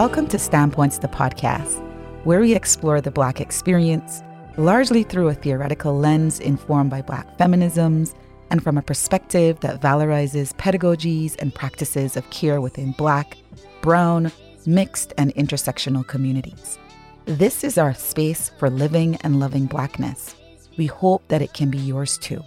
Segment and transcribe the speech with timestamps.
[0.00, 1.78] Welcome to Standpoints, the podcast,
[2.24, 4.22] where we explore the Black experience,
[4.56, 8.14] largely through a theoretical lens informed by Black feminisms
[8.48, 13.36] and from a perspective that valorizes pedagogies and practices of care within Black,
[13.82, 14.32] Brown,
[14.64, 16.78] mixed, and intersectional communities.
[17.26, 20.34] This is our space for living and loving Blackness.
[20.78, 22.42] We hope that it can be yours too.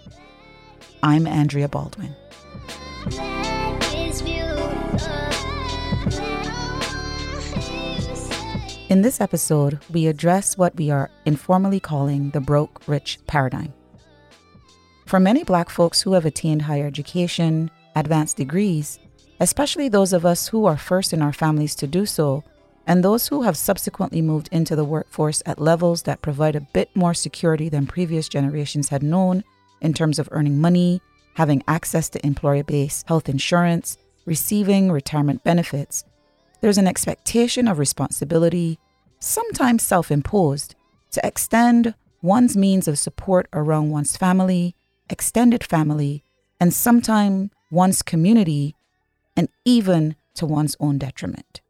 [1.04, 2.16] I'm Andrea Baldwin.
[8.90, 13.72] In this episode, we address what we are informally calling the broke rich paradigm.
[15.06, 18.98] For many Black folks who have attained higher education, advanced degrees,
[19.40, 22.44] especially those of us who are first in our families to do so,
[22.86, 26.94] and those who have subsequently moved into the workforce at levels that provide a bit
[26.94, 29.44] more security than previous generations had known
[29.80, 31.00] in terms of earning money,
[31.36, 36.04] having access to employer based health insurance, receiving retirement benefits,
[36.64, 38.78] there's an expectation of responsibility,
[39.18, 40.74] sometimes self imposed,
[41.10, 44.74] to extend one's means of support around one's family,
[45.10, 46.24] extended family,
[46.58, 48.74] and sometimes one's community,
[49.36, 51.60] and even to one's own detriment.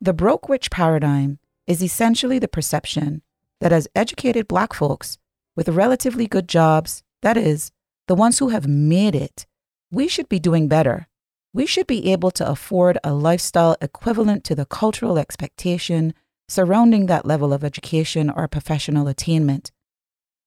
[0.00, 3.20] The broke rich paradigm is essentially the perception
[3.60, 5.18] that as educated Black folks
[5.56, 7.70] with relatively good jobs, that is,
[8.06, 9.44] the ones who have made it,
[9.90, 11.06] we should be doing better
[11.52, 16.14] we should be able to afford a lifestyle equivalent to the cultural expectation
[16.48, 19.70] surrounding that level of education or professional attainment.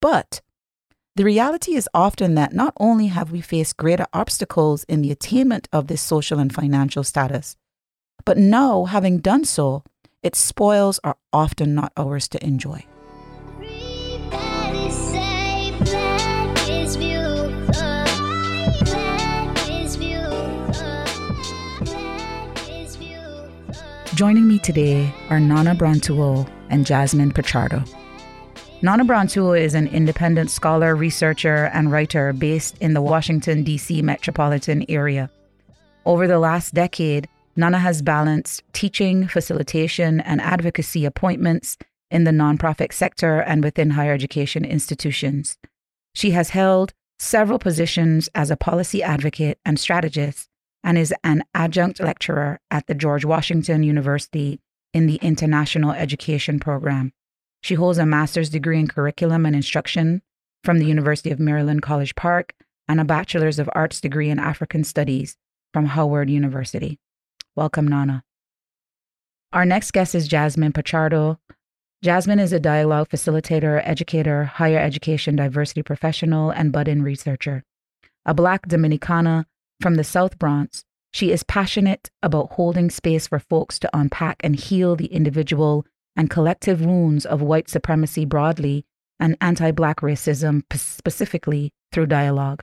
[0.00, 0.40] But
[1.14, 5.68] the reality is often that not only have we faced greater obstacles in the attainment
[5.72, 7.56] of this social and financial status,
[8.24, 9.84] but now, having done so,
[10.22, 12.84] its spoils are often not ours to enjoy.
[24.16, 27.86] Joining me today are Nana Brantuo and Jasmine Pichardo.
[28.80, 34.00] Nana Brantuo is an independent scholar, researcher, and writer based in the Washington, D.C.
[34.00, 35.30] metropolitan area.
[36.06, 41.76] Over the last decade, Nana has balanced teaching, facilitation, and advocacy appointments
[42.10, 45.58] in the nonprofit sector and within higher education institutions.
[46.14, 50.48] She has held several positions as a policy advocate and strategist
[50.86, 54.60] and is an adjunct lecturer at the George Washington University
[54.94, 57.12] in the International Education Program.
[57.60, 60.22] She holds a master's degree in curriculum and instruction
[60.62, 62.54] from the University of Maryland, College Park,
[62.86, 65.36] and a bachelor's of arts degree in African studies
[65.74, 67.00] from Howard University.
[67.56, 68.22] Welcome, Nana.
[69.52, 71.38] Our next guest is Jasmine Pichardo.
[72.04, 77.64] Jasmine is a dialogue facilitator, educator, higher education diversity professional, and butt in researcher.
[78.24, 79.46] A Black Dominicana
[79.80, 84.56] from the South Bronx, she is passionate about holding space for folks to unpack and
[84.56, 88.84] heal the individual and collective wounds of white supremacy broadly
[89.18, 92.62] and anti Black racism specifically through dialogue.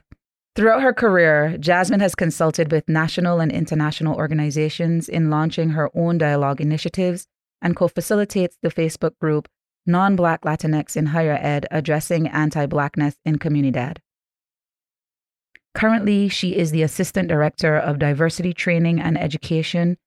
[0.56, 6.16] Throughout her career, Jasmine has consulted with national and international organizations in launching her own
[6.18, 7.26] dialogue initiatives
[7.60, 9.48] and co facilitates the Facebook group
[9.86, 13.98] Non Black Latinx in Higher Ed Addressing Anti Blackness in Comunidad.
[15.74, 19.98] Currently, she is the Assistant Director of Diversity Training and Education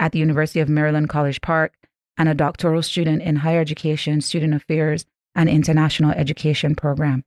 [0.00, 1.74] at the University of Maryland College Park
[2.18, 7.24] and a doctoral student in higher education, student affairs, and international education program.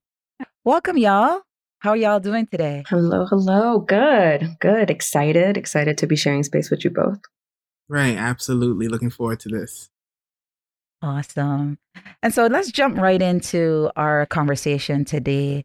[0.63, 1.41] Welcome, y'all.
[1.79, 2.83] How are y'all doing today?
[2.89, 3.79] Hello, hello.
[3.79, 4.89] Good, good.
[4.89, 7.19] Excited, excited to be sharing space with you both.
[7.87, 8.87] Right, absolutely.
[8.87, 9.89] Looking forward to this.
[11.01, 11.77] Awesome.
[12.21, 15.63] And so let's jump right into our conversation today.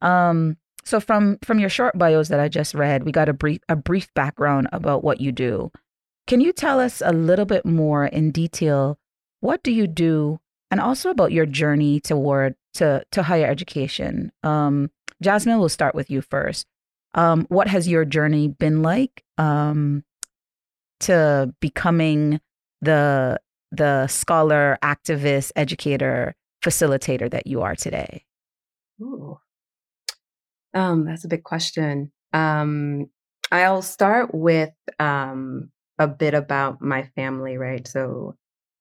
[0.00, 3.60] Um, so from from your short bios that I just read, we got a brief
[3.68, 5.70] a brief background about what you do.
[6.26, 8.98] Can you tell us a little bit more in detail
[9.40, 10.38] what do you do
[10.70, 14.32] and also about your journey toward to to higher education?
[14.42, 14.90] Um,
[15.20, 16.66] Jasmine, we'll start with you first.
[17.14, 20.04] Um, what has your journey been like um,
[21.00, 22.40] to becoming
[22.80, 23.38] the
[23.70, 28.24] the scholar, activist, educator, facilitator that you are today?
[29.00, 29.38] Ooh,
[30.74, 32.12] um, that's a big question.
[32.32, 33.06] Um,
[33.50, 37.86] I'll start with um, a bit about my family, right?
[37.86, 38.36] So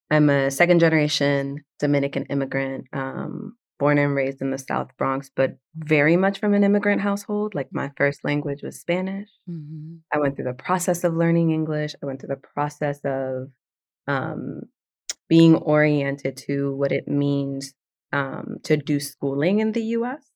[0.09, 5.57] I'm a second generation Dominican immigrant, um, born and raised in the South Bronx, but
[5.75, 7.53] very much from an immigrant household.
[7.53, 9.29] Like my first language was Spanish.
[9.49, 9.95] Mm-hmm.
[10.13, 11.95] I went through the process of learning English.
[12.01, 13.49] I went through the process of
[14.07, 14.61] um,
[15.27, 17.73] being oriented to what it means
[18.13, 20.30] um, to do schooling in the US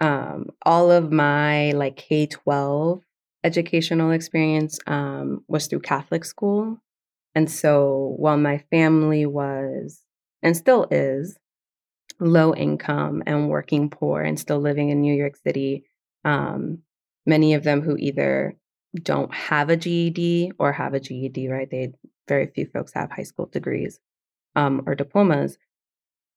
[0.00, 3.02] um, all of my like K 12
[3.44, 6.78] educational experience um, was through Catholic school.
[7.34, 10.02] and so while my family was
[10.42, 11.38] and still is
[12.18, 15.84] low income and working poor and still living in New York City,
[16.24, 16.78] um,
[17.26, 18.56] many of them who either
[19.02, 21.70] don't have a GED or have a GED, right?
[21.70, 21.92] They
[22.28, 24.00] very few folks have high school degrees
[24.54, 25.58] um, or diplomas.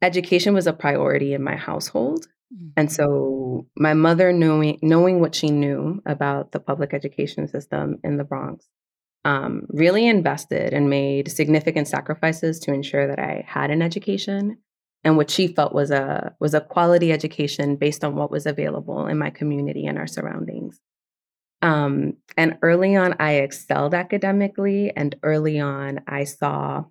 [0.01, 2.27] Education was a priority in my household.
[2.54, 2.69] Mm-hmm.
[2.78, 8.18] And so my mother knowing knowing what she knew about the public education system in
[8.18, 8.68] the Bronx,
[9.25, 14.57] um, really invested and made significant sacrifices to ensure that I had an education
[15.04, 19.07] and what she felt was a was a quality education based on what was available
[19.07, 20.80] in my community and our surroundings.
[21.62, 26.86] Um, and early on, I excelled academically, and early on, I saw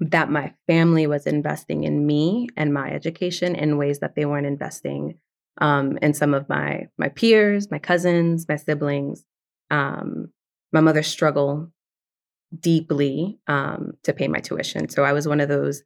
[0.00, 4.46] that my family was investing in me and my education in ways that they weren't
[4.46, 5.18] investing
[5.58, 9.24] um, in some of my my peers, my cousins, my siblings.
[9.70, 10.32] Um,
[10.72, 11.70] my mother struggled
[12.58, 15.82] deeply um, to pay my tuition, so I was one of those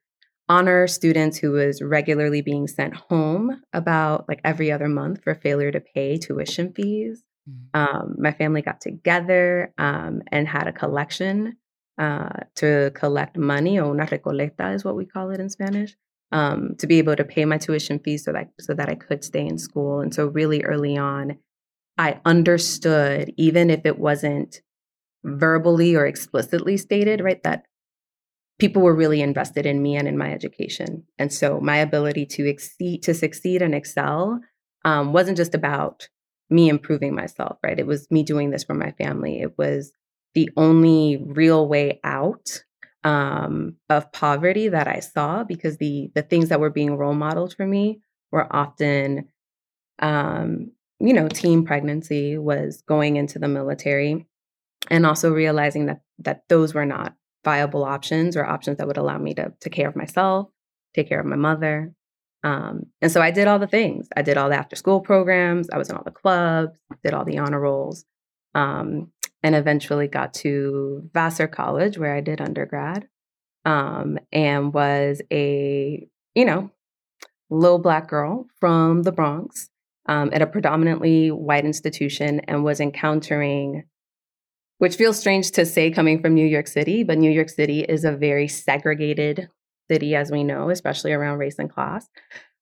[0.49, 5.71] honor students who was regularly being sent home about like every other month for failure
[5.71, 7.23] to pay tuition fees.
[7.49, 7.79] Mm.
[7.81, 11.57] Um, my family got together um, and had a collection
[12.01, 15.95] uh, to collect money, or una recolecta is what we call it in Spanish,
[16.33, 19.23] um, to be able to pay my tuition fees so that so that I could
[19.23, 20.01] stay in school.
[20.01, 21.39] And so really early on,
[21.99, 24.63] I understood, even if it wasn't
[25.23, 27.65] verbally or explicitly stated, right, that
[28.59, 31.05] people were really invested in me and in my education.
[31.19, 34.41] And so my ability to exceed, to succeed and excel
[34.85, 36.09] um, wasn't just about
[36.49, 37.79] me improving myself, right?
[37.79, 39.41] It was me doing this for my family.
[39.41, 39.93] It was
[40.35, 42.63] the only real way out
[43.05, 47.55] um, of poverty that I saw because the the things that were being role modeled
[47.55, 48.01] for me
[48.31, 49.29] were often,
[50.01, 54.27] um, you know, teen pregnancy was going into the military,
[54.91, 59.19] and also realizing that that those were not viable options or options that would allow
[59.19, 60.49] me to take care of myself,
[60.95, 61.93] take care of my mother.
[62.43, 64.09] Um, and so I did all the things.
[64.17, 65.69] I did all the after school programs.
[65.71, 68.05] I was in all the clubs, did all the honor rolls,
[68.55, 69.11] um,
[69.43, 73.09] and eventually got to Vassar College where I did undergrad
[73.65, 76.71] um, and was a, you know,
[77.51, 79.71] little black girl from the Bronx
[80.07, 83.85] um, at a predominantly white institution and was encountering
[84.79, 88.03] which feels strange to say coming from New York City, but New York City is
[88.03, 89.51] a very segregated
[89.91, 92.09] city, as we know, especially around race and class.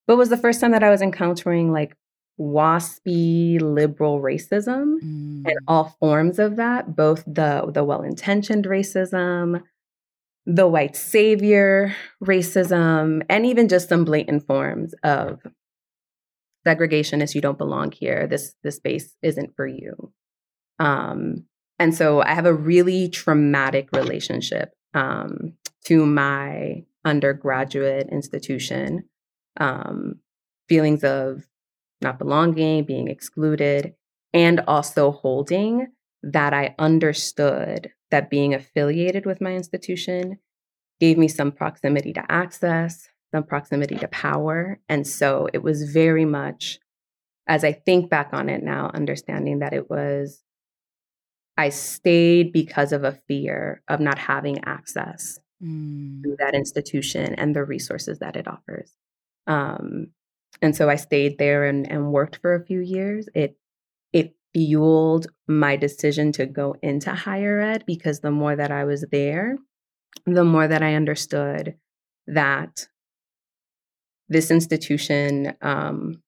[0.08, 1.94] But was the first time that I was encountering like
[2.38, 5.42] waspy liberal racism mm.
[5.44, 9.62] and all forms of that, both the the well-intentioned racism,
[10.46, 15.40] the white savior racism, and even just some blatant forms of
[16.66, 18.26] segregationist you don't belong here.
[18.26, 20.12] This this space isn't for you.
[20.78, 21.44] Um,
[21.78, 29.04] and so I have a really traumatic relationship um, to my undergraduate institution,
[29.58, 30.20] um,
[30.68, 31.46] feelings of
[32.00, 33.94] not belonging, being excluded,
[34.32, 35.88] and also holding
[36.22, 40.38] that I understood that being affiliated with my institution
[41.00, 44.80] gave me some proximity to access, some proximity to power.
[44.88, 46.80] And so it was very much,
[47.46, 50.42] as I think back on it now, understanding that it was
[51.56, 56.22] I stayed because of a fear of not having access mm.
[56.22, 58.92] to that institution and the resources that it offers.
[59.48, 60.12] Um,
[60.60, 63.28] and so I stayed there and, and worked for a few years.
[63.34, 63.56] It
[64.12, 69.04] it fueled my decision to go into higher ed because the more that I was
[69.12, 69.58] there,
[70.26, 71.76] the more that I understood
[72.26, 72.88] that
[74.28, 76.22] this institution um,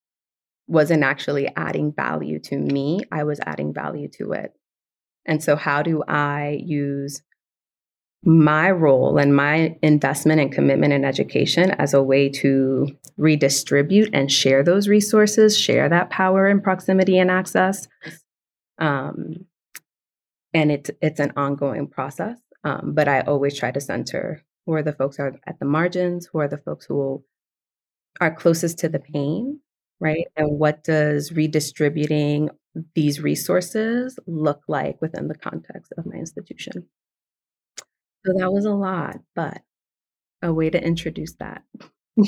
[0.66, 3.00] wasn't actually adding value to me.
[3.12, 4.54] I was adding value to it.
[5.26, 7.22] And so, how do I use
[8.22, 14.30] my role and my investment and commitment in education as a way to redistribute and
[14.30, 17.88] share those resources, share that power and proximity and access?
[18.78, 19.46] Um,
[20.52, 22.38] and it's it's an ongoing process.
[22.64, 26.28] Um, but I always try to center who are the folks are at the margins,
[26.30, 27.24] who are the folks who
[28.20, 29.60] are closest to the pain,
[29.98, 30.26] right?
[30.36, 32.50] And what does redistributing
[32.94, 36.86] these resources look like within the context of my institution.
[38.24, 39.62] So that was a lot, but
[40.42, 41.62] a way to introduce that.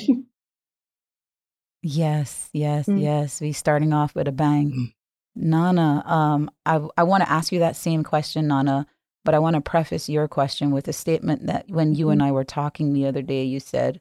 [1.83, 3.01] yes, yes, mm.
[3.01, 3.41] yes.
[3.41, 4.73] We starting off with a bang.
[4.73, 4.95] Mm.
[5.35, 8.87] Nana, um, I I want to ask you that same question, Nana,
[9.25, 12.13] but I want to preface your question with a statement that when you mm.
[12.13, 12.29] and mm-hmm.
[12.29, 14.01] I were talking the other day, you said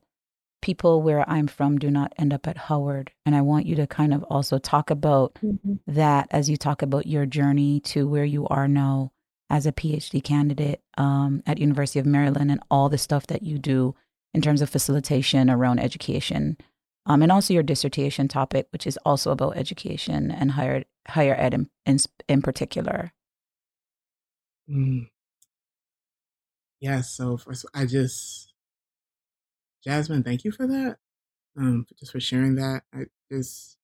[0.62, 3.12] people where I'm from do not end up at Howard.
[3.26, 5.76] And I want you to kind of also talk about mm-hmm.
[5.88, 9.12] that as you talk about your journey to where you are now
[9.52, 13.60] as a PhD candidate um, at University of Maryland and all the stuff that you
[13.60, 13.94] do
[14.34, 16.58] in terms of facilitation around education,
[17.06, 21.54] um, and also your dissertation topic, which is also about education and higher higher ed
[21.54, 21.98] in in,
[22.30, 23.12] in particular.
[24.70, 25.10] Mm.
[26.80, 27.02] Yeah.
[27.02, 28.54] So first, I just
[29.84, 30.98] Jasmine, thank you for that.
[31.58, 32.84] Um, just for sharing that.
[32.94, 33.76] I just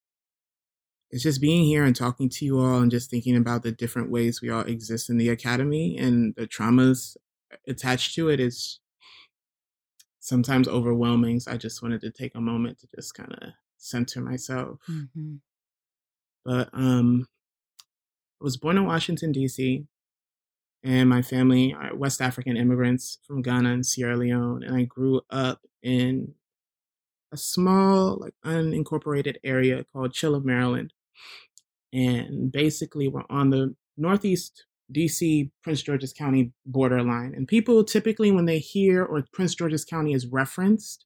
[1.09, 4.11] it's just being here and talking to you all and just thinking about the different
[4.11, 7.15] ways we all exist in the academy and the traumas
[7.67, 8.79] attached to it is
[10.19, 11.39] sometimes overwhelming.
[11.39, 14.79] So I just wanted to take a moment to just kind of center myself.
[14.89, 15.35] Mm-hmm.
[16.43, 17.27] But um,
[18.41, 19.85] I was born in Washington, D.C.,
[20.83, 24.63] and my family are West African immigrants from Ghana and Sierra Leone.
[24.63, 26.35] And I grew up in
[27.31, 30.93] a small, like unincorporated area called Chillum, Maryland,
[31.93, 37.33] and basically we're on the northeast DC Prince George's County borderline.
[37.35, 41.05] And people typically, when they hear or Prince George's County is referenced,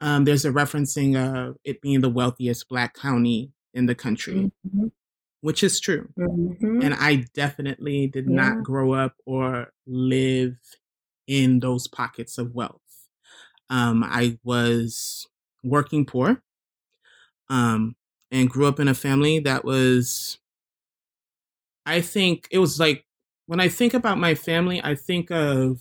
[0.00, 4.88] um, there's a referencing of it being the wealthiest Black county in the country, mm-hmm.
[5.40, 6.08] which is true.
[6.18, 6.82] Mm-hmm.
[6.82, 8.34] And I definitely did yeah.
[8.34, 10.56] not grow up or live
[11.26, 12.80] in those pockets of wealth.
[13.70, 15.26] Um, I was
[15.64, 16.42] working poor.
[17.48, 17.96] Um,
[18.30, 20.38] and grew up in a family that was
[21.84, 23.04] I think it was like
[23.46, 25.78] when I think about my family, I think of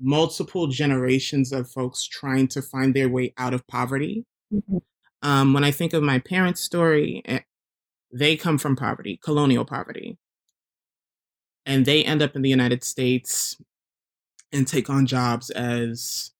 [0.00, 4.24] multiple generations of folks trying to find their way out of poverty.
[4.52, 4.78] Mm-hmm.
[5.22, 7.40] Um, when I think of my parents' story, eh,
[8.12, 10.16] they come from poverty, colonial poverty.
[11.66, 13.60] And they end up in the United States
[14.52, 16.30] and take on jobs as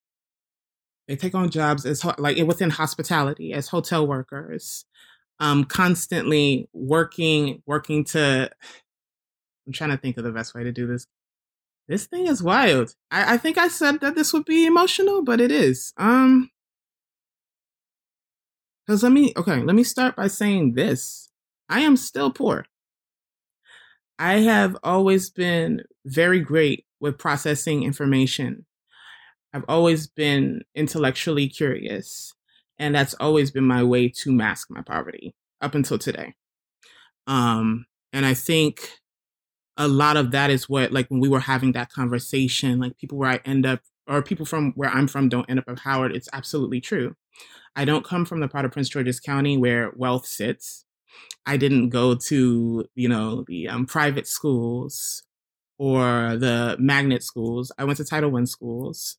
[1.08, 4.84] they take on jobs as like within hospitality as hotel workers
[5.40, 8.50] um, constantly working, working to.
[9.66, 11.06] I'm trying to think of the best way to do this.
[11.88, 12.94] This thing is wild.
[13.10, 15.92] I, I think I said that this would be emotional, but it is.
[15.96, 16.50] Um,
[18.86, 21.30] because let me, okay, let me start by saying this.
[21.68, 22.64] I am still poor.
[24.18, 28.64] I have always been very great with processing information.
[29.52, 32.34] I've always been intellectually curious.
[32.78, 36.34] And that's always been my way to mask my poverty up until today.
[37.26, 38.88] Um, and I think
[39.76, 43.18] a lot of that is what, like, when we were having that conversation, like people
[43.18, 46.14] where I end up, or people from where I'm from don't end up at Howard,
[46.14, 47.14] it's absolutely true.
[47.76, 50.84] I don't come from the part of Prince George's County where wealth sits.
[51.46, 55.22] I didn't go to, you know, the um, private schools
[55.78, 57.70] or the magnet schools.
[57.78, 59.16] I went to Title I schools.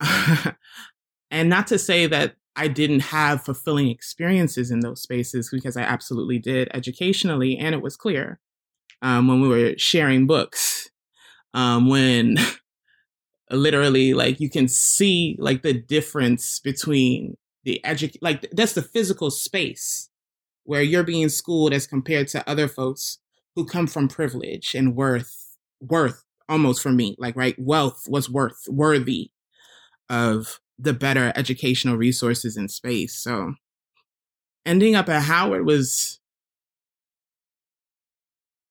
[1.30, 5.82] and not to say that I didn't have fulfilling experiences in those spaces because I
[5.82, 8.38] absolutely did educationally, and it was clear
[9.02, 10.88] um, when we were sharing books,
[11.52, 12.36] um, when
[13.50, 19.30] literally like you can see like the difference between the edu like that's the physical
[19.30, 20.08] space
[20.64, 23.18] where you're being schooled as compared to other folks
[23.54, 28.64] who come from privilege and worth worth almost for me like right wealth was worth
[28.68, 29.30] worthy
[30.08, 33.14] of the better educational resources in space.
[33.14, 33.54] So
[34.66, 36.20] ending up at Howard was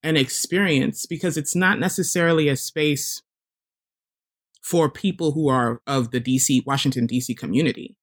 [0.04, 3.22] an experience because it's not necessarily a space
[4.62, 7.96] for people who are of the DC, Washington, DC community.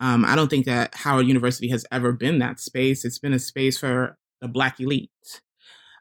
[0.00, 3.04] Um, I don't think that Howard University has ever been that space.
[3.04, 5.10] It's been a space for the Black elite.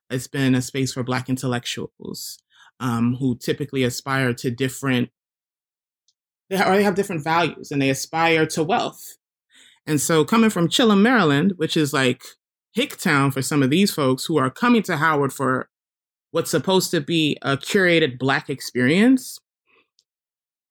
[0.10, 2.40] It's been a space for Black intellectuals
[2.80, 5.10] um, who typically aspire to different
[6.50, 9.18] they already have different values and they aspire to wealth.
[9.86, 12.24] And so coming from Chillum, Maryland, which is like
[12.78, 15.70] Hicktown for some of these folks who are coming to Howard for
[16.32, 19.40] what's supposed to be a curated black experience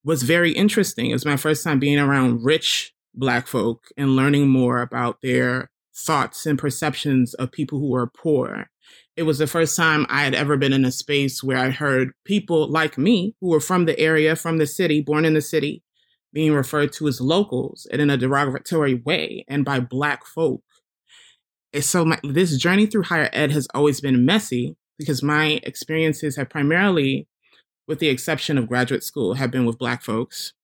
[0.04, 1.10] was very interesting.
[1.10, 5.70] It was my first time being around rich black folk and learning more about their
[5.94, 8.70] thoughts and perceptions of people who are poor
[9.16, 12.12] it was the first time I had ever been in a space where I heard
[12.24, 15.82] people like me who were from the area, from the city, born in the city,
[16.32, 20.62] being referred to as locals and in a derogatory way and by Black folk.
[21.74, 26.36] And so my, this journey through higher ed has always been messy because my experiences
[26.36, 27.28] have primarily,
[27.86, 30.54] with the exception of graduate school, have been with Black folks.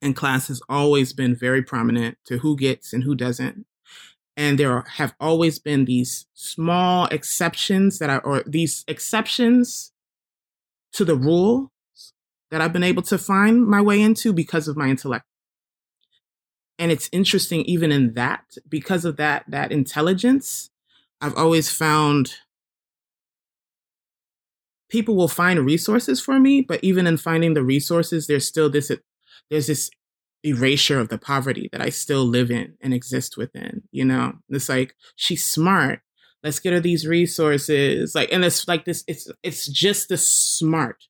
[0.00, 3.66] And class has always been very prominent to who gets and who doesn't
[4.36, 9.92] and there have always been these small exceptions that are or these exceptions
[10.92, 11.72] to the rule
[12.50, 15.24] that I've been able to find my way into because of my intellect.
[16.78, 20.70] And it's interesting even in that because of that that intelligence
[21.20, 22.34] I've always found
[24.88, 28.90] people will find resources for me, but even in finding the resources, there's still this
[29.50, 29.90] there's this
[30.46, 33.82] erasure of the poverty that I still live in and exist within.
[33.90, 36.00] You know, it's like she's smart.
[36.42, 38.14] Let's get her these resources.
[38.14, 39.04] Like, and it's like this.
[39.06, 41.04] It's it's just the smart.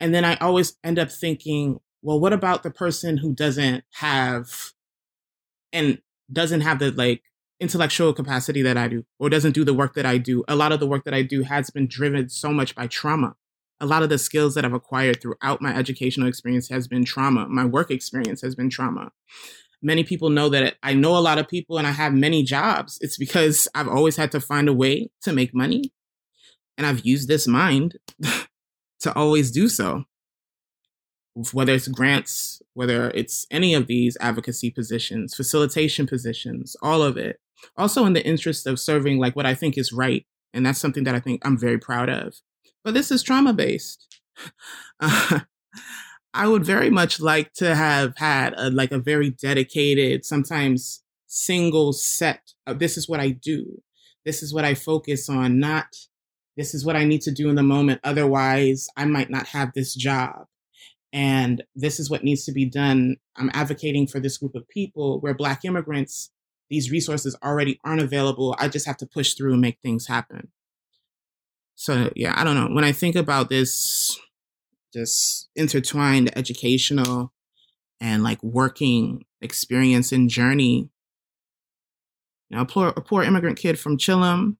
[0.00, 4.72] And then I always end up thinking, well, what about the person who doesn't have
[5.72, 6.00] and
[6.32, 7.22] doesn't have the like
[7.60, 10.42] intellectual capacity that I do or doesn't do the work that I do.
[10.48, 13.36] A lot of the work that I do has been driven so much by trauma.
[13.80, 17.48] A lot of the skills that I've acquired throughout my educational experience has been trauma.
[17.48, 19.12] My work experience has been trauma.
[19.82, 22.98] Many people know that I know a lot of people and I have many jobs.
[23.00, 25.92] It's because I've always had to find a way to make money.
[26.76, 27.96] And I've used this mind
[29.00, 30.04] to always do so
[31.52, 37.40] whether it's grants, whether it's any of these advocacy positions, facilitation positions, all of it.
[37.76, 40.26] Also, in the interest of serving like what I think is right.
[40.52, 42.34] And that's something that I think I'm very proud of.
[42.84, 44.20] But this is trauma based.
[45.00, 51.92] I would very much like to have had a, like a very dedicated, sometimes single
[51.92, 53.82] set of this is what I do.
[54.24, 55.86] This is what I focus on, not
[56.56, 58.00] this is what I need to do in the moment.
[58.04, 60.46] Otherwise, I might not have this job
[61.12, 63.16] and this is what needs to be done.
[63.36, 66.30] I'm advocating for this group of people where Black immigrants,
[66.68, 68.54] these resources already aren't available.
[68.58, 70.48] I just have to push through and make things happen.
[71.80, 72.74] So, yeah, I don't know.
[72.74, 74.20] When I think about this,
[74.92, 77.32] just intertwined educational
[78.02, 80.90] and like working experience and journey,
[82.50, 84.58] you know, a poor, a poor immigrant kid from Chillum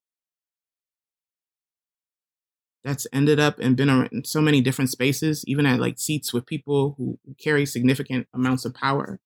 [2.85, 6.47] that's ended up and been in so many different spaces, even at like seats with
[6.47, 9.21] people who carry significant amounts of power.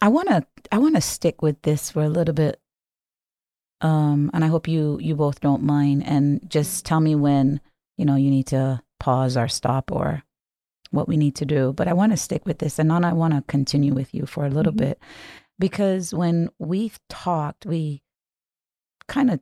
[0.00, 2.61] I want to I want to stick with this for a little bit.
[3.82, 7.60] Um and I hope you you both don't mind and just tell me when,
[7.96, 10.22] you know, you need to pause or stop or
[10.90, 11.72] what we need to do.
[11.72, 14.26] But I want to stick with this and then I want to continue with you
[14.26, 14.86] for a little mm-hmm.
[14.86, 15.02] bit
[15.58, 18.02] because when we've talked, we
[19.08, 19.40] kind of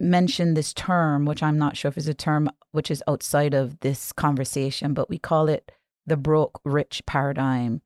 [0.00, 3.78] mentioned this term, which I'm not sure if it's a term which is outside of
[3.80, 5.70] this conversation, but we call it
[6.06, 7.82] the broke rich paradigm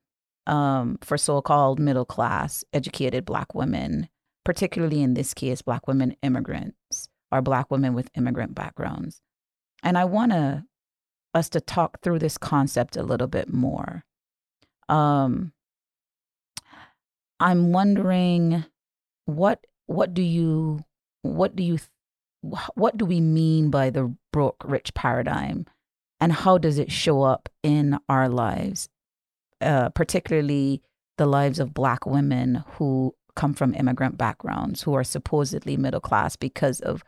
[0.47, 4.09] um, for so called middle class educated Black women,
[4.45, 9.21] particularly in this case, Black women immigrants or Black women with immigrant backgrounds.
[9.83, 10.63] And I want to
[11.33, 14.05] us to talk through this concept a little bit more.
[14.87, 15.51] Um,
[17.39, 18.63] I'm wondering
[19.25, 20.79] what what do you
[21.23, 21.79] what do you
[22.75, 25.65] what do we mean by the broke rich paradigm
[26.19, 28.87] and how does it show up in our lives
[29.61, 30.81] uh, particularly
[31.17, 36.35] the lives of black women who come from immigrant backgrounds who are supposedly middle class
[36.35, 37.03] because of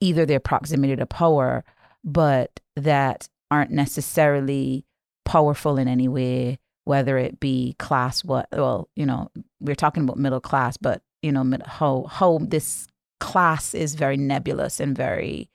[0.00, 1.64] either their proximity to power
[2.02, 4.84] but that aren't necessarily
[5.24, 10.16] powerful in any way whether it be class what well you know we're talking about
[10.16, 12.86] middle class but you know how how this
[13.20, 15.50] class is very nebulous and very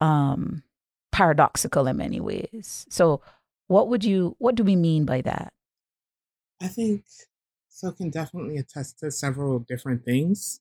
[0.00, 0.62] um,
[1.12, 2.86] paradoxical in many ways.
[2.90, 3.22] So,
[3.68, 5.52] what would you, what do we mean by that?
[6.60, 7.04] I think
[7.78, 10.60] so can definitely attest to several different things.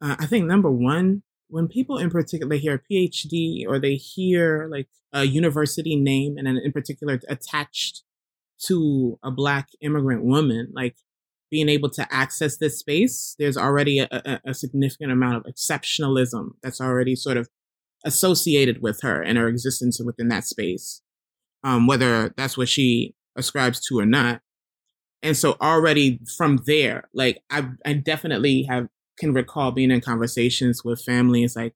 [0.00, 4.66] Uh, I think number one, when people in particular they hear PhD or they hear
[4.70, 8.02] like a university name and in particular attached
[8.64, 10.96] to a black immigrant woman, like
[11.50, 16.52] being able to access this space, there's already a, a, a, significant amount of exceptionalism
[16.62, 17.48] that's already sort of
[18.04, 21.02] associated with her and her existence within that space,
[21.62, 24.40] um, whether that's what she ascribes to or not.
[25.22, 30.84] And so already from there, like I, I definitely have can recall being in conversations
[30.84, 31.42] with family.
[31.42, 31.74] It's like,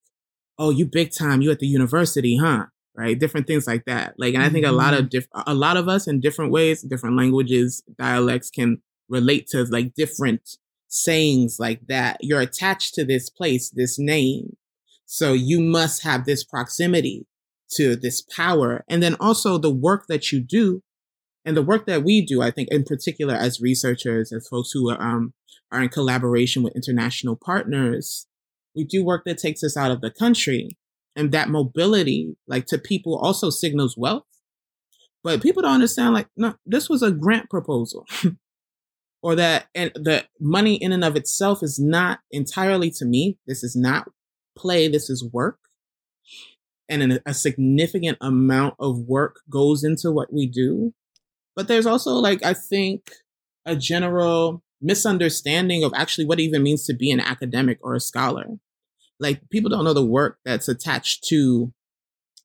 [0.59, 2.67] oh, you big time, you at the university, huh?
[2.95, 4.15] Right, different things like that.
[4.19, 5.09] Like, and I think a lot of mm-hmm.
[5.09, 9.95] diff- a lot of us in different ways, different languages, dialects can relate to like
[9.95, 12.19] different sayings like that.
[12.21, 14.57] You're attached to this place, this name.
[15.07, 17.27] So you must have this proximity
[17.77, 18.85] to this power.
[18.89, 20.83] And then also the work that you do
[21.45, 24.91] and the work that we do, I think in particular as researchers, as folks who
[24.91, 25.35] are, um,
[25.71, 28.27] are in collaboration with international partners,
[28.77, 30.77] we do work that takes us out of the country.
[31.15, 34.25] And that mobility, like to people also signals wealth.
[35.23, 38.07] But people don't understand, like, no, this was a grant proposal.
[39.23, 43.63] or that and the money in and of itself is not entirely to me this
[43.63, 44.09] is not
[44.57, 45.59] play this is work
[46.89, 50.93] and a significant amount of work goes into what we do
[51.57, 53.11] but there's also like i think
[53.65, 58.01] a general misunderstanding of actually what it even means to be an academic or a
[58.01, 58.59] scholar
[59.21, 61.73] like people don't know the work that's attached to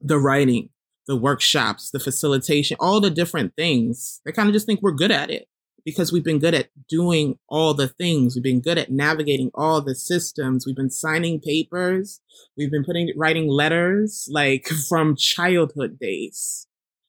[0.01, 0.69] the writing,
[1.07, 4.21] the workshops, the facilitation, all the different things.
[4.25, 5.47] They kind of just think we're good at it
[5.85, 8.35] because we've been good at doing all the things.
[8.35, 10.65] We've been good at navigating all the systems.
[10.65, 12.21] We've been signing papers.
[12.57, 16.66] We've been putting writing letters like from childhood days.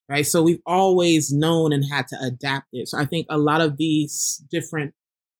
[0.09, 0.27] Right.
[0.27, 2.89] So we've always known and had to adapt it.
[2.89, 4.95] So I think a lot of these different,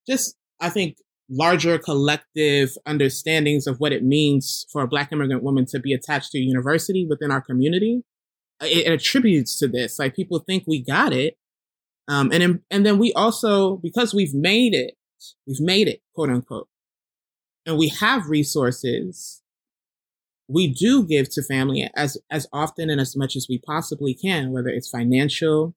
[0.07, 0.99] just I think
[1.31, 6.33] larger collective understandings of what it means for a black immigrant woman to be attached
[6.33, 8.03] to a university within our community
[8.63, 11.37] it, it attributes to this like people think we got it
[12.09, 14.95] um, and and then we also because we've made it,
[15.47, 16.69] we've made it, quote unquote,
[17.67, 19.43] and we have resources.
[20.49, 24.51] We do give to family as as often and as much as we possibly can,
[24.51, 25.75] whether it's financial,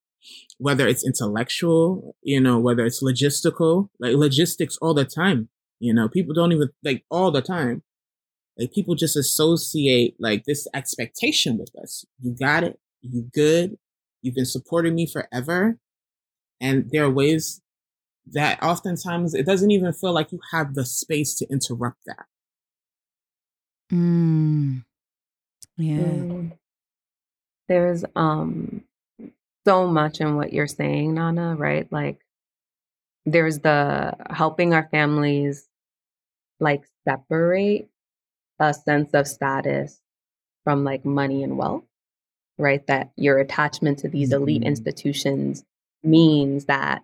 [0.57, 5.49] whether it's intellectual, you know, whether it's logistical, like logistics all the time.
[5.79, 7.83] You know, people don't even like all the time.
[8.57, 12.05] Like people just associate like this expectation with us.
[12.19, 12.79] You got it.
[13.01, 13.77] You good.
[14.21, 15.77] You've been supporting me forever.
[16.61, 17.61] And there are ways
[18.31, 22.25] that oftentimes it doesn't even feel like you have the space to interrupt that.
[23.91, 24.83] Mm.
[25.77, 25.97] Yeah.
[25.97, 26.51] Mm.
[27.67, 28.83] There's um
[29.65, 31.91] so much in what you're saying, Nana, right?
[31.91, 32.19] Like
[33.25, 35.67] there's the helping our families
[36.59, 37.89] like separate
[38.59, 39.99] a sense of status
[40.63, 41.83] from like money and wealth,
[42.57, 42.85] right?
[42.87, 44.67] That your attachment to these elite mm-hmm.
[44.67, 45.63] institutions
[46.03, 47.03] means that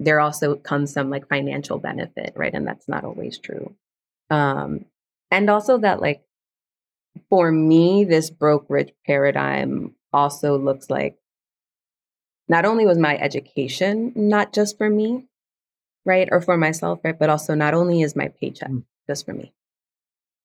[0.00, 2.54] there also comes some like financial benefit, right?
[2.54, 3.74] And that's not always true.
[4.30, 4.84] Um,
[5.30, 6.22] and also that like
[7.28, 11.18] for me, this broke rich paradigm also looks like
[12.48, 15.26] not only was my education not just for me,
[16.04, 18.84] right, or for myself, right, but also not only is my paycheck mm.
[19.06, 19.52] just for me,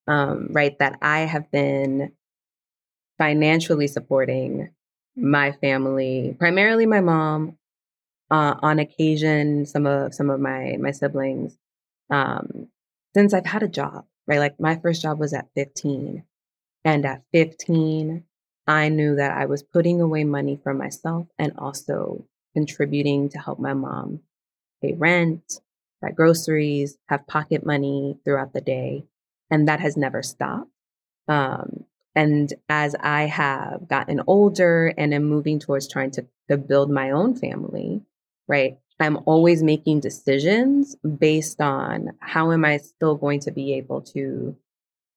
[0.07, 2.11] um, right, that I have been
[3.17, 4.69] financially supporting
[5.15, 7.57] my family, primarily my mom,
[8.31, 11.57] uh, on occasion some of some of my my siblings,
[12.09, 12.67] um,
[13.15, 14.05] since I've had a job.
[14.27, 16.23] Right, like my first job was at 15,
[16.85, 18.23] and at 15,
[18.67, 23.59] I knew that I was putting away money for myself and also contributing to help
[23.59, 24.21] my mom
[24.81, 25.61] pay rent,
[26.01, 29.05] buy groceries, have pocket money throughout the day,
[29.49, 30.71] and that has never stopped.
[31.27, 36.91] Um, and as I have gotten older and am moving towards trying to, to build
[36.91, 38.01] my own family,
[38.47, 38.77] right?
[38.99, 44.55] I'm always making decisions based on how am I still going to be able to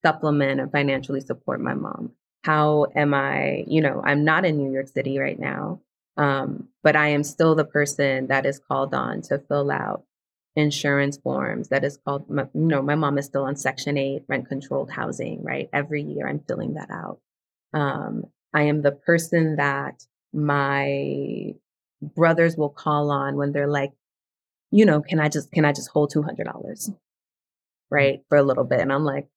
[0.05, 2.13] supplement and financially support my mom?
[2.45, 5.81] How am I, you know, I'm not in New York City right now,
[6.17, 10.05] um, but I am still the person that is called on to fill out
[10.55, 14.49] insurance forms that is called, you know, my mom is still on Section 8 rent
[14.49, 15.69] controlled housing, right?
[15.73, 17.21] Every year I'm filling that out.
[17.75, 21.55] Um, I am the person that my
[22.03, 23.93] brothers will call on when they're like,
[24.71, 26.95] you know, can I just, can I just hold $200?
[27.91, 28.21] Right.
[28.29, 28.81] For a little bit.
[28.81, 29.29] And I'm like,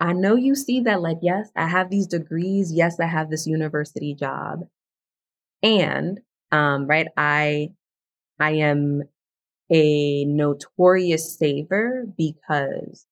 [0.00, 2.72] I know you see that, like, yes, I have these degrees.
[2.72, 4.68] Yes, I have this university job.
[5.62, 6.20] And,
[6.52, 7.70] um, right, I,
[8.38, 9.02] I am
[9.70, 13.06] a notorious saver because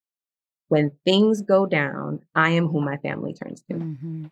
[0.68, 3.75] when things go down, I am who my family turns to.
[3.75, 4.27] Mm-hmm.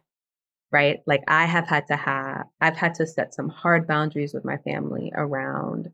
[0.75, 1.03] Right?
[1.07, 4.57] Like I have had to have, I've had to set some hard boundaries with my
[4.57, 5.93] family around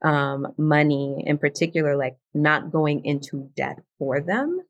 [0.00, 4.62] um, money, in particular, like not going into debt for them.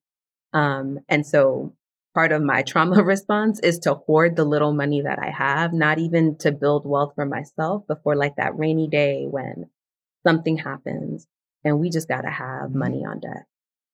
[0.53, 1.77] Um, and so
[2.13, 6.01] part of my trauma response is to hoard the little money that I have, not
[6.01, 9.71] even to build wealth for myself, before like that rainy day when
[10.27, 11.29] something happens
[11.65, 12.79] and we just got to have mm-hmm.
[12.81, 13.47] money on deck,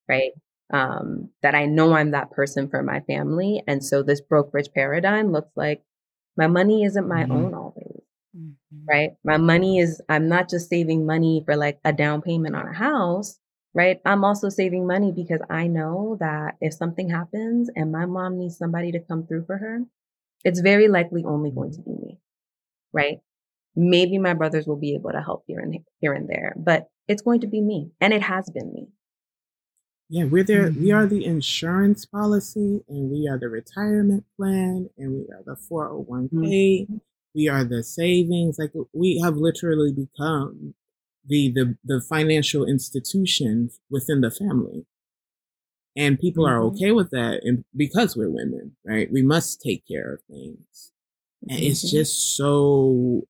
[0.09, 0.33] right?
[0.71, 3.63] Um, that I know I'm that person for my family.
[3.67, 5.83] And so this broke rich paradigm looks like
[6.37, 7.33] my money isn't my mm-hmm.
[7.33, 8.03] own always,
[8.37, 8.85] mm-hmm.
[8.87, 9.11] right?
[9.25, 12.75] My money is, I'm not just saving money for like a down payment on a
[12.75, 13.39] house,
[13.75, 13.99] right?
[14.05, 18.59] I'm also saving money because I know that if something happens and my mom needs
[18.59, 19.81] somebody to come through for her,
[20.45, 22.19] it's very likely only going to be me,
[22.93, 23.19] right?
[23.75, 27.23] Maybe my brothers will be able to help here and here and there, but it's
[27.23, 28.89] going to be me, and it has been me.
[30.11, 30.71] Yeah, we're there.
[30.71, 30.83] Mm-hmm.
[30.83, 35.57] We are the insurance policy, and we are the retirement plan, and we are the
[35.71, 36.31] 401k.
[36.33, 36.97] Mm-hmm.
[37.35, 38.59] We are the savings.
[38.59, 40.75] Like we have literally become
[41.27, 44.87] the the the financial institution within the family,
[45.95, 46.55] and people mm-hmm.
[46.55, 49.13] are okay with that, and because we're women, right?
[49.13, 50.93] We must take care of things,
[51.47, 51.99] and it's mm-hmm.
[51.99, 53.27] just so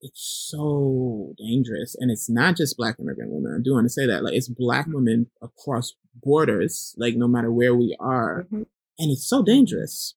[0.00, 1.96] it's so dangerous.
[1.98, 3.58] And it's not just black immigrant women.
[3.58, 4.22] I do want to say that.
[4.22, 4.94] Like it's black mm.
[4.94, 8.44] women across borders, like no matter where we are.
[8.44, 8.62] Mm-hmm.
[9.00, 10.14] And it's so dangerous.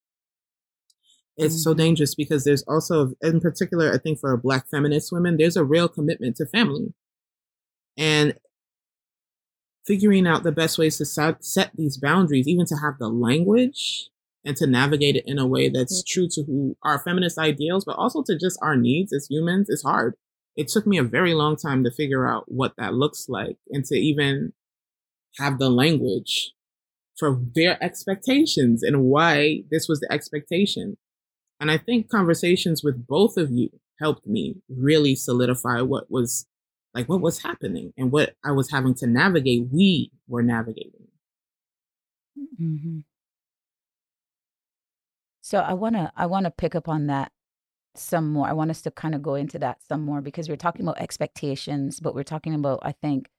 [1.37, 1.61] It's mm-hmm.
[1.61, 5.63] so dangerous because there's also, in particular, I think for Black feminist women, there's a
[5.63, 6.93] real commitment to family.
[7.97, 8.35] And
[9.85, 14.10] figuring out the best ways to set these boundaries, even to have the language
[14.43, 16.19] and to navigate it in a way that's mm-hmm.
[16.19, 19.83] true to who our feminist ideals, but also to just our needs as humans is
[19.83, 20.15] hard.
[20.55, 23.85] It took me a very long time to figure out what that looks like and
[23.85, 24.53] to even
[25.37, 26.51] have the language
[27.17, 30.97] for their expectations and why this was the expectation.
[31.59, 36.47] And I think conversations with both of you helped me really solidify what was
[36.93, 39.67] like what was happening and what I was having to navigate.
[39.71, 41.07] We were navigating.
[42.59, 42.99] Mm-hmm.
[45.51, 47.33] So I wanna I wanna pick up on that
[47.93, 48.47] some more.
[48.47, 51.01] I want us to kind of go into that some more because we're talking about
[51.01, 53.29] expectations, but we're talking about I think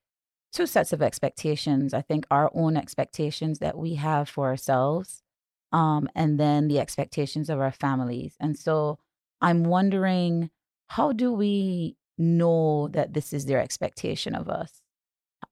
[0.51, 1.91] two sets of expectations.
[1.91, 5.23] I think our own expectations that we have for ourselves,
[5.71, 8.35] um, and then the expectations of our families.
[8.39, 8.99] And so
[9.41, 10.51] I'm wondering,
[10.89, 14.83] how do we know that this is their expectation of us?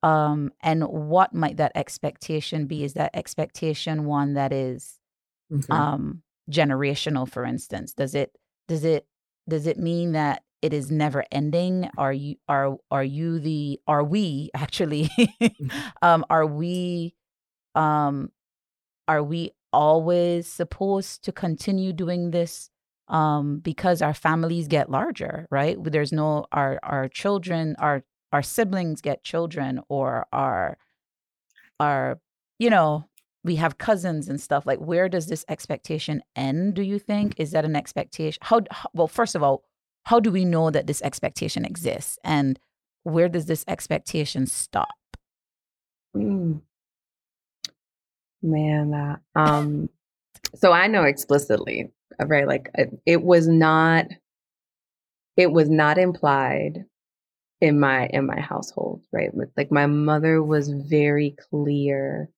[0.03, 2.83] Um, and what might that expectation be?
[2.83, 4.99] Is that expectation one that is
[5.51, 5.65] okay.
[5.71, 6.21] um,
[6.51, 7.93] generational, for instance?
[7.93, 8.35] Does it
[8.67, 9.07] does it
[9.49, 14.03] does it mean that it is never ending are you are are you the are
[14.03, 15.67] we actually mm-hmm.
[16.01, 17.15] um are we
[17.75, 18.31] um
[19.07, 22.69] are we always supposed to continue doing this
[23.07, 29.01] um because our families get larger right there's no our our children our our siblings
[29.01, 30.77] get children or our
[31.79, 32.19] our
[32.59, 33.05] you know
[33.43, 37.33] we have cousins and stuff like where does this expectation end do you think?
[37.37, 39.63] Is that an expectation how, how well first of all
[40.03, 42.17] how do we know that this expectation exists?
[42.23, 42.59] And
[43.03, 44.89] where does this expectation stop?
[46.15, 46.61] Mm.
[48.43, 49.89] man that um
[50.55, 54.07] so i know explicitly uh, right like it, it was not
[55.37, 56.83] it was not implied
[57.61, 62.29] in my in my household right like my mother was very clear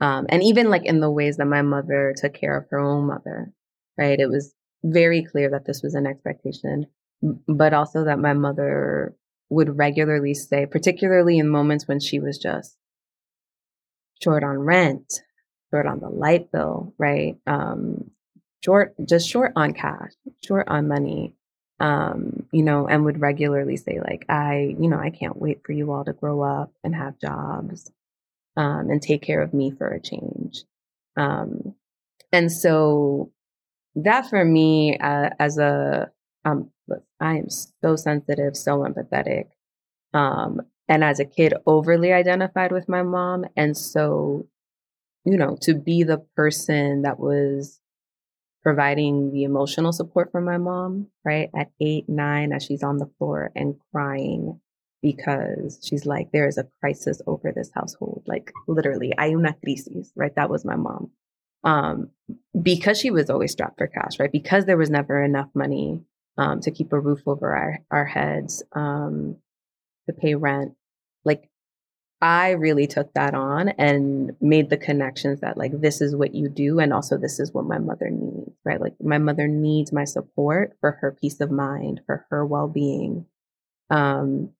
[0.00, 3.06] um and even like in the ways that my mother took care of her own
[3.06, 3.52] mother
[3.98, 4.54] right it was
[4.92, 6.86] very clear that this was an expectation,
[7.48, 9.14] but also that my mother
[9.48, 12.76] would regularly say, particularly in moments when she was just
[14.22, 15.20] short on rent,
[15.70, 17.36] short on the light bill, right?
[17.46, 18.10] Um,
[18.64, 20.12] short, just short on cash,
[20.44, 21.34] short on money,
[21.78, 25.72] um, you know, and would regularly say, like, I, you know, I can't wait for
[25.72, 27.90] you all to grow up and have jobs
[28.56, 30.64] um, and take care of me for a change.
[31.16, 31.74] Um,
[32.32, 33.32] and so
[33.94, 36.10] that for me uh, as a
[36.44, 36.70] um,
[37.20, 39.46] I am so sensitive, so empathetic.
[40.14, 43.44] Um, and as a kid, overly identified with my mom.
[43.56, 44.46] And so,
[45.24, 47.80] you know, to be the person that was
[48.62, 51.50] providing the emotional support for my mom, right?
[51.56, 54.60] At eight, nine, as she's on the floor and crying
[55.02, 58.22] because she's like, there is a crisis over this household.
[58.26, 60.34] Like literally, hay una crisis, right?
[60.34, 61.10] That was my mom
[61.66, 62.10] um,
[62.60, 64.30] because she was always strapped for cash, right?
[64.30, 66.00] Because there was never enough money
[66.38, 69.36] um, to keep a roof over our, our heads, um,
[70.06, 70.74] to pay rent.
[71.24, 71.50] Like,
[72.22, 76.48] I really took that on and made the connections that, like, this is what you
[76.48, 76.78] do.
[76.78, 78.80] And also, this is what my mother needs, right?
[78.80, 83.26] Like, my mother needs my support for her peace of mind, for her well being.
[83.90, 84.50] Um,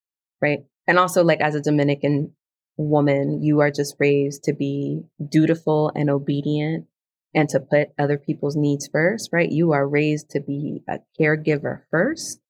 [0.41, 0.65] right.
[0.87, 2.33] And also, like, as a Dominican
[2.77, 6.87] woman, you are just raised to be dutiful and obedient
[7.35, 9.51] and to put other people's needs first, right?
[9.51, 12.41] You are raised to be a caregiver first,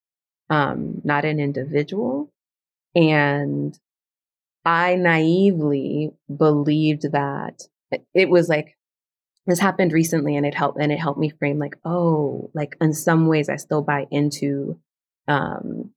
[0.51, 2.33] um, not an individual.
[2.95, 3.79] And
[4.65, 7.63] I naively believed that
[8.15, 8.77] it was like,
[9.47, 12.93] this happened recently and it helped and it helped me frame like, oh, like in
[12.93, 14.79] some ways I still buy into
[15.29, 15.93] um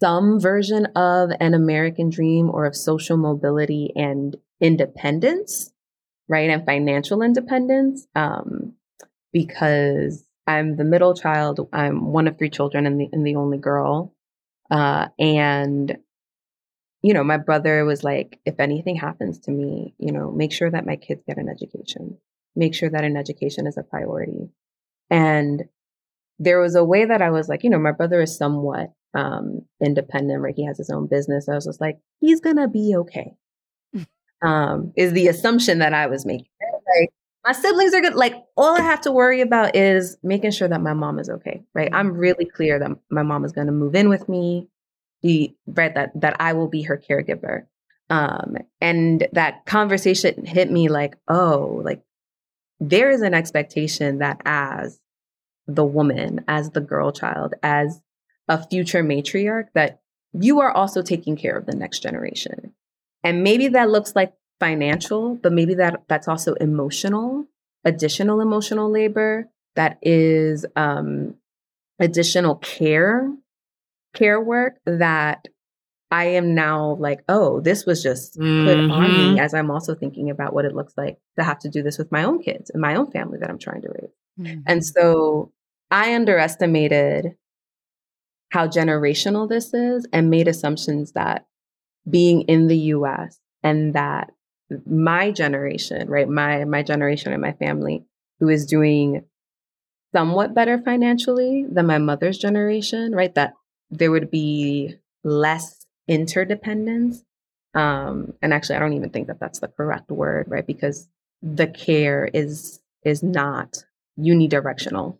[0.00, 5.72] some version of an American dream or of social mobility and independence,
[6.28, 6.50] right?
[6.50, 8.06] And financial independence.
[8.14, 8.74] Um,
[9.32, 11.68] because I'm the middle child.
[11.72, 14.14] I'm one of three children and the, and the only girl.
[14.70, 15.96] Uh, and,
[17.02, 20.70] you know, my brother was like, if anything happens to me, you know, make sure
[20.70, 22.18] that my kids get an education.
[22.56, 24.50] Make sure that an education is a priority.
[25.08, 25.64] And
[26.38, 29.62] there was a way that I was like, you know, my brother is somewhat um,
[29.82, 30.54] independent, right?
[30.56, 31.48] He has his own business.
[31.48, 33.34] I was just like, he's gonna be okay.
[34.42, 36.46] um, is the assumption that I was making.
[36.98, 37.10] Like,
[37.44, 38.14] my siblings are good.
[38.14, 41.62] Like, all I have to worry about is making sure that my mom is okay,
[41.74, 41.90] right?
[41.92, 44.68] I'm really clear that my mom is gonna move in with me.
[45.22, 47.66] Be right that that I will be her caregiver.
[48.08, 52.02] Um, and that conversation hit me like, oh, like
[52.80, 54.98] there is an expectation that as
[55.66, 58.00] the woman, as the girl child, as
[58.50, 60.00] a future matriarch, that
[60.32, 62.74] you are also taking care of the next generation.
[63.24, 67.46] And maybe that looks like financial, but maybe that that's also emotional,
[67.84, 71.36] additional emotional labor that is um,
[71.98, 73.30] additional care,
[74.14, 75.46] care work that
[76.10, 78.66] I am now like, oh, this was just mm-hmm.
[78.66, 79.38] put on me mm-hmm.
[79.38, 82.10] as I'm also thinking about what it looks like to have to do this with
[82.10, 84.10] my own kids and my own family that I'm trying to raise.
[84.40, 84.60] Mm-hmm.
[84.66, 85.52] And so
[85.90, 87.36] I underestimated
[88.50, 91.46] how generational this is and made assumptions that
[92.08, 94.30] being in the US and that
[94.86, 98.04] my generation, right, my my generation and my family
[98.38, 99.24] who is doing
[100.12, 103.54] somewhat better financially than my mother's generation, right, that
[103.90, 107.22] there would be less interdependence.
[107.74, 110.66] Um, and actually, I don't even think that that's the correct word, right?
[110.66, 111.08] Because
[111.42, 113.84] the care is is not
[114.18, 115.18] unidirectional.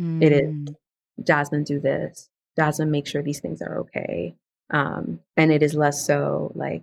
[0.00, 0.22] Mm.
[0.22, 0.74] It is mm.
[1.22, 2.29] Jasmine, do this.
[2.56, 4.34] Jasmine, make sure these things are okay.
[4.70, 6.82] Um, and it is less so like,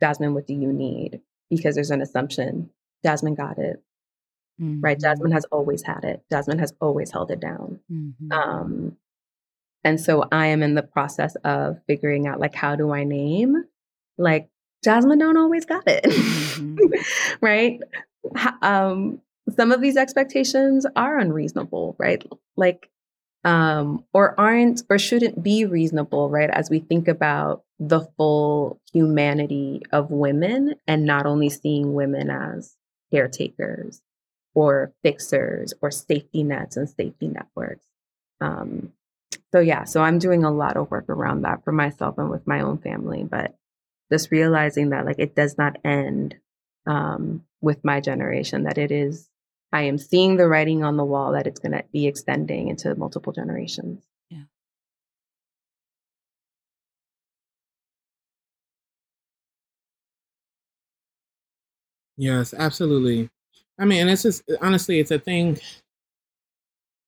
[0.00, 1.20] Jasmine, what do you need?
[1.50, 2.70] Because there's an assumption
[3.04, 3.82] Jasmine got it.
[4.60, 4.80] Mm-hmm.
[4.80, 5.00] Right?
[5.00, 6.22] Jasmine has always had it.
[6.30, 7.80] Jasmine has always held it down.
[7.90, 8.32] Mm-hmm.
[8.32, 8.96] Um,
[9.84, 13.64] and so I am in the process of figuring out like how do I name?
[14.18, 14.48] Like
[14.84, 16.04] Jasmine don't always got it.
[16.04, 16.76] Mm-hmm.
[17.40, 17.80] right?
[18.60, 19.20] Um
[19.56, 22.24] some of these expectations are unreasonable, right?
[22.56, 22.88] Like
[23.44, 26.50] um or aren't or shouldn't be reasonable, right?
[26.50, 32.76] As we think about the full humanity of women and not only seeing women as
[33.10, 34.00] caretakers
[34.54, 37.86] or fixers or safety nets and safety networks.
[38.40, 38.92] Um,
[39.52, 42.46] so yeah, so I'm doing a lot of work around that for myself and with
[42.46, 43.54] my own family, but
[44.10, 46.36] just realizing that like it does not end
[46.86, 49.28] um, with my generation, that it is,
[49.72, 52.94] I am seeing the writing on the wall that it's going to be extending into
[52.94, 54.02] multiple generations.
[54.30, 54.42] Yeah.
[62.16, 63.30] Yes, absolutely.
[63.78, 65.58] I mean, it's just honestly, it's a thing.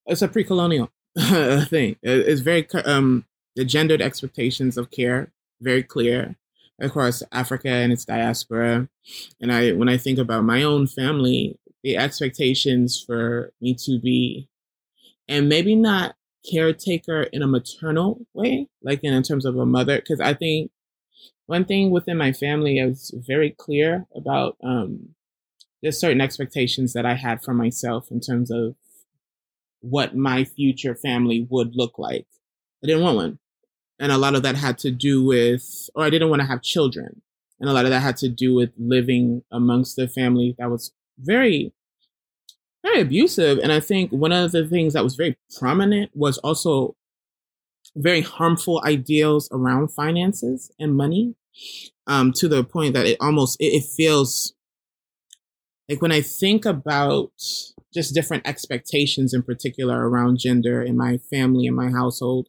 [0.06, 1.96] It's a pre-colonial thing.
[2.02, 3.24] It's very um
[3.56, 6.36] the gendered expectations of care very clear
[6.80, 8.88] across Africa and its diaspora.
[9.40, 14.48] And I, when I think about my own family, the expectations for me to be,
[15.28, 16.16] and maybe not
[16.50, 20.72] caretaker in a maternal way, like in, in terms of a mother, because I think
[21.46, 25.10] one thing within my family I was very clear about um,
[25.82, 28.74] there's certain expectations that I had for myself in terms of
[29.80, 32.26] what my future family would look like.
[32.82, 33.38] I didn't want one.
[33.98, 36.62] And a lot of that had to do with, or I didn't want to have
[36.62, 37.20] children.
[37.60, 40.92] And a lot of that had to do with living amongst a family that was
[41.18, 41.73] very,
[42.84, 43.58] very abusive.
[43.58, 46.94] And I think one of the things that was very prominent was also
[47.96, 51.34] very harmful ideals around finances and money
[52.06, 54.52] um, to the point that it almost, it, it feels
[55.88, 57.32] like when I think about
[57.92, 62.48] just different expectations in particular around gender in my family and my household,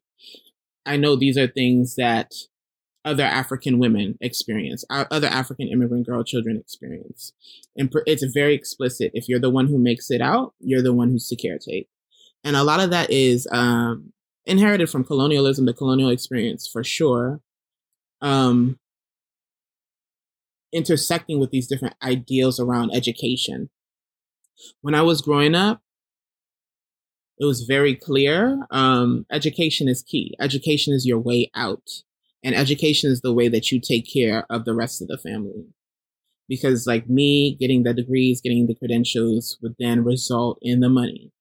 [0.85, 2.33] I know these are things that
[3.05, 7.33] other African women experience, uh, other African immigrant girl children experience.
[7.77, 9.11] And it's very explicit.
[9.13, 11.87] If you're the one who makes it out, you're the one who's to caretake.
[12.43, 14.11] And a lot of that is um,
[14.45, 17.41] inherited from colonialism, the colonial experience for sure.
[18.21, 18.79] Um,
[20.73, 23.69] intersecting with these different ideals around education.
[24.81, 25.81] When I was growing up,
[27.37, 30.35] it was very clear um, education is key.
[30.39, 32.03] Education is your way out.
[32.45, 35.65] And education is the way that you take care of the rest of the family.
[36.47, 41.31] Because, like me, getting the degrees, getting the credentials would then result in the money.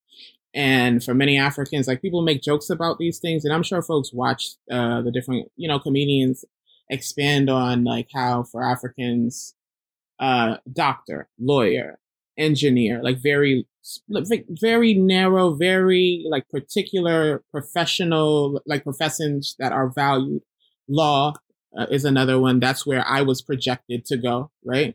[0.55, 4.13] And for many Africans, like people make jokes about these things, and I'm sure folks
[4.15, 6.45] watch uh, the different, you know, comedians
[6.89, 9.55] expand on like how for Africans,
[10.21, 11.99] uh, doctor, lawyer,
[12.39, 13.67] engineer, like very,
[14.09, 20.41] very narrow, very like particular professional, like professions that are valued.
[20.89, 21.35] Law
[21.77, 22.61] uh, is another one.
[22.61, 24.95] That's where I was projected to go, right?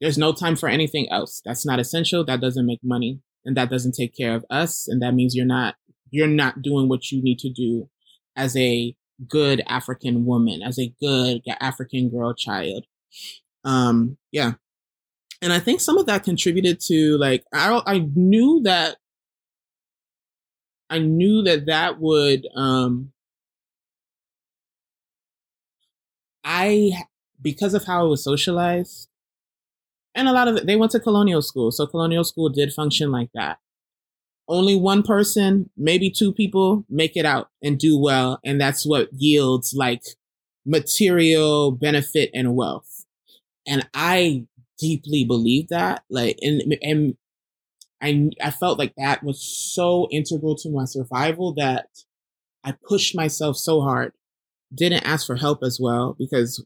[0.00, 1.42] There's no time for anything else.
[1.44, 2.24] That's not essential.
[2.24, 4.86] That doesn't make money and that doesn't take care of us.
[4.88, 5.76] And that means you're not,
[6.10, 7.88] you're not doing what you need to do
[8.36, 8.94] as a
[9.28, 12.86] good African woman, as a good African girl child.
[13.64, 14.52] Um, yeah.
[15.42, 18.96] And I think some of that contributed to like, I, I knew that,
[20.90, 23.12] I knew that that would, um,
[26.48, 27.04] I
[27.40, 29.08] because of how I was socialized,
[30.14, 31.70] and a lot of it, they went to colonial school.
[31.70, 33.58] So colonial school did function like that.
[34.48, 38.40] Only one person, maybe two people make it out and do well.
[38.44, 40.02] And that's what yields like
[40.64, 43.04] material benefit and wealth.
[43.66, 44.46] And I
[44.78, 46.02] deeply believe that.
[46.08, 47.16] Like, and, and
[48.00, 51.88] I, I felt like that was so integral to my survival that
[52.64, 54.14] I pushed myself so hard.
[54.74, 56.64] Didn't ask for help as well because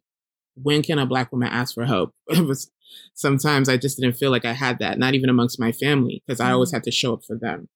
[0.55, 2.13] when can a black woman ask for help?
[2.29, 2.71] It was
[3.15, 6.41] sometimes I just didn't feel like I had that, not even amongst my family, because
[6.41, 6.77] I always mm-hmm.
[6.77, 7.69] had to show up for them.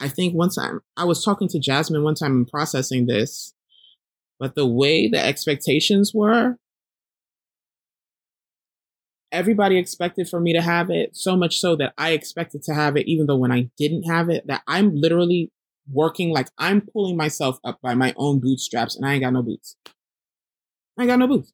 [0.00, 3.54] I think one time I was talking to Jasmine one time and processing this,
[4.38, 6.56] but the way the expectations were,
[9.30, 12.96] everybody expected for me to have it, so much so that I expected to have
[12.96, 15.50] it, even though when I didn't have it, that I'm literally
[15.90, 19.42] working like I'm pulling myself up by my own bootstraps and I ain't got no
[19.42, 19.76] boots.
[20.98, 21.52] I ain't got no boots.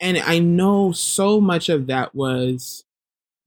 [0.00, 2.84] And I know so much of that was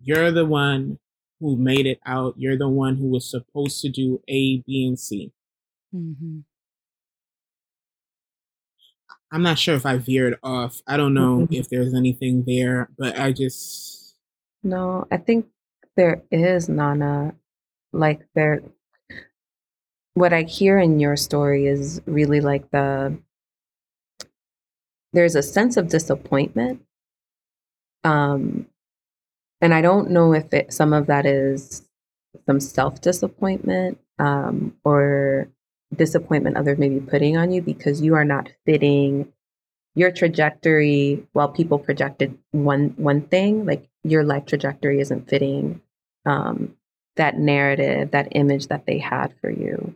[0.02, 1.00] you're the one
[1.40, 2.36] who made it out.
[2.38, 5.32] You're the one who was supposed to do A, B, and C.
[5.94, 6.40] Mm-hmm.
[9.32, 10.82] I'm not sure if I veered off.
[10.88, 11.54] I don't know mm-hmm.
[11.54, 14.16] if there's anything there, but I just.
[14.64, 15.48] No, I think
[15.96, 17.36] there is, Nana.
[17.94, 18.64] Like, there.
[20.18, 23.16] What I hear in your story is really like the
[25.14, 26.82] there's a sense of disappointment.
[28.04, 28.66] Um,
[29.62, 31.84] and I don't know if it, some of that is
[32.48, 35.50] some self disappointment um, or
[35.96, 39.32] disappointment others may be putting on you because you are not fitting
[39.94, 45.80] your trajectory while people projected one one thing like your life trajectory isn't fitting
[46.26, 46.76] um,
[47.18, 49.96] that narrative that image that they had for you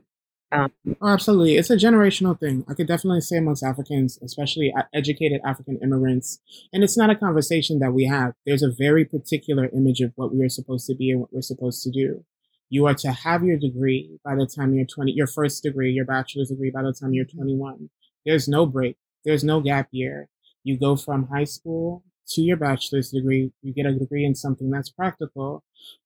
[0.52, 0.72] um,
[1.02, 1.56] oh, absolutely.
[1.56, 2.66] It's a generational thing.
[2.68, 6.40] I could definitely say amongst Africans, especially educated African immigrants.
[6.74, 8.34] And it's not a conversation that we have.
[8.46, 11.42] There's a very particular image of what we are supposed to be and what we're
[11.42, 12.26] supposed to do.
[12.70, 16.06] You are to have your degree by the time you're 20, your first degree, your
[16.06, 17.38] bachelor's degree by the time you're mm-hmm.
[17.38, 17.90] 21.
[18.26, 18.98] There's no break.
[19.24, 20.30] There's no gap year.
[20.64, 22.04] You go from high school
[22.34, 23.52] to your bachelor's degree.
[23.62, 25.64] You get a degree in something that's practical.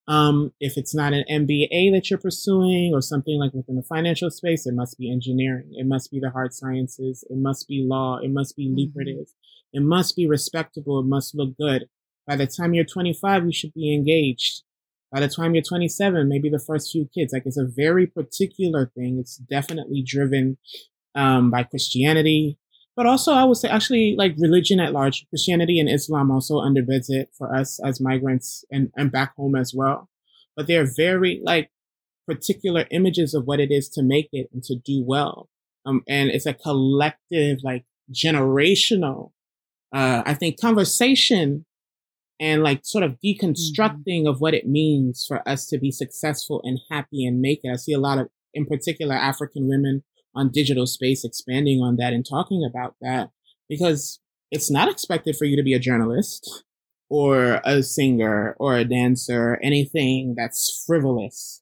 [0.07, 4.30] Um, if it's not an MBA that you're pursuing or something like within the financial
[4.30, 5.69] space, it must be engineering.
[5.73, 7.23] It must be the hard sciences.
[7.30, 8.19] It must be law.
[8.21, 8.78] It must be mm-hmm.
[8.78, 9.28] lucrative.
[9.73, 10.99] It must be respectable.
[10.99, 11.86] It must look good.
[12.28, 14.63] By the time you're 25, you should be engaged.
[15.11, 17.34] By the time you're 27, maybe the first few kids.
[17.34, 19.17] Like it's a very particular thing.
[19.19, 20.57] It's definitely driven
[21.15, 22.57] um, by Christianity,
[22.95, 27.09] but also I would say actually like religion at large, Christianity and Islam also underbids
[27.09, 30.09] it for us as migrants and, and back home as well.
[30.55, 31.69] But they're very like
[32.25, 35.49] particular images of what it is to make it and to do well.
[35.85, 39.31] Um, and it's a collective, like generational,
[39.93, 41.65] uh, I think conversation
[42.39, 44.27] and like sort of deconstructing mm-hmm.
[44.27, 47.71] of what it means for us to be successful and happy and make it.
[47.71, 50.03] I see a lot of, in particular, African women
[50.36, 53.29] on digital space expanding on that and talking about that
[53.69, 54.19] because
[54.51, 56.63] it's not expected for you to be a journalist
[57.09, 61.61] or a singer or a dancer, anything that's frivolous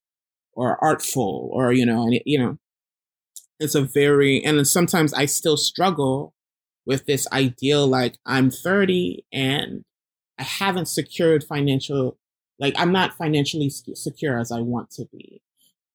[0.54, 2.58] or artful or, you know, you know,
[3.60, 6.34] it's a very, and sometimes I still struggle
[6.86, 9.84] with this ideal, like I'm 30 and
[10.38, 12.18] I haven't secured financial,
[12.60, 15.42] like I'm not financially secure as I want to be.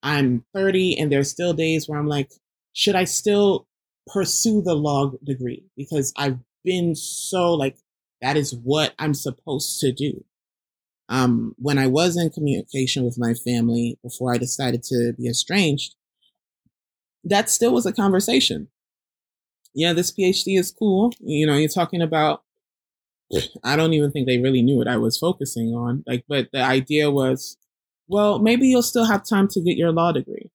[0.02, 2.30] I'm 30 and there's still days where I'm like,
[2.78, 3.66] should I still
[4.06, 5.64] pursue the law degree?
[5.76, 7.76] Because I've been so like,
[8.22, 10.24] that is what I'm supposed to do.
[11.08, 15.96] Um, when I was in communication with my family before I decided to be estranged,
[17.24, 18.68] that still was a conversation.
[19.74, 21.12] Yeah, this PhD is cool.
[21.18, 22.44] You know, you're talking about,
[23.64, 26.04] I don't even think they really knew what I was focusing on.
[26.06, 27.56] Like, but the idea was,
[28.06, 30.47] well, maybe you'll still have time to get your law degree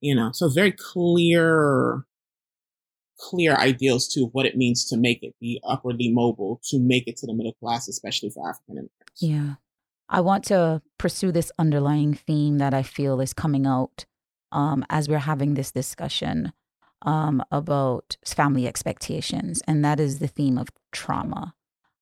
[0.00, 2.04] you know so very clear
[3.18, 7.16] clear ideals to what it means to make it be upwardly mobile to make it
[7.16, 9.20] to the middle class especially for african americans.
[9.20, 9.54] Yeah.
[10.08, 14.04] I want to pursue this underlying theme that i feel is coming out
[14.52, 16.52] um, as we're having this discussion
[17.02, 21.54] um, about family expectations and that is the theme of trauma.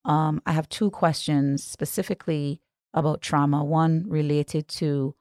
[0.04, 2.60] Um, i have two questions specifically
[2.92, 5.14] about trauma one related to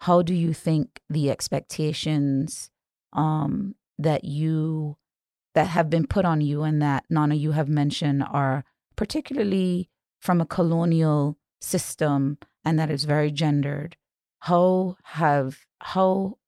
[0.00, 2.70] how do you think the expectations
[3.12, 4.96] um, that you
[5.54, 8.64] that have been put on you and that Nana you have mentioned are
[8.96, 9.88] particularly
[10.20, 13.96] from a colonial system and that is very gendered
[14.40, 16.38] how have how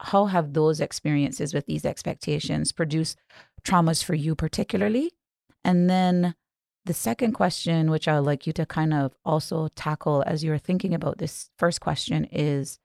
[0.00, 3.18] how have those experiences with these expectations produced
[3.64, 5.12] traumas for you particularly?
[5.64, 6.34] And then
[6.84, 10.58] the second question, which I would like you to kind of also tackle as you're
[10.58, 12.78] thinking about this first question, is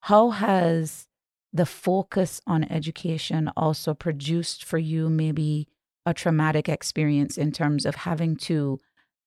[0.00, 1.06] how has
[1.52, 5.68] the focus on education also produced for you maybe
[6.04, 8.78] a traumatic experience in terms of having to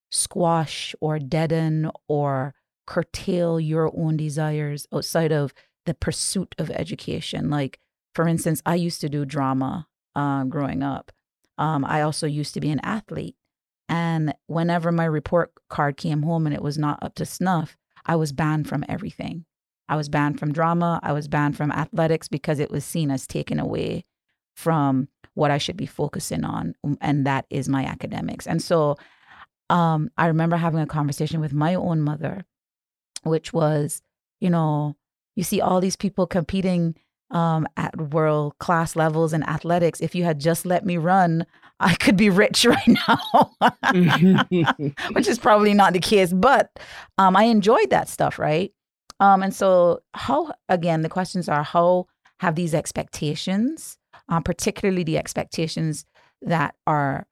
[0.09, 2.53] squash or deaden or
[2.85, 5.53] curtail your own desires outside of
[5.85, 7.49] the pursuit of education?
[7.49, 7.79] Like,
[8.13, 11.11] for instance, I used to do drama um, growing up.
[11.57, 13.35] Um, I also used to be an athlete.
[13.87, 18.15] And whenever my report card came home and it was not up to snuff, I
[18.15, 19.45] was banned from everything.
[19.91, 21.01] I was banned from drama.
[21.03, 24.05] I was banned from athletics because it was seen as taken away
[24.55, 26.75] from what I should be focusing on.
[26.85, 28.47] Um, and that is my academics.
[28.47, 28.95] And so
[29.69, 32.45] um, I remember having a conversation with my own mother,
[33.23, 34.01] which was,
[34.39, 34.95] you know,
[35.35, 36.95] you see all these people competing
[37.29, 39.99] um, at world class levels in athletics.
[39.99, 41.45] If you had just let me run,
[41.81, 43.51] I could be rich right now,
[45.11, 46.31] which is probably not the case.
[46.31, 46.79] But
[47.17, 48.71] um, I enjoyed that stuff, right?
[49.21, 52.07] Um, and so, how again, the questions are how
[52.39, 53.97] have these expectations,
[54.27, 56.05] um, particularly the expectations
[56.41, 57.27] that are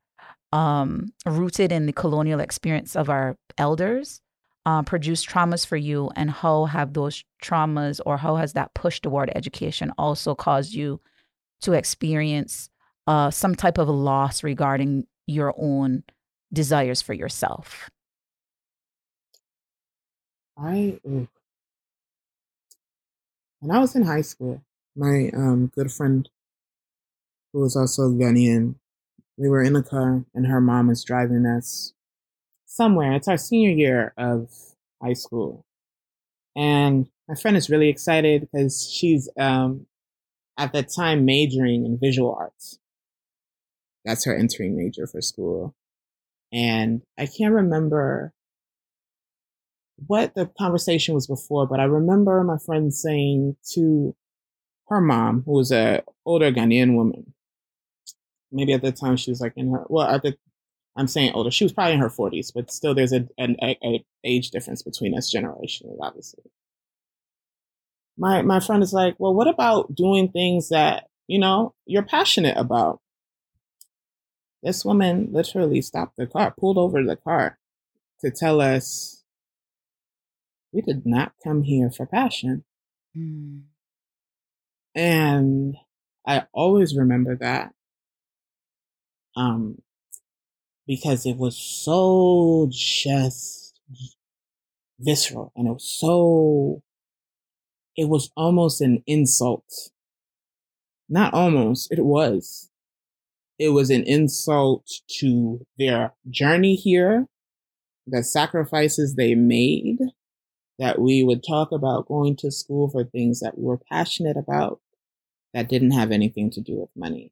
[0.53, 4.21] um, rooted in the colonial experience of our elders,
[4.67, 9.01] uh, produced traumas for you and how have those traumas or how has that push
[9.01, 11.01] toward education also caused you
[11.61, 12.69] to experience
[13.07, 16.03] uh, some type of loss regarding your own
[16.53, 17.89] desires for yourself?
[20.55, 20.99] I
[23.59, 24.61] when i was in high school
[24.95, 26.29] my um, good friend
[27.53, 28.75] who was also ghanaian
[29.37, 31.93] we were in the car and her mom was driving us
[32.69, 33.13] somewhere.
[33.13, 34.49] It's our senior year of
[35.01, 35.65] high school.
[36.55, 39.87] And my friend is really excited because she's um,
[40.57, 42.79] at that time majoring in visual arts.
[44.05, 45.73] That's her entering major for school.
[46.51, 48.33] And I can't remember
[50.07, 54.15] what the conversation was before, but I remember my friend saying to
[54.87, 57.33] her mom, who was a older Ghanaian woman,
[58.51, 60.37] maybe at the time she was like in her well at the
[60.95, 61.49] I'm saying older.
[61.49, 64.81] She was probably in her 40s, but still, there's a, an a, a age difference
[64.81, 66.43] between us generationally, obviously.
[68.17, 72.57] My my friend is like, well, what about doing things that you know you're passionate
[72.57, 72.99] about?
[74.61, 77.57] This woman literally stopped the car, pulled over the car,
[78.19, 79.18] to tell us
[80.71, 82.63] we did not come here for passion.
[83.17, 83.63] Mm.
[84.95, 85.75] And
[86.27, 87.73] I always remember that.
[89.35, 89.81] Um,
[90.89, 93.79] because it was so just
[94.99, 96.81] visceral and it was so
[97.95, 99.91] it was almost an insult
[101.07, 102.69] not almost it was
[103.57, 107.27] it was an insult to their journey here
[108.07, 109.99] the sacrifices they made
[110.79, 114.79] that we would talk about going to school for things that we were passionate about
[115.53, 117.31] that didn't have anything to do with money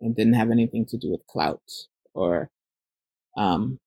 [0.00, 1.62] and didn't have anything to do with clout
[2.12, 2.50] or
[3.36, 3.78] um,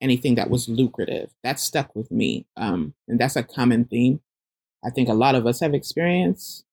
[0.00, 1.30] anything that was lucrative.
[1.42, 2.46] That stuck with me.
[2.56, 4.20] Um, and that's a common theme
[4.84, 6.64] I think a lot of us have experienced.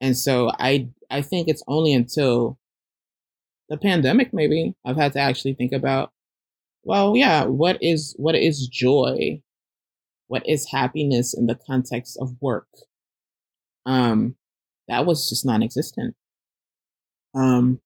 [0.00, 2.58] And so I I think it's only until
[3.68, 6.12] the pandemic maybe I've had to actually think about
[6.84, 9.42] well, yeah, what is what is joy?
[10.28, 12.68] What is happiness in the context of work?
[13.84, 14.36] Um
[14.88, 16.14] that was just non-existent.
[17.34, 17.80] Um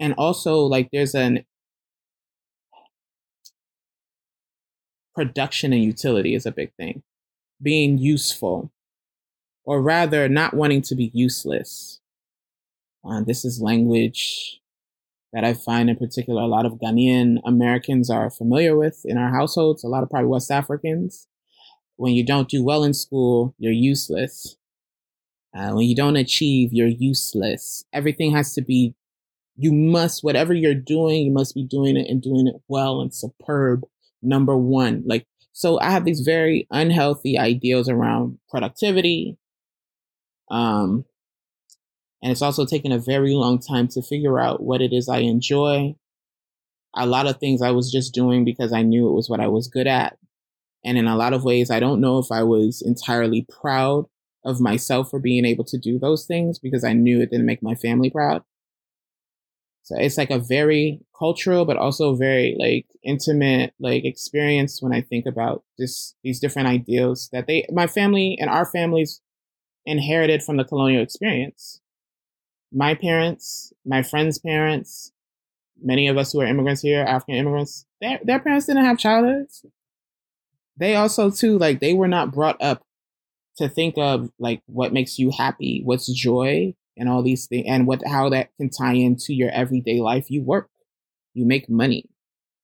[0.00, 1.44] and also like there's an
[5.16, 7.02] production and utility is a big thing.
[7.60, 8.70] Being useful,
[9.64, 12.00] or rather, not wanting to be useless.
[13.02, 14.60] Uh, this is language
[15.32, 19.30] that I find in particular a lot of Ghanaian Americans are familiar with in our
[19.30, 21.26] households, a lot of probably West Africans.
[21.96, 24.56] When you don't do well in school, you're useless.
[25.56, 27.84] Uh, when you don't achieve, you're useless.
[27.92, 28.94] Everything has to be,
[29.56, 33.14] you must, whatever you're doing, you must be doing it and doing it well and
[33.14, 33.84] superb
[34.22, 35.02] number one.
[35.06, 39.38] Like, so I have these very unhealthy ideals around productivity.
[40.50, 41.06] Um,
[42.22, 45.18] and it's also taken a very long time to figure out what it is I
[45.20, 45.96] enjoy.
[46.94, 49.48] A lot of things I was just doing because I knew it was what I
[49.48, 50.18] was good at.
[50.86, 54.06] And in a lot of ways, I don't know if I was entirely proud
[54.44, 57.62] of myself for being able to do those things because I knew it didn't make
[57.62, 58.44] my family proud.
[59.82, 65.00] So it's like a very cultural, but also very like intimate like experience when I
[65.02, 69.20] think about this these different ideals that they my family and our families
[69.86, 71.80] inherited from the colonial experience.
[72.72, 75.12] my parents, my friends' parents,
[75.82, 79.64] many of us who are immigrants here, African immigrants, their their parents didn't have childhoods.
[80.78, 82.82] They also too, like they were not brought up
[83.58, 87.86] to think of like what makes you happy, what's joy, and all these things, and
[87.86, 90.30] what how that can tie into your everyday life.
[90.30, 90.70] You work,
[91.34, 92.10] you make money,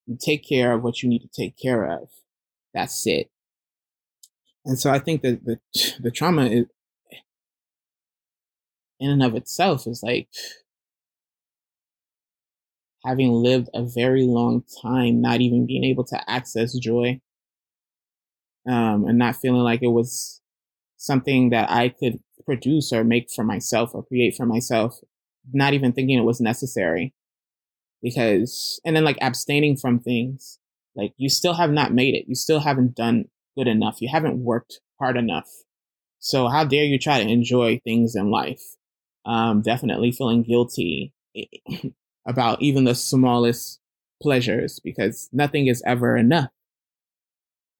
[0.06, 2.08] you take care of what you need to take care of.
[2.74, 3.30] That's it.
[4.64, 5.58] And so I think that the
[6.00, 6.66] the trauma is,
[9.00, 10.28] in and of itself is like
[13.04, 17.20] having lived a very long time, not even being able to access joy,
[18.66, 20.40] um, and not feeling like it was
[20.96, 24.98] something that I could produce or make for myself or create for myself,
[25.52, 27.12] not even thinking it was necessary.
[28.02, 30.58] Because, and then like abstaining from things,
[30.94, 32.24] like you still have not made it.
[32.28, 34.00] You still haven't done good enough.
[34.00, 35.48] You haven't worked hard enough.
[36.18, 38.62] So how dare you try to enjoy things in life?
[39.24, 41.12] Um, definitely feeling guilty
[42.26, 43.80] about even the smallest
[44.20, 46.50] pleasures because nothing is ever enough.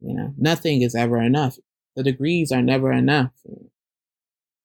[0.04, 1.58] You know, nothing is ever enough.
[1.96, 3.32] The degrees are never enough.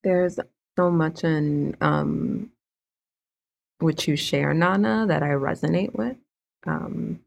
[0.04, 0.40] There's
[0.78, 2.52] so much in um,
[3.80, 6.18] which you share, Nana, that I resonate with.
[6.66, 7.20] Um,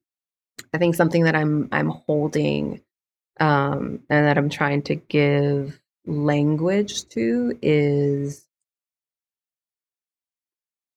[0.72, 2.80] I think something that I'm I'm holding
[3.38, 8.46] um, and that I'm trying to give language to is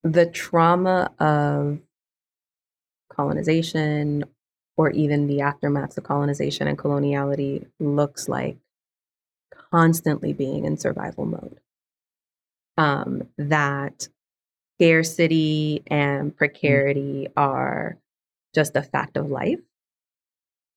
[0.03, 1.80] the trauma of
[3.09, 4.26] colonization
[4.78, 8.58] or even the aftermaths of colonization and coloniality looks like
[9.72, 11.60] constantly being in survival mode.
[12.78, 14.08] Um, that
[14.76, 16.36] scarcity and mm.
[16.36, 17.98] precarity are
[18.56, 19.60] just a fact of life.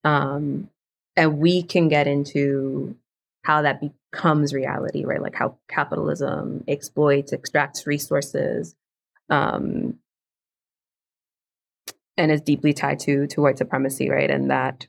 [0.05, 0.69] Um,
[1.17, 2.97] and we can get into
[3.43, 5.23] how that becomes reality, right?
[5.23, 8.75] Like how capitalism exploits, extracts resources,
[9.31, 9.99] um,
[12.17, 14.31] and is deeply tied to to white supremacy, right?
[14.31, 14.87] And that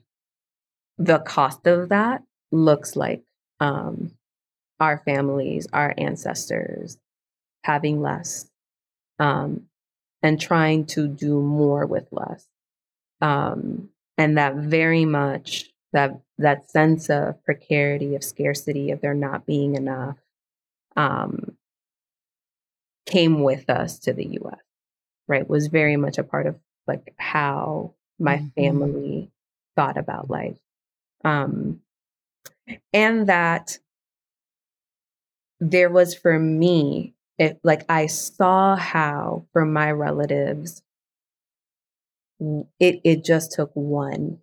[0.96, 3.22] the cost of that looks like
[3.60, 4.12] um,
[4.80, 6.98] our families, our ancestors
[7.64, 8.50] having less,
[9.18, 9.62] um,
[10.22, 12.46] and trying to do more with less,
[13.20, 19.46] um, and that very much that that sense of precarity, of scarcity, of there not
[19.46, 20.16] being enough,
[20.96, 21.56] um,
[23.06, 24.60] came with us to the U.S.
[25.26, 26.58] Right, was very much a part of
[26.88, 28.48] like how my mm-hmm.
[28.56, 29.30] family
[29.76, 30.58] thought about life,
[31.24, 31.80] um,
[32.92, 33.78] and that
[35.60, 40.82] there was for me, it like I saw how for my relatives,
[42.40, 44.38] it it just took one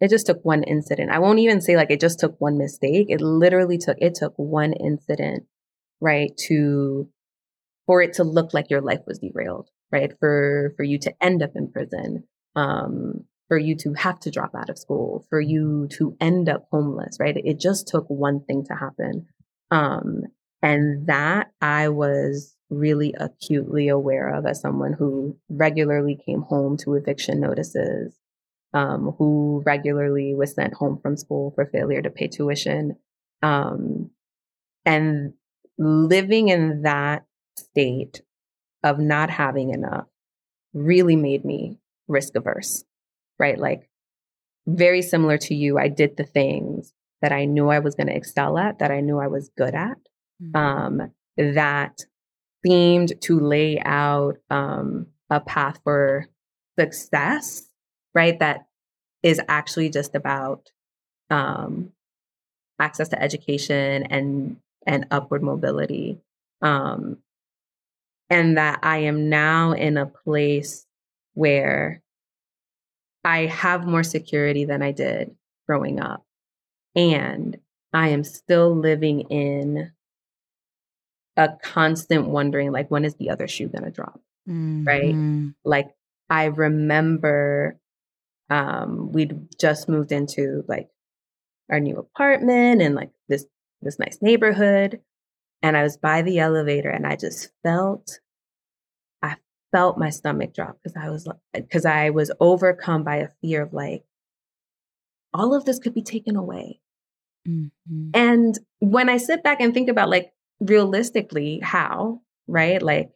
[0.00, 1.10] it just took one incident.
[1.10, 3.08] I won't even say like it just took one mistake.
[3.10, 5.44] It literally took it took one incident,
[6.00, 7.08] right, to
[7.86, 10.12] for it to look like your life was derailed, right?
[10.18, 12.24] For for you to end up in prison,
[12.56, 16.68] um, for you to have to drop out of school, for you to end up
[16.70, 17.36] homeless, right?
[17.36, 19.26] It just took one thing to happen.
[19.70, 20.22] Um,
[20.62, 26.94] and that I was really acutely aware of as someone who regularly came home to
[26.94, 28.14] eviction notices,
[28.72, 32.96] um, who regularly was sent home from school for failure to pay tuition.
[33.42, 34.10] Um,
[34.84, 35.32] and
[35.78, 37.24] living in that
[37.58, 38.22] state
[38.82, 40.06] of not having enough
[40.72, 41.78] really made me
[42.08, 42.84] risk averse,
[43.38, 43.58] right?
[43.58, 43.88] Like,
[44.66, 48.16] very similar to you, I did the things that I knew I was going to
[48.16, 49.98] excel at, that I knew I was good at,
[50.42, 50.56] mm-hmm.
[50.56, 52.00] um, that
[52.64, 56.26] seemed to lay out um, a path for
[56.78, 57.70] success
[58.14, 58.38] right?
[58.38, 58.66] That
[59.22, 60.70] is actually just about
[61.28, 61.92] um,
[62.78, 64.56] access to education and
[64.86, 66.18] and upward mobility.
[66.62, 67.18] Um,
[68.30, 70.86] and that I am now in a place
[71.34, 72.02] where
[73.24, 76.24] I have more security than I did growing up.
[76.96, 77.58] And
[77.92, 79.92] I am still living in
[81.36, 84.84] a constant wondering like when is the other shoe going to drop mm-hmm.
[84.84, 85.88] right like
[86.28, 87.78] i remember
[88.50, 90.88] um, we'd just moved into like
[91.70, 93.46] our new apartment and like this
[93.80, 95.00] this nice neighborhood
[95.62, 98.20] and i was by the elevator and i just felt
[99.22, 99.36] i
[99.72, 103.72] felt my stomach drop because i was because i was overcome by a fear of
[103.72, 104.04] like
[105.32, 106.80] all of this could be taken away
[107.46, 108.10] mm-hmm.
[108.14, 113.10] and when i sit back and think about like realistically how right like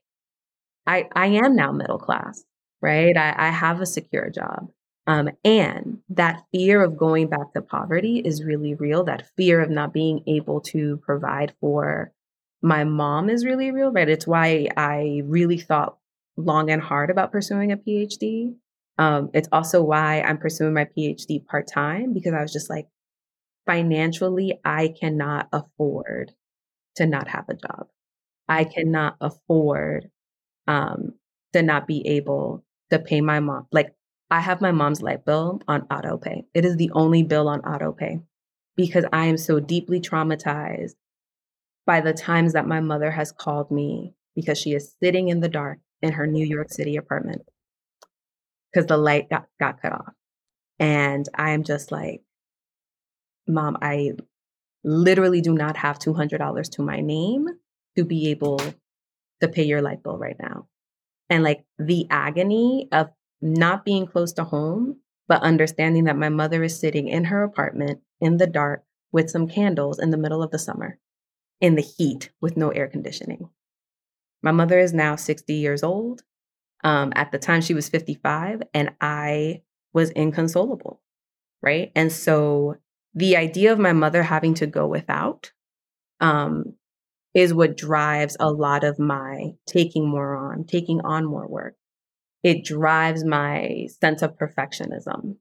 [0.86, 2.44] i i am now middle class
[2.80, 4.70] right i, I have a secure job
[5.06, 9.04] um, and that fear of going back to poverty is really real.
[9.04, 12.12] That fear of not being able to provide for
[12.64, 14.08] my mom is really real, right?
[14.08, 15.98] It's why I really thought
[16.38, 18.54] long and hard about pursuing a PhD.
[18.96, 22.86] Um, it's also why I'm pursuing my PhD part time because I was just like,
[23.66, 26.32] financially, I cannot afford
[26.96, 27.88] to not have a job.
[28.48, 30.10] I cannot afford
[30.66, 31.12] um,
[31.52, 33.66] to not be able to pay my mom.
[33.72, 33.94] Like,
[34.30, 36.44] I have my mom's light bill on auto pay.
[36.54, 38.20] It is the only bill on auto pay
[38.74, 40.94] because I am so deeply traumatized
[41.86, 45.48] by the times that my mother has called me because she is sitting in the
[45.48, 47.42] dark in her New York City apartment
[48.72, 50.12] because the light got, got cut off.
[50.78, 52.22] And I'm just like,
[53.46, 54.12] Mom, I
[54.82, 57.46] literally do not have $200 to my name
[57.96, 58.60] to be able
[59.40, 60.66] to pay your light bill right now.
[61.30, 63.10] And like the agony of
[63.40, 68.00] not being close to home, but understanding that my mother is sitting in her apartment
[68.20, 70.98] in the dark with some candles in the middle of the summer
[71.60, 73.48] in the heat with no air conditioning.
[74.42, 76.22] My mother is now 60 years old.
[76.82, 79.62] Um, at the time, she was 55, and I
[79.94, 81.00] was inconsolable.
[81.62, 81.90] Right.
[81.94, 82.76] And so
[83.14, 85.52] the idea of my mother having to go without
[86.20, 86.74] um,
[87.32, 91.76] is what drives a lot of my taking more on, taking on more work.
[92.42, 95.36] It drives my sense of perfectionism,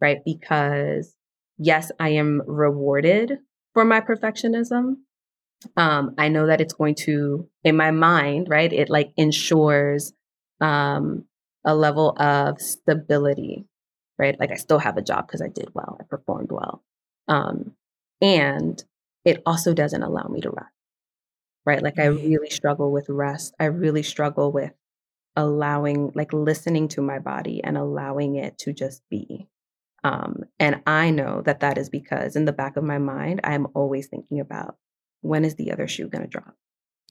[0.00, 0.18] right?
[0.24, 1.14] Because
[1.58, 3.38] yes, I am rewarded
[3.74, 4.96] for my perfectionism,
[5.76, 10.12] um, I know that it's going to, in my mind, right, it like ensures
[10.60, 11.24] um,
[11.64, 13.66] a level of stability,
[14.18, 14.38] right?
[14.38, 16.82] Like I still have a job because I did well, I performed well.
[17.28, 17.72] Um,
[18.20, 18.82] and
[19.24, 20.72] it also doesn't allow me to rest,
[21.64, 21.82] right?
[21.82, 23.54] Like I really struggle with rest.
[23.58, 24.72] I really struggle with
[25.34, 29.48] allowing, like listening to my body and allowing it to just be.
[30.04, 33.66] Um, and I know that that is because in the back of my mind, I'm
[33.74, 34.76] always thinking about
[35.26, 36.54] when is the other shoe going to drop?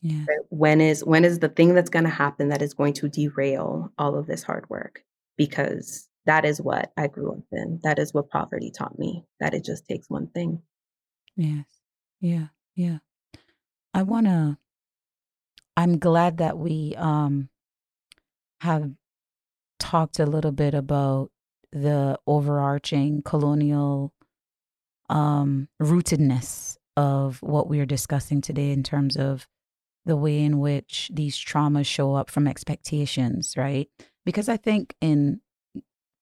[0.02, 0.24] Yeah.
[0.28, 0.40] Right?
[0.50, 3.92] When is when is the thing that's going to happen that is going to derail
[3.98, 5.04] all of this hard work?
[5.38, 7.80] Because that is what I grew up in.
[7.84, 9.26] That is what poverty taught me.
[9.40, 10.62] That it just takes one thing.
[11.36, 11.66] Yes.
[12.20, 12.48] Yeah.
[12.76, 13.00] Yeah.
[13.94, 14.58] I want to
[15.78, 17.50] I'm glad that we um
[18.62, 18.92] have
[19.80, 21.32] talked a little bit about
[21.72, 24.14] the overarching colonial
[25.10, 29.48] um rootedness of what we are discussing today in terms of
[30.06, 33.90] the way in which these traumas show up from expectations, right?
[34.26, 35.42] Because I think in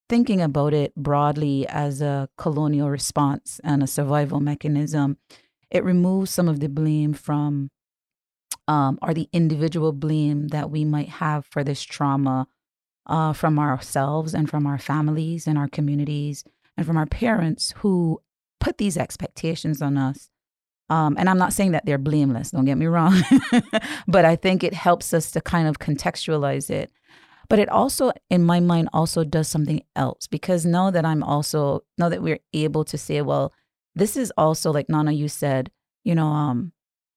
[0.10, 5.18] thinking about it broadly as a colonial response and a survival mechanism,
[5.70, 7.72] it removes some of the blame from
[8.68, 12.48] um, or the individual blame that we might have for this trauma
[13.08, 16.46] uh, from ourselves and from our families and our communities
[16.78, 18.22] and from our parents who
[18.60, 20.30] put these expectations on us
[20.90, 23.22] um, and I'm not saying that they're blameless, don't get me wrong,
[24.08, 26.92] but I think it helps us to kind of contextualize it.
[27.50, 31.84] But it also, in my mind, also does something else because now that I'm also,
[31.98, 33.54] now that we're able to say, well,
[33.96, 35.70] this is also like Nana, you said,
[36.04, 36.72] you know, um,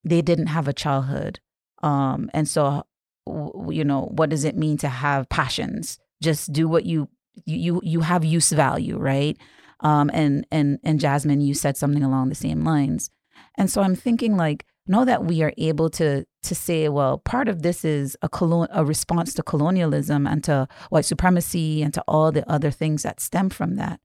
[0.04, 1.40] they didn't have a childhood.
[1.82, 2.84] Um, and so,
[3.26, 5.98] you know, what does it mean to have passions?
[6.22, 7.08] Just do what you,
[7.44, 9.36] you, you have use value, right?
[9.80, 13.10] Um, and, and, and Jasmine, you said something along the same lines.
[13.56, 17.48] And so I'm thinking like, know that we are able to to say, well, part
[17.48, 22.02] of this is a colon- a response to colonialism and to white supremacy and to
[22.06, 23.98] all the other things that stem from that.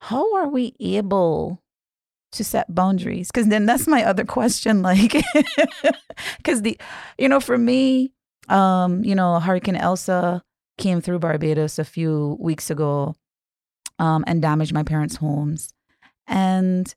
[0.00, 1.60] How are we able
[2.32, 3.30] to set boundaries?
[3.32, 4.82] Because then that's my other question.
[4.82, 5.12] Like,
[6.36, 6.78] because the,
[7.18, 8.12] you know, for me,
[8.48, 10.42] um, you know, Hurricane Elsa
[10.78, 13.16] came through Barbados a few weeks ago,
[13.98, 15.72] um, and damaged my parents' homes,
[16.26, 16.94] and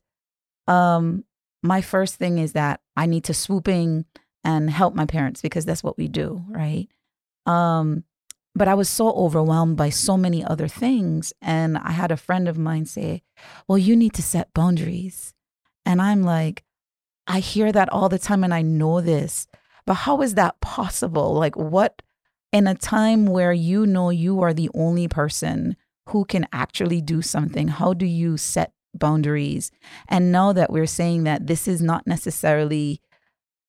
[0.68, 1.24] um
[1.66, 4.04] my first thing is that I need to swoop in
[4.44, 6.88] and help my parents because that's what we do, right?
[7.46, 8.04] Um,
[8.54, 11.32] but I was so overwhelmed by so many other things.
[11.42, 13.22] And I had a friend of mine say,
[13.68, 15.34] Well, you need to set boundaries.
[15.84, 16.64] And I'm like,
[17.26, 19.46] I hear that all the time and I know this,
[19.84, 21.34] but how is that possible?
[21.34, 22.02] Like, what
[22.52, 25.76] in a time where you know you are the only person
[26.08, 29.70] who can actually do something, how do you set boundaries
[30.08, 33.00] and know that we're saying that this is not necessarily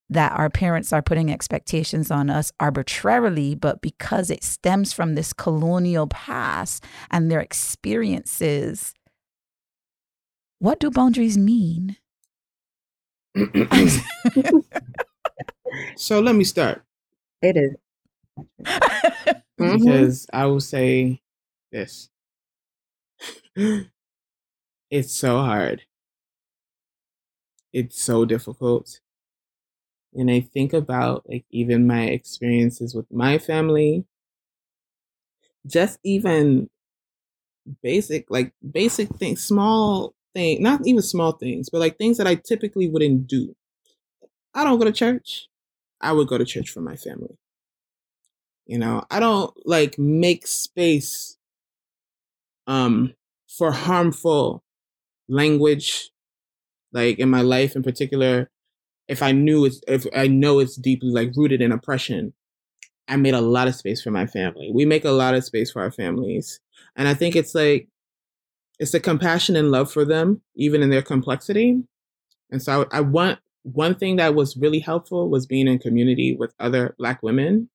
[0.09, 5.33] that our parents are putting expectations on us arbitrarily, but because it stems from this
[5.33, 8.93] colonial past and their experiences.
[10.59, 11.97] What do boundaries mean?
[15.95, 16.83] so let me start.
[17.41, 17.75] It is.
[19.57, 20.37] because mm-hmm.
[20.37, 21.21] I will say
[21.71, 22.09] this.
[24.91, 25.83] It's so hard.
[27.71, 28.99] It's so difficult
[30.13, 34.05] and I think about like even my experiences with my family,
[35.65, 36.69] just even
[37.81, 42.35] basic, like basic things, small thing, not even small things, but like things that I
[42.35, 43.55] typically wouldn't do.
[44.53, 45.47] I don't go to church.
[46.01, 47.37] I would go to church for my family.
[48.67, 51.37] You know, I don't like make space
[52.67, 53.13] um
[53.47, 54.63] for harmful
[55.27, 56.09] language
[56.93, 58.49] like in my life in particular
[59.07, 62.33] if i knew it's if i know it's deeply like rooted in oppression
[63.07, 64.71] i made a lot of space for my family.
[64.73, 66.59] We make a lot of space for our families.
[66.95, 67.87] And i think it's like
[68.79, 71.81] it's the compassion and love for them even in their complexity.
[72.51, 76.35] And so I, I want one thing that was really helpful was being in community
[76.35, 77.69] with other black women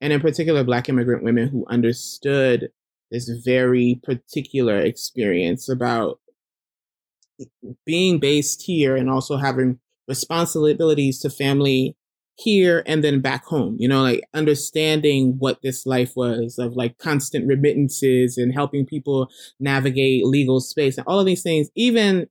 [0.00, 2.70] and in particular black immigrant women who understood
[3.10, 6.18] this very particular experience about
[7.84, 9.78] being based here and also having
[10.08, 11.96] responsibilities to family
[12.36, 16.96] here and then back home you know like understanding what this life was of like
[16.98, 19.28] constant remittances and helping people
[19.60, 22.26] navigate legal space and all of these things even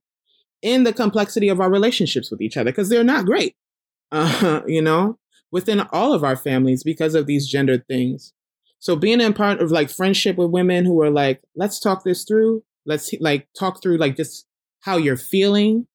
[0.60, 3.56] in the complexity of our relationships with each other because they're not great
[4.12, 5.18] uh, you know
[5.52, 8.32] within all of our families because of these gendered things.
[8.80, 12.24] So being in part of like friendship with women who are like let's talk this
[12.24, 12.64] through.
[12.84, 14.48] Let's like talk through like just
[14.82, 15.86] how you're feeling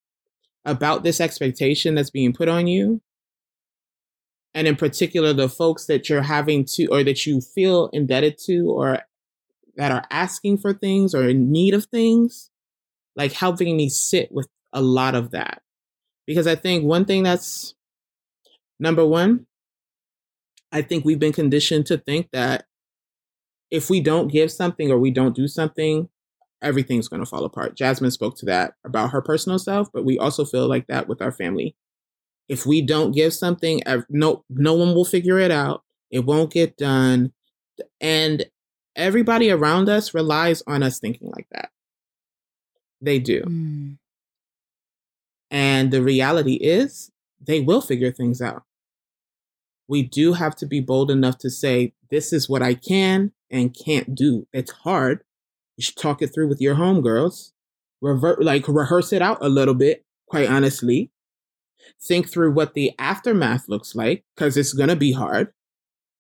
[0.66, 3.02] about this expectation that's being put on you.
[4.54, 8.70] And in particular, the folks that you're having to, or that you feel indebted to,
[8.70, 9.00] or
[9.76, 12.50] that are asking for things or in need of things,
[13.16, 15.62] like helping me sit with a lot of that.
[16.26, 17.76] Because I think one thing that's
[18.80, 19.46] number one,
[20.72, 22.66] I think we've been conditioned to think that
[23.70, 26.10] if we don't give something or we don't do something,
[26.62, 27.76] everything's going to fall apart.
[27.76, 31.22] Jasmine spoke to that about her personal self, but we also feel like that with
[31.22, 31.76] our family.
[32.50, 35.84] If we don't give something, no no one will figure it out.
[36.10, 37.34] It won't get done.
[38.00, 38.46] And
[38.96, 41.70] everybody around us relies on us thinking like that.
[43.02, 43.42] They do.
[43.42, 43.98] Mm.
[45.52, 48.64] And the reality is, they will figure things out.
[49.88, 53.76] We do have to be bold enough to say, this is what I can and
[53.76, 54.48] can't do.
[54.52, 55.24] It's hard
[55.78, 57.52] you should talk it through with your homegirls.
[58.02, 61.12] Revert, like rehearse it out a little bit, quite honestly.
[62.04, 65.54] Think through what the aftermath looks like, because it's to be hard.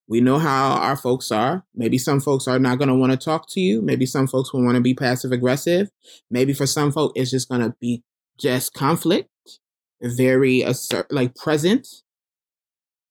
[0.07, 1.65] We know how our folks are.
[1.75, 3.81] Maybe some folks are not to want to talk to you.
[3.81, 5.89] Maybe some folks will want to be passive aggressive.
[6.31, 8.03] Maybe for some folk, it's just to be
[8.39, 9.29] just conflict,
[10.01, 11.87] very assert, like present.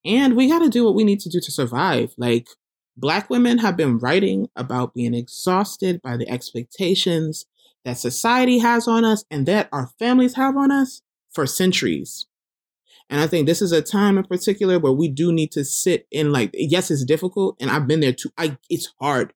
[0.03, 2.13] And we got to do what we need to do to survive.
[2.17, 2.47] Like,
[2.97, 7.45] Black women have been writing about being exhausted by the expectations
[7.85, 12.25] that society has on us and that our families have on us for centuries.
[13.09, 16.07] And I think this is a time in particular where we do need to sit
[16.11, 17.55] in like, yes, it's difficult.
[17.61, 18.31] And I've been there too.
[18.37, 19.31] I, it's hard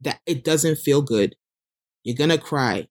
[0.00, 1.36] that it doesn't feel good.
[2.02, 2.88] You're going to cry.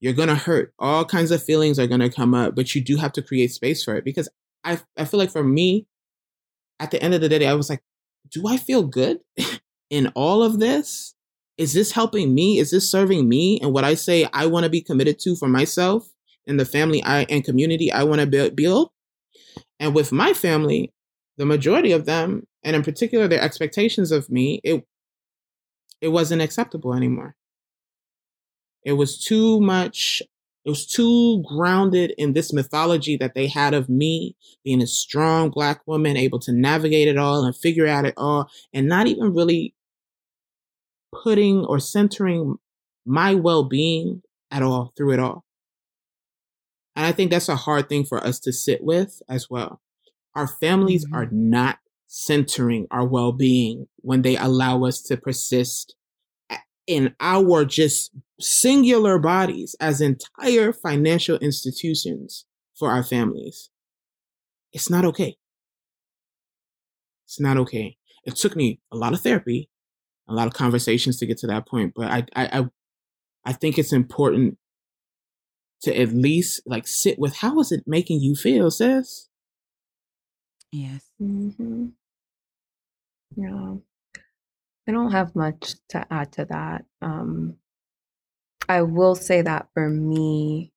[0.00, 0.72] You're going to hurt.
[0.78, 3.52] All kinds of feelings are going to come up, but you do have to create
[3.52, 4.28] space for it because
[4.64, 5.86] I, I feel like for me,
[6.80, 7.82] at the end of the day, I was like,
[8.30, 9.20] do I feel good
[9.90, 11.14] in all of this?
[11.58, 12.58] Is this helping me?
[12.58, 15.48] Is this serving me and what I say I want to be committed to for
[15.48, 16.08] myself
[16.46, 18.90] and the family I and community I want to build?
[19.78, 20.92] And with my family,
[21.36, 24.84] the majority of them, and in particular their expectations of me, it
[26.00, 27.36] it wasn't acceptable anymore.
[28.84, 30.22] It was too much
[30.64, 35.50] it was too grounded in this mythology that they had of me being a strong
[35.50, 39.34] black woman, able to navigate it all and figure out it all, and not even
[39.34, 39.74] really
[41.22, 42.56] putting or centering
[43.04, 45.44] my well being at all through it all.
[46.94, 49.80] And I think that's a hard thing for us to sit with as well.
[50.34, 51.14] Our families mm-hmm.
[51.14, 55.96] are not centering our well being when they allow us to persist
[56.86, 58.12] in our just
[58.42, 63.70] singular bodies as entire financial institutions for our families.
[64.72, 65.36] It's not okay.
[67.26, 67.96] It's not okay.
[68.24, 69.68] It took me a lot of therapy,
[70.28, 72.64] a lot of conversations to get to that point, but I, I, I,
[73.44, 74.58] I think it's important
[75.82, 79.28] to at least like sit with how is it making you feel, sis?
[80.70, 81.10] Yes.
[81.20, 81.86] Mm-hmm.
[83.36, 83.74] Yeah.
[84.88, 86.84] I don't have much to add to that.
[87.00, 87.56] Um,
[88.72, 90.72] I will say that for me,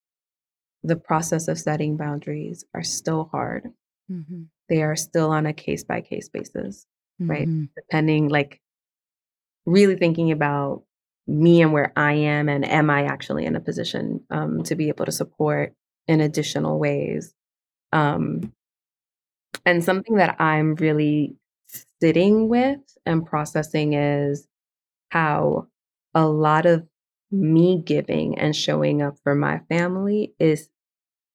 [0.84, 3.72] the process of setting boundaries are still hard.
[4.12, 4.44] Mm-hmm.
[4.68, 6.86] They are still on a case by case basis,
[7.22, 7.32] mm-hmm.
[7.32, 7.48] right?
[7.76, 8.60] Depending, like,
[9.66, 10.84] really thinking about
[11.26, 14.90] me and where I am, and am I actually in a position um, to be
[14.90, 15.74] able to support
[16.06, 17.34] in additional ways?
[17.94, 18.52] Um,
[19.66, 21.38] and something that I'm really
[22.02, 24.48] sitting with and processing is
[25.12, 25.68] how
[26.14, 26.86] a lot of
[27.32, 30.70] me giving and showing up for my family is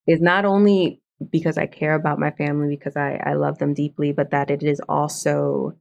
[0.06, 4.12] is not only because I care about my family because I, I love them deeply,
[4.12, 5.76] but that it is also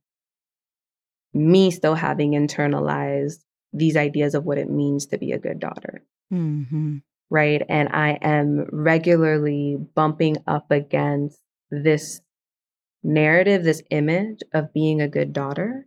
[1.34, 6.04] me still having internalized these ideas of what it means to be a good daughter.
[6.34, 6.98] Mm-hmm.
[7.30, 7.62] Right.
[7.70, 11.40] And I am regularly bumping up against
[11.70, 12.22] this
[13.04, 15.86] narrative, this image of being a good daughter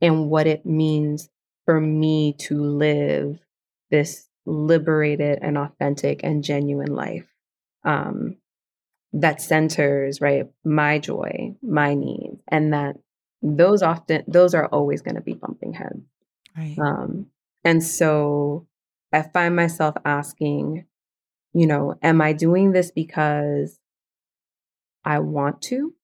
[0.00, 1.28] and what it means
[1.64, 3.38] for me to live
[3.90, 7.26] this liberated and authentic and genuine life
[7.84, 8.36] um,
[9.12, 12.96] that centers right my joy my needs and that
[13.42, 16.02] those often those are always going to be bumping heads.
[16.56, 16.76] Right.
[16.78, 17.26] um,
[17.64, 18.66] and so
[19.12, 20.86] i find myself asking
[21.52, 23.78] you know am i doing this because
[25.04, 25.94] i want to?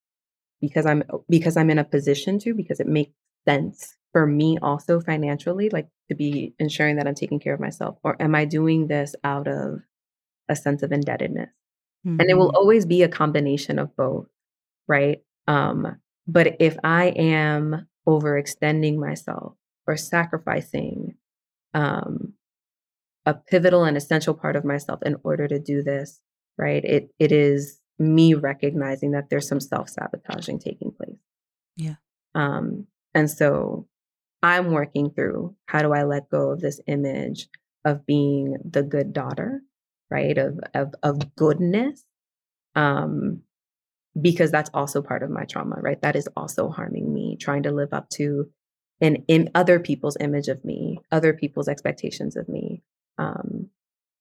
[0.61, 2.55] Because i'm because i'm in a position to?
[2.55, 3.13] Because it makes
[3.47, 7.97] sense for me also financially like to be ensuring that i'm taking care of myself
[8.03, 9.81] or am i doing this out of
[10.49, 11.51] a sense of indebtedness
[12.07, 12.19] Mm-hmm.
[12.19, 14.27] and it will always be a combination of both
[14.89, 19.53] right um but if i am overextending myself
[19.87, 21.17] or sacrificing
[21.75, 22.33] um
[23.27, 26.23] a pivotal and essential part of myself in order to do this
[26.57, 31.19] right it it is me recognizing that there's some self-sabotaging taking place
[31.77, 31.97] Yeah.
[32.35, 33.87] um and so
[34.43, 37.49] i'm working through how do i let go of this image
[37.85, 39.61] of being the good daughter
[40.11, 42.05] right of of of goodness
[42.75, 43.43] um
[44.21, 47.71] because that's also part of my trauma right that is also harming me trying to
[47.71, 48.51] live up to
[49.01, 52.83] an in other people's image of me other people's expectations of me
[53.19, 53.69] um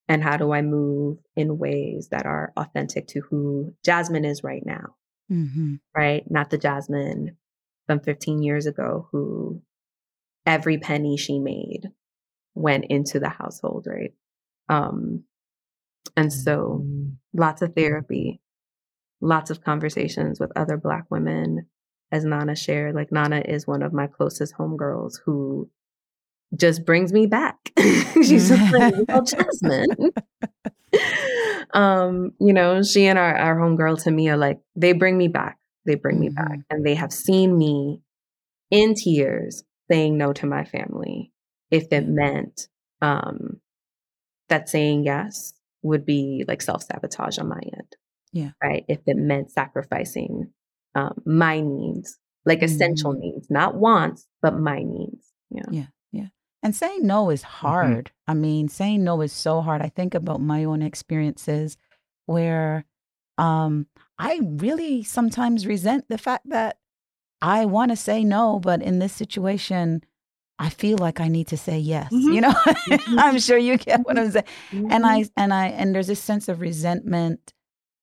[0.07, 4.65] and how do i move in ways that are authentic to who jasmine is right
[4.65, 4.95] now
[5.32, 5.76] Mm-hmm.
[5.95, 7.38] right not the jasmine
[7.86, 9.61] from 15 years ago who
[10.49, 11.83] every penny she made
[12.55, 14.13] went into the household right
[14.69, 15.23] um
[16.15, 18.41] and so Mm, lots of therapy,
[19.21, 21.67] lots of conversations with other Black women.
[22.11, 25.69] As Nana shared, like Nana is one of my closest homegirls who
[26.55, 27.71] just brings me back.
[28.15, 30.11] She's just like, well, Jasmine.
[31.73, 35.59] um, you know, she and our, our homegirl Tamia, like, they bring me back.
[35.85, 36.59] They bring me back.
[36.59, 36.63] Mhm.
[36.71, 38.01] And they have seen me
[38.71, 41.31] in tears saying no to my family
[41.71, 42.67] if it meant
[43.01, 43.59] um,
[44.49, 47.95] that saying yes would be like self sabotage on my end.
[48.31, 48.51] Yeah.
[48.61, 48.85] Right.
[48.87, 50.51] If it meant sacrificing
[50.95, 53.19] um, my needs, like essential Mhm.
[53.19, 55.31] needs, not wants, but my needs.
[55.51, 55.63] Yeah.
[55.71, 56.27] Yeah, yeah.
[56.63, 58.11] And saying no is hard.
[58.27, 59.81] I mean, saying no is so hard.
[59.81, 61.77] I think about my own experiences
[62.25, 62.85] where
[63.37, 63.87] um
[64.17, 66.78] I really sometimes resent the fact that
[67.41, 70.03] I want to say no, but in this situation
[70.61, 72.11] I feel like I need to say yes.
[72.11, 72.33] Mhm.
[72.35, 72.53] You know?
[73.17, 74.45] I'm sure you get what I'm saying.
[74.89, 75.07] And Mhm.
[75.07, 77.53] I and I and there's this sense of resentment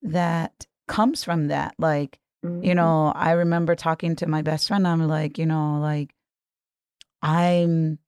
[0.02, 1.74] that comes from that.
[1.78, 2.76] Like, you Mhm.
[2.76, 4.86] know, I remember talking to my best friend.
[4.88, 6.14] I'm like, you know, like
[7.22, 7.98] I'm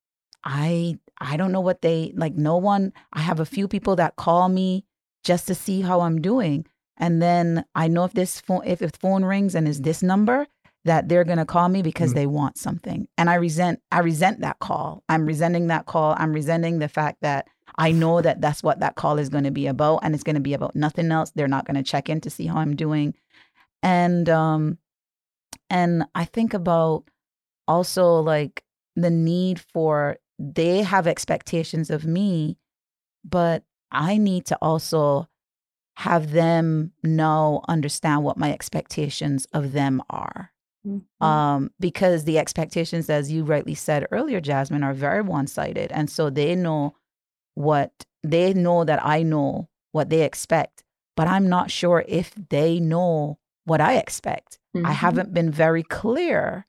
[0.45, 4.16] I I don't know what they like no one I have a few people that
[4.16, 4.85] call me
[5.24, 6.66] just to see how I'm doing.
[6.97, 10.47] And then I know if this phone if the phone rings and is this number
[10.89, 12.14] that they're going to call me because Mm.
[12.14, 13.09] they want something.
[13.16, 15.05] And I resent I resent that call.
[15.09, 16.14] I'm resenting that call.
[16.18, 19.51] I'm resenting the fact that I know that that's what that call is going to
[19.51, 21.30] be about and it's going to be about nothing else.
[21.30, 23.14] They're not going to check in to see how I'm doing.
[23.82, 24.78] And um
[25.70, 27.05] and I think about
[27.66, 28.64] also like
[28.97, 32.59] the need for they have expectations of me,
[33.24, 33.62] but
[33.93, 35.28] I need to also
[35.97, 40.53] have them know, understand what my expectations of them are.
[40.87, 41.03] Mhm.
[41.20, 45.91] Um, because the expectations, as you rightly said earlier, Jasmine, are very one sided.
[45.93, 46.95] And so they know
[47.55, 50.85] what they know that I know what they expect,
[51.16, 54.59] but I'm not sure if they know what I expect.
[54.74, 54.95] I Mhm.
[54.95, 56.66] haven't been very clear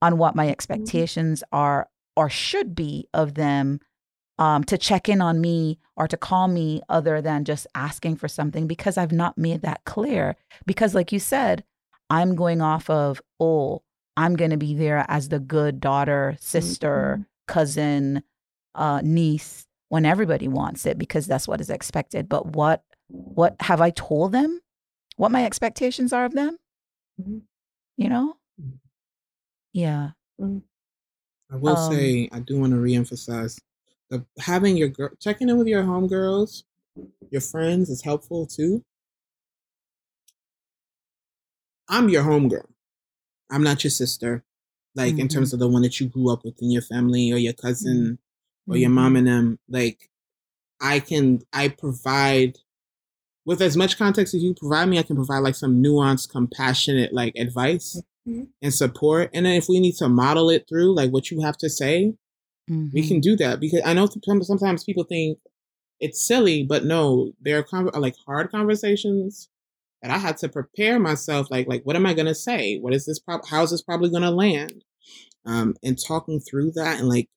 [0.00, 3.80] on what my expectations are or should be of them
[4.38, 8.26] um, to check in on me or to call me other than just asking for
[8.28, 10.34] something because I've not made that clear.
[10.66, 11.62] Because, like you said,
[12.12, 13.82] I'm going off of, oh,
[14.18, 18.22] I'm going to be there as the good daughter, sister, cousin,
[18.74, 22.28] uh, niece when everybody wants it because that's what is expected.
[22.28, 24.60] But what what have I told them?
[25.16, 26.58] What my expectations are of them?
[27.18, 27.42] Mhm.
[27.96, 28.36] You know?
[28.60, 28.78] Mhm.
[29.72, 30.10] Yeah.
[30.38, 33.58] I will Um, say, I do want to reemphasize
[34.10, 36.64] the having your girl checking in with your homegirls,
[37.30, 38.84] your friends is helpful too.
[41.88, 42.66] I'm your homegirl.
[43.50, 44.44] I'm not your sister.
[44.94, 45.20] Like mm-hmm.
[45.20, 47.52] in terms of the one that you grew up with in your family or your
[47.52, 48.18] cousin
[48.66, 48.72] mm-hmm.
[48.72, 49.58] or your mom and them.
[49.68, 50.10] Like
[50.80, 52.58] I can I provide
[53.44, 57.12] with as much context as you provide me, I can provide like some nuanced, compassionate
[57.12, 58.44] like advice mm-hmm.
[58.60, 59.30] and support.
[59.32, 62.14] And then if we need to model it through like what you have to say,
[62.70, 62.88] mm-hmm.
[62.92, 63.60] we can do that.
[63.60, 64.08] Because I know
[64.42, 65.38] sometimes people think
[66.00, 69.48] it's silly, but no, there are con- like hard conversations
[70.02, 71.48] that I had to prepare myself.
[71.50, 72.78] Like, like what am I gonna say?
[72.78, 73.18] What is this?
[73.18, 74.84] Pro- how is this probably gonna land?
[75.44, 77.28] Um, and talking through that and like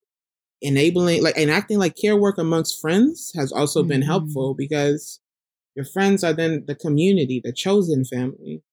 [0.61, 3.89] enabling, like, and acting like care work amongst friends has also mm-hmm.
[3.89, 5.20] been helpful because
[5.76, 8.63] your friends are then the community, the chosen family.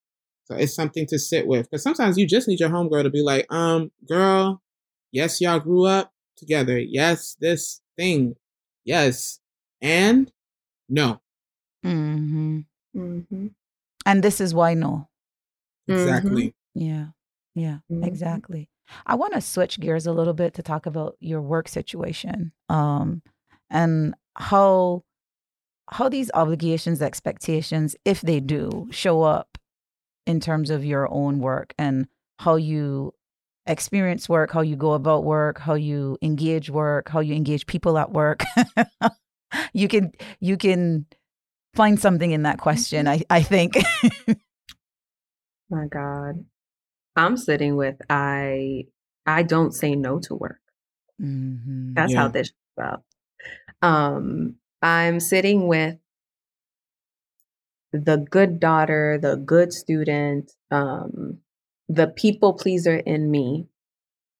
[0.44, 1.70] So it's something to sit with.
[1.70, 4.62] Because sometimes you just need your homegirl to be like, um, girl,
[5.10, 6.78] yes, y'all grew up together.
[6.78, 8.36] Yes, this thing.
[8.84, 9.40] Yes.
[9.80, 10.30] And
[10.88, 11.20] no.
[11.84, 12.60] Mm-hmm.
[12.96, 13.46] Mm-hmm.
[14.04, 15.08] And this is why no.
[15.88, 16.54] Exactly.
[16.76, 16.80] Mm-hmm.
[16.80, 17.06] Yeah.
[17.54, 18.04] Yeah, mm-hmm.
[18.04, 18.68] exactly.
[19.06, 23.22] I want to switch gears a little bit to talk about your work situation um,
[23.70, 25.04] and how
[25.90, 29.58] how these obligations, expectations, if they do, show up
[30.26, 32.06] in terms of your own work and
[32.38, 33.12] how you
[33.66, 37.98] experience work, how you go about work, how you engage work, how you engage people
[37.98, 38.42] at work.
[39.74, 41.06] you can you can
[41.74, 43.76] find something in that question, I, I think.
[45.70, 46.44] My God.
[47.16, 48.84] I'm sitting with I
[49.26, 50.60] I don't say no to work.
[51.20, 51.94] Mm-hmm.
[51.94, 52.18] That's yeah.
[52.20, 53.02] how this is about.
[53.82, 55.96] Um I'm sitting with
[57.92, 61.38] the good daughter, the good student, um,
[61.88, 63.68] the people pleaser in me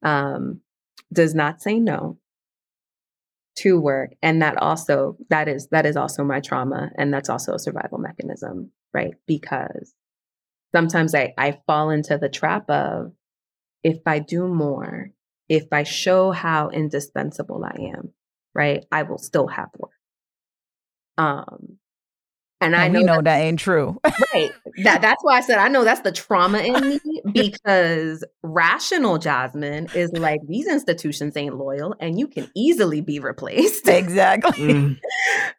[0.03, 0.62] um,
[1.12, 2.18] does not say no
[3.55, 7.55] to work and that also that is that is also my trauma and that's also
[7.55, 9.14] a survival mechanism right?
[9.26, 9.94] Because
[10.74, 13.12] sometimes i i fall into the trap of
[13.82, 15.11] if i do more
[15.48, 18.12] if i show how indispensable i am
[18.55, 19.90] right i will still have work.
[21.18, 21.78] Um,
[22.62, 24.00] and, and I know, know that, that, ain't true.
[24.34, 24.52] right.
[24.84, 27.00] That that's why I said I know that's the trauma in me
[27.32, 33.88] because rational Jasmine is like these institutions ain't loyal and you can easily be replaced.
[34.02, 34.68] Exactly.
[34.68, 35.00] Mm.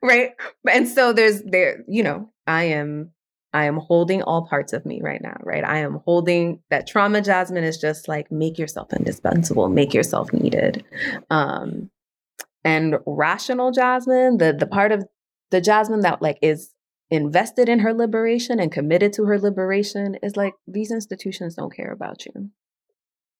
[0.01, 0.31] right.
[0.69, 3.11] And so there's there, you know, I am
[3.53, 5.63] I am holding all parts of me right now, right?
[5.63, 10.83] I am holding that trauma Jasmine is just like make yourself indispensable, make yourself needed.
[11.29, 11.89] Um
[12.65, 15.05] and rational Jasmine, the the part of
[15.51, 16.72] the Jasmine that like is
[17.13, 21.91] invested in her liberation and committed to her liberation is like these institutions don't care
[21.91, 22.49] about you.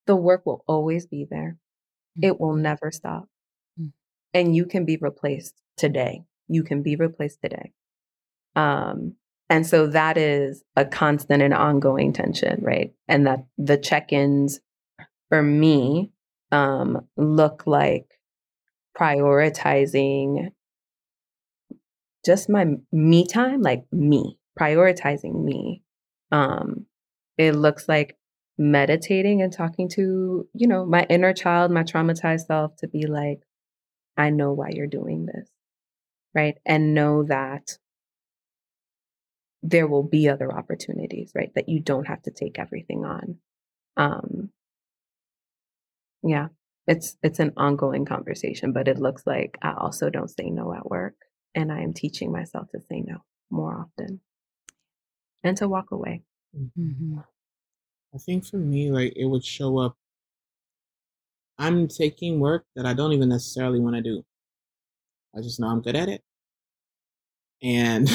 [0.05, 1.57] The work will always be there.
[2.17, 2.29] Mm-hmm.
[2.29, 3.27] It will never stop.
[3.79, 3.87] Mm-hmm.
[4.33, 6.23] And you can be replaced today.
[6.47, 7.71] You can be replaced today.
[8.55, 9.15] Um,
[9.49, 12.93] and so that is a constant and ongoing tension, right?
[13.07, 14.59] And that the check-ins
[15.29, 16.11] for me
[16.51, 18.07] um, look like
[18.97, 20.51] prioritizing
[22.25, 25.81] just my me time, like me, prioritizing me.
[26.31, 26.85] Um,
[27.37, 28.17] it looks like
[28.57, 33.41] meditating and talking to, you know, my inner child, my traumatized self to be like,
[34.17, 35.49] I know why you're doing this.
[36.35, 36.57] Right.
[36.65, 37.77] And know that
[39.61, 41.51] there will be other opportunities, right?
[41.55, 43.37] That you don't have to take everything on.
[43.95, 44.49] Um,
[46.23, 46.47] yeah,
[46.87, 50.89] it's it's an ongoing conversation, but it looks like I also don't say no at
[50.89, 51.15] work.
[51.55, 53.17] And I am teaching myself to say no
[53.49, 54.19] more often
[55.43, 56.23] and to walk away.
[56.57, 57.19] Mm-hmm.
[58.13, 59.95] I think for me, like it would show up.
[61.57, 64.23] I'm taking work that I don't even necessarily want to do.
[65.35, 66.23] I just know I'm good at it.
[67.61, 68.09] And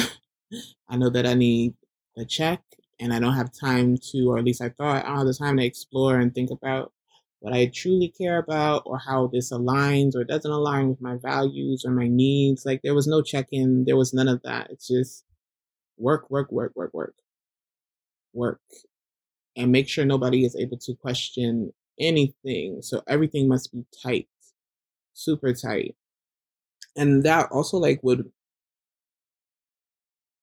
[0.89, 1.73] I know that I need
[2.17, 2.61] a check
[2.99, 5.33] and I don't have time to, or at least I thought I don't have the
[5.33, 6.91] time to explore and think about
[7.39, 11.85] what I truly care about or how this aligns or doesn't align with my values
[11.85, 12.65] or my needs.
[12.65, 14.69] Like there was no check in, there was none of that.
[14.71, 15.23] It's just
[15.97, 17.15] work, work, work, work, work,
[18.33, 18.61] work.
[19.55, 22.81] And make sure nobody is able to question anything.
[22.81, 24.27] So everything must be tight,
[25.13, 25.95] super tight.
[26.95, 28.31] And that also like would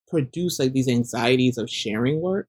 [0.09, 2.49] produce like these anxieties of sharing work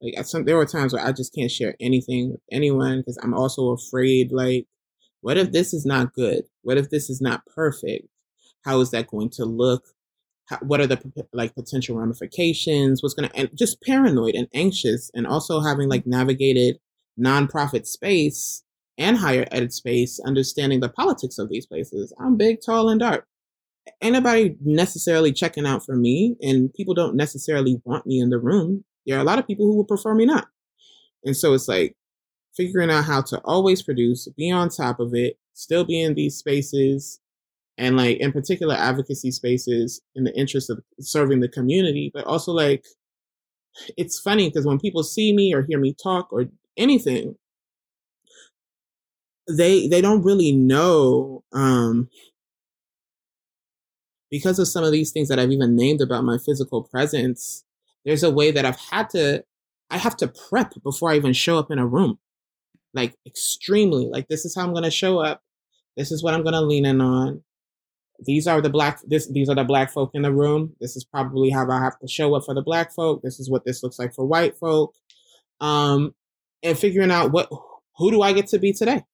[0.00, 3.34] like some, there were times where I just can't share anything with anyone because I'm
[3.34, 4.30] also afraid.
[4.32, 4.66] Like,
[5.20, 6.44] what if this is not good?
[6.62, 8.06] What if this is not perfect?
[8.64, 9.84] How is that going to look?
[10.46, 11.00] How, what are the
[11.32, 13.02] like potential ramifications?
[13.02, 16.78] What's gonna and just paranoid and anxious, and also having like navigated
[17.20, 18.62] nonprofit space
[18.96, 22.14] and higher ed space, understanding the politics of these places.
[22.20, 23.26] I'm big, tall, and dark.
[24.02, 28.38] Ain't nobody necessarily checking out for me, and people don't necessarily want me in the
[28.38, 30.48] room there are a lot of people who would prefer me not.
[31.24, 31.96] And so it's like
[32.56, 36.36] figuring out how to always produce, be on top of it, still be in these
[36.36, 37.20] spaces,
[37.78, 42.52] and like in particular advocacy spaces in the interest of serving the community, but also
[42.52, 42.84] like
[43.96, 47.36] it's funny because when people see me or hear me talk or anything,
[49.48, 52.08] they they don't really know um
[54.30, 57.64] because of some of these things that I've even named about my physical presence,
[58.08, 59.44] there's a way that I've had to
[59.90, 62.18] I have to prep before I even show up in a room.
[62.94, 64.08] Like extremely.
[64.10, 65.42] Like this is how I'm gonna show up.
[65.94, 67.42] This is what I'm gonna lean in on.
[68.24, 70.74] These are the black this these are the black folk in the room.
[70.80, 73.20] This is probably how I have to show up for the black folk.
[73.22, 74.94] This is what this looks like for white folk.
[75.60, 76.14] Um
[76.62, 77.50] and figuring out what
[77.98, 79.04] who do I get to be today?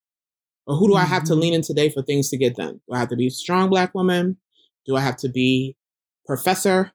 [0.67, 1.41] Or who do I have to mm-hmm.
[1.41, 2.79] lean in today for things to get done?
[2.87, 4.37] Do I have to be a strong black woman?
[4.85, 5.75] Do I have to be
[6.25, 6.93] professor?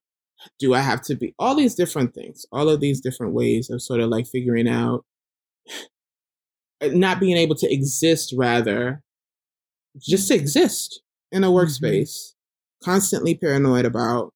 [0.59, 2.47] Do I have to be all these different things?
[2.53, 5.05] All of these different ways of sort of like figuring out
[6.83, 9.03] not being able to exist, rather,
[9.99, 11.57] just to exist in a mm-hmm.
[11.57, 12.35] workspace,
[12.83, 14.33] constantly paranoid about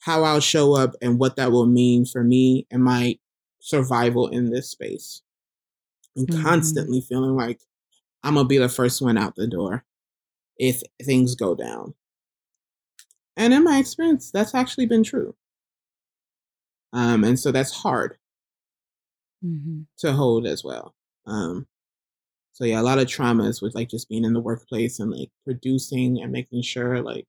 [0.00, 3.18] how I'll show up and what that will mean for me and my
[3.60, 5.22] survival in this space.
[6.16, 6.42] And mm-hmm.
[6.42, 7.60] constantly feeling like
[8.22, 9.84] I'm gonna be the first one out the door
[10.58, 11.94] if things go down.
[13.36, 15.34] And in my experience, that's actually been true.
[16.92, 18.18] Um, and so that's hard
[19.44, 19.82] mm-hmm.
[19.98, 20.94] to hold as well.
[21.26, 21.66] Um,
[22.52, 25.30] so yeah, a lot of traumas with like just being in the workplace and like
[25.44, 27.26] producing and making sure like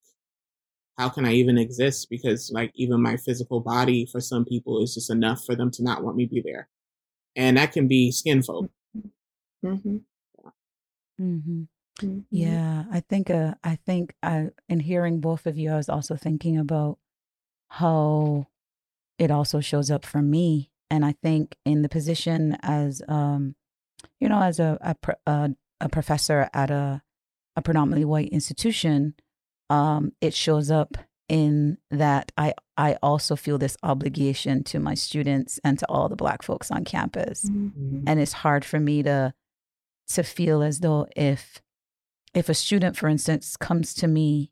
[0.98, 2.10] how can I even exist?
[2.10, 5.84] Because like even my physical body for some people is just enough for them to
[5.84, 6.68] not want me to be there,
[7.36, 8.70] and that can be skin folk.
[9.66, 9.98] Mm-hmm.
[11.20, 11.64] Mm-hmm.
[12.04, 12.20] Mm-hmm.
[12.30, 16.16] Yeah, I think uh I think I in hearing both of you, I was also
[16.16, 16.98] thinking about
[17.70, 18.48] how
[19.18, 20.72] it also shows up for me.
[20.90, 23.56] And I think in the position as um,
[24.20, 25.50] you know, as a a, a,
[25.82, 27.02] a professor at a
[27.56, 29.16] a predominantly white institution,
[29.70, 30.98] um, it shows up
[31.30, 36.16] in that I I also feel this obligation to my students and to all the
[36.16, 37.50] black folks on campus.
[37.50, 38.04] Mm-hmm.
[38.06, 39.34] And it's hard for me to
[40.10, 41.62] to feel as though if
[42.34, 44.52] if a student, for instance, comes to me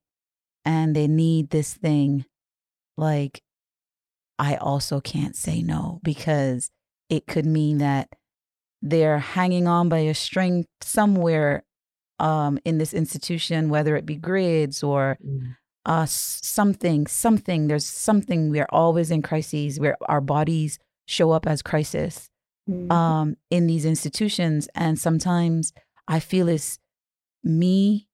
[0.65, 2.25] and they need this thing,
[2.97, 3.41] like
[4.37, 6.71] I also can't say no because
[7.09, 8.09] it could mean that
[8.81, 11.63] they're hanging on by a string somewhere
[12.19, 15.55] um, in this institution, whether it be grades or mm.
[15.85, 17.67] uh, something, something.
[17.67, 18.49] There's something.
[18.49, 22.29] We're always in crises where our bodies show up as crisis
[22.69, 22.91] mm.
[22.91, 25.73] um, in these institutions, and sometimes
[26.07, 26.79] I feel it's
[27.43, 28.07] me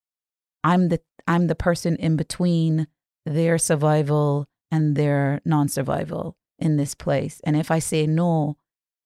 [0.64, 2.88] i'm the i'm the person in between
[3.26, 7.40] their survival and their non-survival in this place.
[7.44, 8.58] And if i say no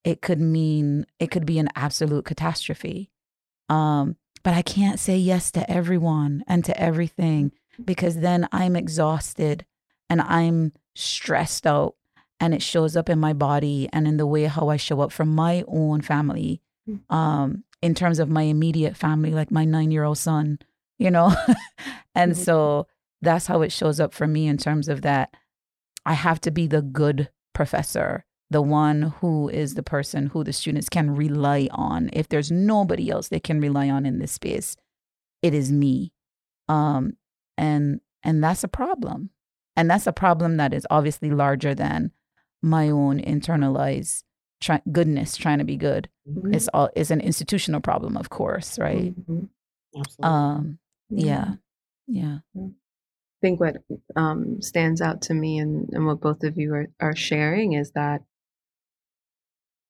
[0.04, 3.12] it could mean it could be an absolute catastrophe.
[3.70, 7.52] Um but i can't say yes to everyone and to everything
[7.84, 9.66] because then i'm exhausted
[10.10, 11.96] and i'm stressed out
[12.40, 15.12] and it shows up in my body and in the way how i show up
[15.12, 16.62] for my own family.
[16.90, 17.00] Mm.
[17.14, 20.60] um in terms of my immediate family, like my nine year old son,
[20.98, 21.34] you know?
[22.16, 22.42] and mm-hmm.
[22.42, 22.88] so
[23.22, 25.34] that's how it shows up for me in terms of that.
[26.06, 30.54] I have to be the good professor, the one who is the person who the
[30.54, 32.10] students can rely on.
[32.14, 34.76] If there's nobody else they can rely on in this space,
[35.42, 36.12] it is me.
[36.68, 37.18] Um,
[37.58, 39.30] and and that's a problem.
[39.76, 42.12] And that's a problem that is obviously larger than
[42.62, 44.24] my own internalized
[44.62, 46.54] try, goodness trying to be good mm-hmm.
[46.54, 49.14] it's all is an institutional problem of course right?
[49.30, 50.24] Mm-hmm.
[50.24, 50.78] um
[51.10, 51.56] yeah.
[52.08, 52.38] yeah.
[52.56, 52.70] I
[53.42, 53.78] think what
[54.16, 57.92] um, stands out to me and, and what both of you are, are sharing is
[57.92, 58.22] that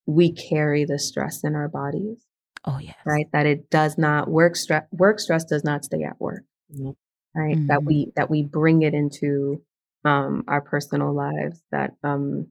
[0.08, 2.26] we carry the stress in our bodies
[2.66, 3.28] oh yeah right?
[3.34, 6.44] That it does not work stress work stress does not stay at work
[6.74, 6.92] mm-hmm.
[7.40, 7.68] right?
[7.68, 7.88] That mm-hmm.
[7.88, 9.62] we that we bring it into
[10.04, 12.48] um, our personal lives that um,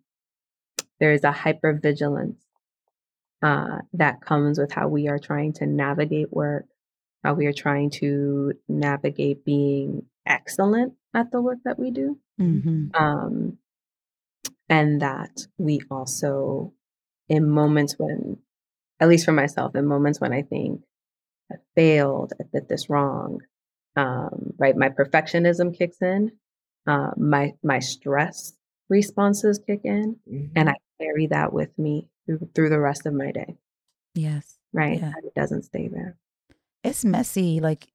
[1.01, 2.37] there is a hypervigilance
[3.43, 6.67] uh, that comes with how we are trying to navigate work,
[7.25, 12.19] how we are trying to navigate being excellent at the work that we do.
[12.41, 12.95] Mm-hmm.
[12.95, 13.59] Um,
[14.69, 16.73] and that we also,
[17.29, 18.39] in moments when,
[19.01, 20.83] at least for myself, in moments when I think
[21.51, 23.41] I failed, I did this wrong,
[23.97, 24.77] um, right?
[24.77, 26.33] My perfectionism kicks in,
[26.87, 28.53] uh, my my stress
[28.89, 30.53] responses kick in, mm-hmm.
[30.57, 33.57] and I carry that with me through, through the rest of my day.
[34.15, 34.57] Yes.
[34.73, 35.01] Right.
[35.01, 35.13] Yeah.
[35.25, 36.17] It doesn't stay there.
[36.85, 37.61] It's messy.
[37.61, 37.89] Like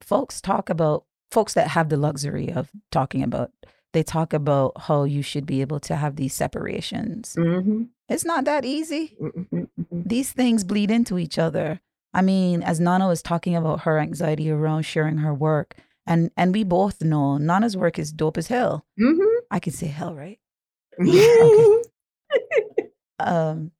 [0.00, 3.50] folks talk about folks that have the luxury of talking about
[3.92, 7.36] they talk about how you should be able to have these separations.
[7.38, 7.82] Mm-hmm.
[8.08, 9.16] It's not that easy.
[9.20, 9.64] Mm-hmm.
[9.90, 11.80] These things bleed into each other.
[12.14, 15.76] I mean, as Nana was talking about her anxiety around sharing her work,
[16.06, 18.86] and and we both know Nana's work is dope as hell.
[18.98, 19.44] Mm-hmm.
[19.50, 20.38] I can say hell, right?
[20.98, 21.82] Okay.
[23.18, 23.70] Um,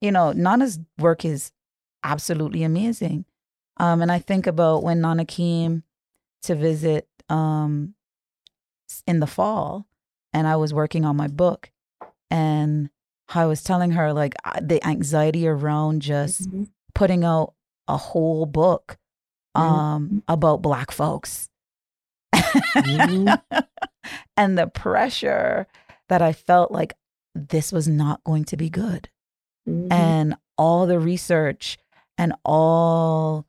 [0.00, 1.52] you know, Nana's work is
[2.04, 3.24] absolutely amazing.
[3.78, 5.84] Um, and I think about when Nana came
[6.42, 7.94] to visit um
[9.06, 9.86] in the fall,
[10.32, 11.70] and I was working on my book,
[12.30, 12.90] and
[13.34, 16.68] I was telling her like the anxiety around just Mhm.
[16.94, 17.54] putting out
[17.86, 18.98] a whole book
[19.54, 21.48] um about black folks
[22.34, 23.40] Mhm.
[24.36, 25.66] and the pressure
[26.08, 26.94] that I felt like
[27.34, 29.08] this was not going to be good
[29.66, 29.92] Mhm.
[29.92, 31.78] and all the research
[32.16, 33.46] and all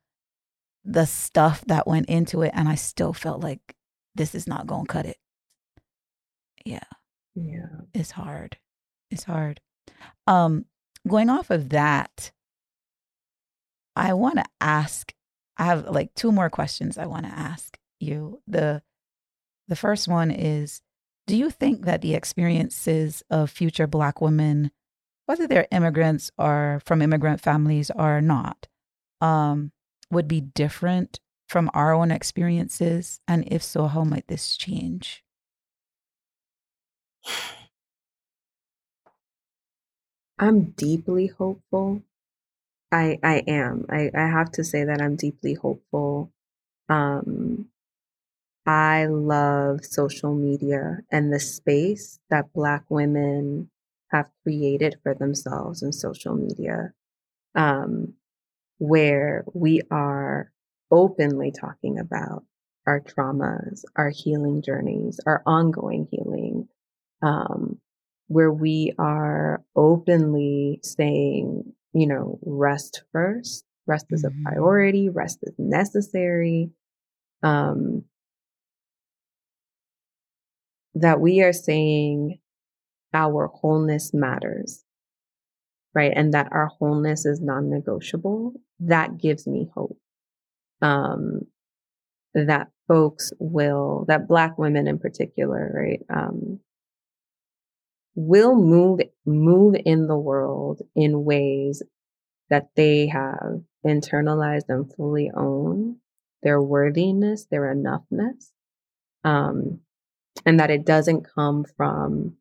[0.84, 3.76] the stuff that went into it and I still felt like
[4.16, 5.18] this is not going to cut it.
[6.66, 6.80] Yeah,
[7.36, 7.82] yeah.
[7.94, 8.58] it's hard.
[9.12, 9.62] It's hard.
[10.28, 10.66] Um
[11.08, 12.32] going off of that
[13.96, 15.14] I want to ask
[15.58, 18.42] I have like two more questions I want to ask you.
[18.48, 18.82] The
[19.68, 20.82] the first one is
[21.30, 24.72] do you think that the experiences of future black women
[25.28, 28.68] whether they're immigrants or from immigrant families or not
[29.22, 29.72] um
[30.12, 35.24] would be different from our own experiences and if so how might this change?
[40.40, 42.04] I'm deeply hopeful.
[42.92, 43.86] I I am.
[43.90, 46.32] I, I have to say that I'm deeply hopeful.
[46.90, 47.70] Um
[48.70, 53.70] I love social media and the space that black women
[54.12, 56.94] have created for themselves in social media.
[57.56, 58.16] Um
[58.80, 60.52] where we are
[60.92, 62.44] openly talking about
[62.88, 66.68] our traumas, our healing journeys, our ongoing healing,
[67.22, 67.80] um,
[68.28, 74.44] where we are openly saying, you know, rest first, rest is a Mhm.
[74.44, 76.72] priority, rest is necessary.
[77.44, 78.06] Um,
[80.96, 82.40] that we are saying
[83.14, 84.84] our wholeness matters,
[85.94, 86.12] right?
[86.16, 88.54] And that our wholeness is non negotiable.
[88.80, 89.98] That gives me hope.
[90.82, 91.42] Um,
[92.34, 96.02] that folks will, that Black women in particular, right?
[96.10, 96.60] Um,
[98.16, 101.82] will move move in the world in ways
[102.50, 105.98] that they have internalized and fully own
[106.44, 108.52] their worthiness, their enoughness,
[109.24, 109.80] um,
[110.46, 112.36] and that it doesn't come from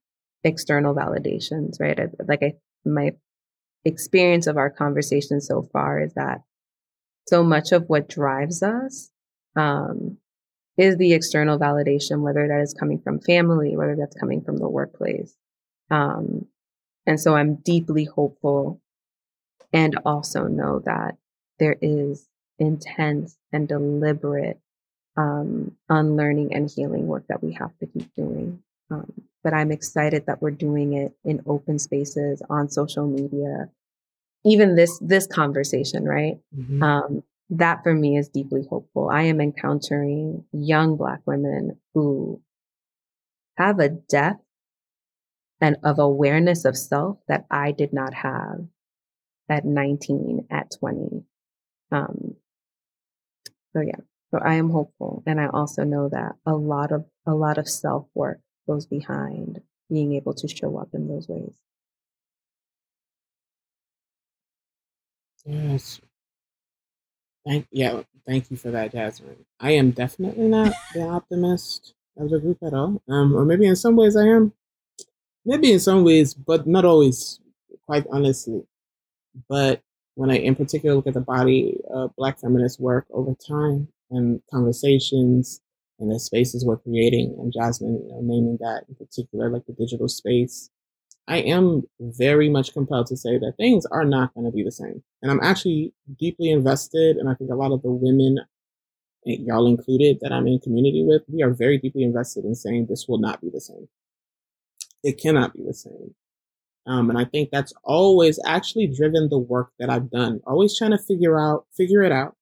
[0.45, 1.99] external validations, right?
[2.27, 2.53] Like I,
[2.85, 3.13] my
[3.85, 6.43] experience of our conversation so far is that
[7.27, 9.11] so much of what drives us
[9.57, 10.19] um,
[10.77, 14.69] is the external validation, whether that is coming from family, whether that's coming from the
[14.69, 15.35] workplace.
[15.91, 16.47] Um,
[17.07, 18.81] and so I'm deeply hopeful
[19.73, 21.17] and also know that
[21.59, 22.27] there is
[22.59, 24.61] intense and deliberate
[25.19, 28.63] um, unlearning and healing work that we have to keep doing.
[28.91, 29.13] Um,
[29.43, 33.69] but I'm excited that we're doing it in open spaces on social media.
[34.45, 36.39] Even this this conversation, right?
[36.57, 36.83] Mhm.
[36.83, 39.09] Um, that for me is deeply hopeful.
[39.11, 42.41] I am encountering young Black women who
[43.57, 44.45] have a depth
[45.61, 48.69] and of awareness of self that I did not have
[49.49, 51.25] at 19, at 20.
[51.91, 52.37] Um,
[53.73, 57.35] so yeah, so I am hopeful, and I also know that a lot of a
[57.35, 61.55] lot of self work goes behind being able to show up in those ways.
[65.47, 66.01] Yes.
[67.47, 69.47] Thank yeah, thank you for that, Jasmine.
[69.61, 73.01] I am definitely not the optimist of the group at all.
[73.09, 74.53] Um, or maybe in some ways I am.
[75.47, 77.41] Maybe in some ways, but not always,
[77.87, 78.67] quite honestly.
[79.49, 79.81] But
[80.17, 84.41] when I in particular look at the body of black feminist work over time and
[84.53, 85.61] conversations
[85.99, 89.73] and the spaces we're creating, and Jasmine, you know, naming that in particular, like the
[89.73, 90.71] digital space,
[91.27, 94.73] I am very much compelled to say that things are not going to be the
[94.73, 95.03] same.
[95.21, 98.39] And I'm actually deeply invested, and I think a lot of the women,
[99.27, 102.87] eh, y'all included, that I'm in community with, we are very deeply invested in saying
[102.87, 103.89] this will not be the same.
[105.03, 106.15] It cannot be the same.
[106.87, 110.93] Um, and I think that's always actually driven the work that I've done, always trying
[110.93, 112.38] to figure out, figure it out.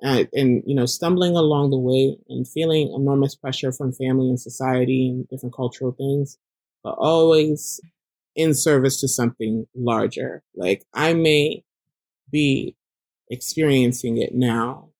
[0.00, 4.40] And, and, you know, stumbling along the way and feeling enormous pressure from family and
[4.40, 6.38] society and different cultural things,
[6.84, 7.80] but always
[8.36, 10.42] in service to something larger.
[10.54, 11.64] Like I may
[12.30, 12.76] be
[13.28, 14.90] experiencing it now,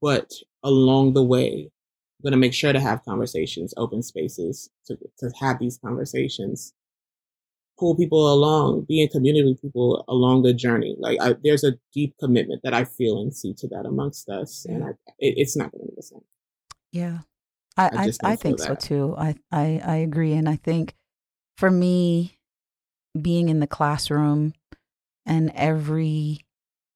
[0.00, 4.96] but along the way, I'm going to make sure to have conversations, open spaces to,
[5.18, 6.72] to have these conversations,
[7.78, 10.96] pull people along, be in community with people along the journey.
[10.98, 14.64] Like I, there's a deep commitment that I feel and see to that amongst us,
[14.68, 14.88] and I,
[15.18, 16.20] it, it's not going to be the same.
[16.92, 17.18] Yeah,
[17.76, 19.14] I I, I, think so too.
[19.16, 20.94] I, I I agree, and I think
[21.56, 22.38] for me,
[23.20, 24.54] being in the classroom
[25.26, 26.46] and every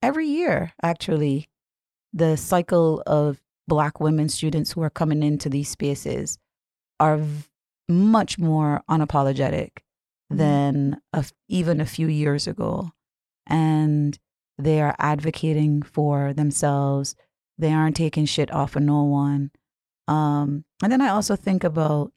[0.02, 1.48] every year actually
[2.12, 6.38] the cycle of black women students who are coming into these spaces
[7.00, 7.44] are v-
[7.88, 9.78] much more unapologetic.
[10.36, 12.90] Than a, even a few years ago
[13.46, 14.18] and
[14.58, 17.16] they are advocating for themselves.
[17.58, 19.50] They aren't taking shit off of no one.
[20.08, 22.12] Um, and then i also think about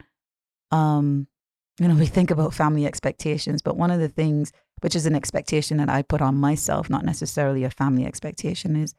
[0.72, 1.28] um,
[1.80, 4.52] you know we think about family expectations but one of the things
[4.82, 8.94] which is an expectation that I put on myself, not necessarily a family expectation, is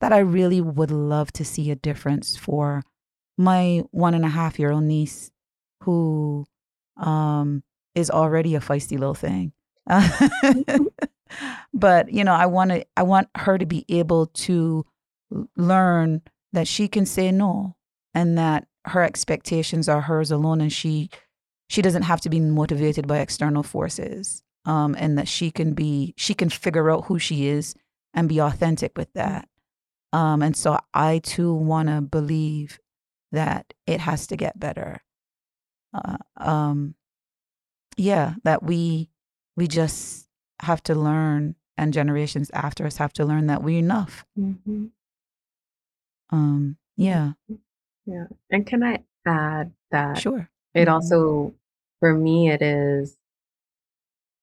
[0.00, 2.82] that I really would love to see a difference for
[3.36, 5.30] my one and a half year old niece
[5.84, 6.46] who
[6.96, 7.62] um,
[7.98, 9.52] is already a feisty little thing.
[11.74, 14.86] but you know, I want to I want her to be able to
[15.56, 16.22] learn
[16.52, 17.76] that she can say no
[18.14, 21.10] and that her expectations are hers alone and she
[21.68, 26.14] she doesn't have to be motivated by external forces um, and that she can be
[26.16, 27.74] she can figure out who she is
[28.14, 29.48] and be authentic with that.
[30.12, 32.78] Um, and so i too want to believe
[33.32, 35.02] that it has to get better.
[35.92, 36.94] Uh, um,
[37.98, 39.08] yeah that we
[39.56, 40.26] we just
[40.60, 44.86] have to learn and generations after us have to learn that we're enough mm-hmm.
[46.30, 47.32] um yeah
[48.06, 50.94] yeah and can i add that sure it mm-hmm.
[50.94, 51.54] also
[52.00, 53.18] for me it is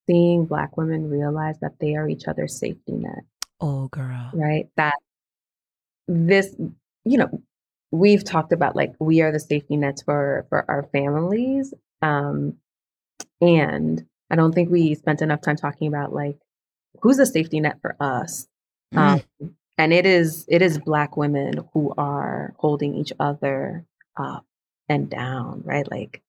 [0.08, 3.24] seeing Black women realize that they are each other's safety net.
[3.60, 4.32] Oh, girl.
[4.34, 4.68] Right?
[4.78, 4.96] That
[6.08, 6.56] this,
[7.04, 7.42] you know,
[7.92, 11.74] we've talked about like we are the safety nets for for our families.
[12.02, 12.58] Um,
[13.42, 16.38] and I don't think we spent enough time talking about like
[17.02, 18.48] who's a safety net for us.
[18.94, 19.24] Mm.
[19.42, 23.86] Um, and it is it is black women who are holding each other
[24.18, 24.46] up
[24.88, 25.90] and down, right?
[25.90, 26.22] Like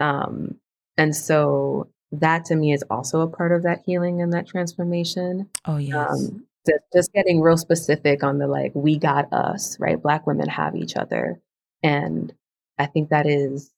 [0.00, 0.56] um
[0.96, 5.48] and so that to me is also a part of that healing and that transformation.
[5.64, 6.10] Oh, yes.
[6.10, 10.00] Um, just, just getting real specific on the like, we got us, right?
[10.00, 11.40] Black women have each other.
[11.82, 12.32] And
[12.78, 13.70] I think that is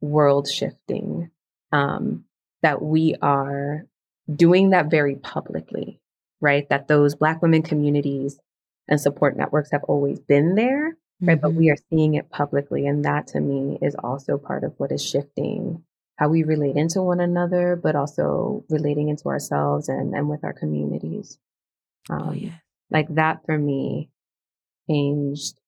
[0.00, 1.30] world shifting.
[1.72, 2.24] Um,
[2.62, 3.86] that we are
[4.34, 6.00] doing that very publicly,
[6.40, 6.68] right?
[6.68, 8.38] That those Black women communities
[8.88, 11.36] and support networks have always been there, right?
[11.36, 11.40] Mm-hmm.
[11.40, 12.86] But we are seeing it publicly.
[12.86, 15.84] And that to me is also part of what is shifting
[16.20, 20.52] how we relate into one another, but also relating into ourselves and, and with our
[20.52, 21.38] communities.
[22.10, 22.52] Oh, um, oh, yeah.
[22.90, 24.10] Like that for me
[24.88, 25.58] changed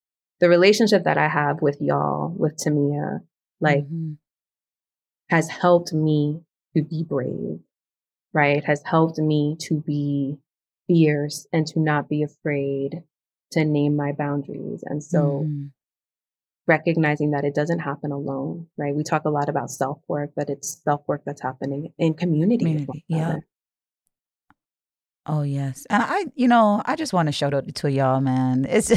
[0.41, 3.21] the relationship that I have with y'all, with Tamia,
[3.63, 4.13] like mm-hmm.
[5.33, 6.43] Has helped me
[6.77, 7.59] to be brave,
[8.33, 8.65] right?
[8.65, 10.39] Has helped me to be
[10.87, 13.03] fierce and to not be afraid
[13.51, 14.85] to name my boundaries.
[14.87, 15.67] And so mm-hmm
[16.67, 18.95] recognizing that it doesn't happen alone, right?
[18.95, 22.65] We talk a lot about self work, but it's self work that's happening in community.
[22.65, 23.37] community yeah.
[25.27, 28.67] Oh yes, and I, you know, I just want to shout out to y'all, man.
[28.69, 28.93] It's,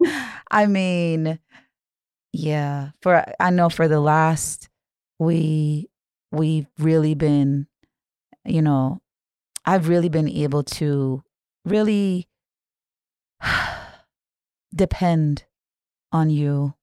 [0.50, 1.38] I mean,
[2.32, 2.90] yeah.
[3.00, 4.68] For I know for the last,
[5.22, 5.88] we
[6.30, 7.66] we've really been,
[8.44, 9.00] you know,
[9.64, 11.22] I've really been able to
[11.64, 12.28] really
[14.74, 15.44] depend
[16.10, 16.74] on you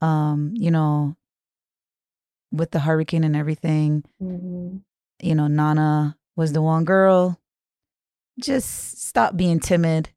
[0.00, 1.16] um, you know,
[2.52, 4.78] with the hurricane and everything, mm-hmm.
[5.20, 7.40] you know, Nana was the one girl.
[8.38, 10.10] Just stop being timid.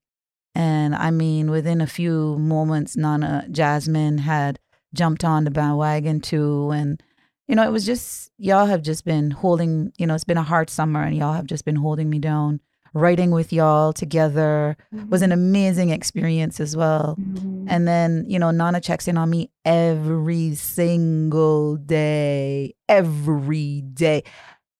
[0.56, 4.60] And I mean, within a few moments, Nana Jasmine had
[4.94, 6.72] jumped on the bandwagon too.
[6.72, 7.02] And,
[7.50, 10.44] you know, it was just, y'all have just been holding, you know, it's been a
[10.44, 12.62] hard summer and y'all have just been holding me down
[12.94, 15.10] writing with y'all together mm-hmm.
[15.10, 17.18] was an amazing experience as well.
[17.20, 17.66] Mm-hmm.
[17.68, 24.24] And then, you know, Nana checks in on me every single day, every day.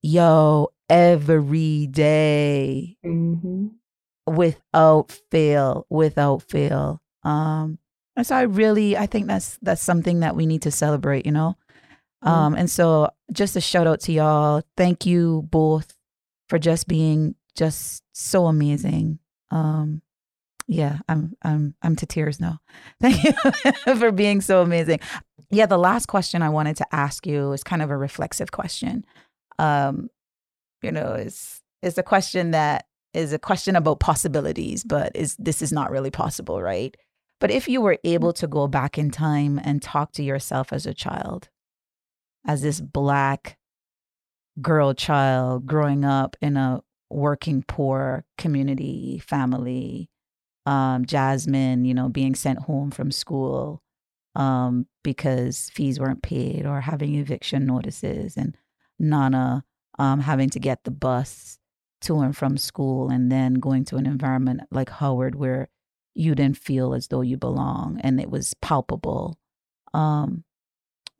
[0.02, 2.96] Yo, every day.
[3.04, 3.66] Mm-hmm.
[4.26, 7.02] Without fail, without fail.
[7.24, 7.78] Um,
[8.16, 11.32] and so I really, I think that's that's something that we need to celebrate, you
[11.32, 11.56] know.
[12.24, 12.28] Mm-hmm.
[12.28, 14.62] Um, and so just a shout out to y'all.
[14.76, 15.94] Thank you both
[16.48, 19.18] for just being just so amazing.
[19.50, 20.02] Um,
[20.66, 22.60] yeah, I'm I'm I'm to tears now.
[23.00, 25.00] Thank you for being so amazing.
[25.50, 29.04] Yeah, the last question I wanted to ask you is kind of a reflexive question.
[29.58, 30.10] Um,
[30.82, 35.62] you know, is is a question that is a question about possibilities, but is this
[35.62, 36.96] is not really possible, right?
[37.40, 40.86] But if you were able to go back in time and talk to yourself as
[40.86, 41.48] a child,
[42.46, 43.58] as this black
[44.60, 50.08] girl child growing up in a working poor community family,
[50.66, 53.82] um, Jasmine, you know, being sent home from school
[54.36, 58.56] um, because fees weren't paid or having eviction notices, and
[58.98, 59.64] Nana
[59.98, 61.58] um, having to get the bus
[62.02, 65.68] to and from school and then going to an environment like Howard where
[66.14, 69.38] you didn't feel as though you belong and it was palpable.
[69.92, 70.44] Um,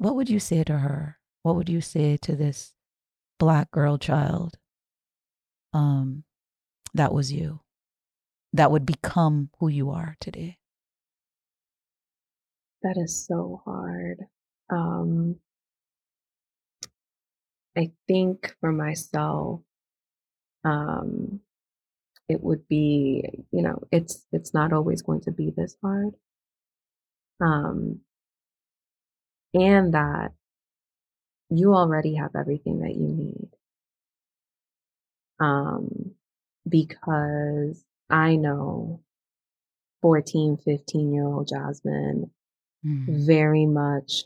[0.01, 1.19] what would you say to her?
[1.43, 2.73] What would you say to this
[3.39, 4.57] black girl child?
[5.75, 6.25] Um,
[6.95, 7.61] that was you.
[8.55, 10.57] That would become who you are today.
[12.83, 14.21] That is so hard.
[14.71, 15.37] Um,
[17.77, 19.61] I think for myself,
[20.65, 21.41] um,
[22.27, 26.15] it would be, you know, it's it's not always going to be this hard.
[27.43, 28.01] Um,
[29.55, 30.33] and that
[31.51, 33.49] you already have everything that you need.
[35.41, 36.13] Um,
[36.69, 39.01] because I know
[40.03, 42.31] 14, 15 year old Jasmine
[42.87, 43.27] mm.
[43.27, 44.25] very much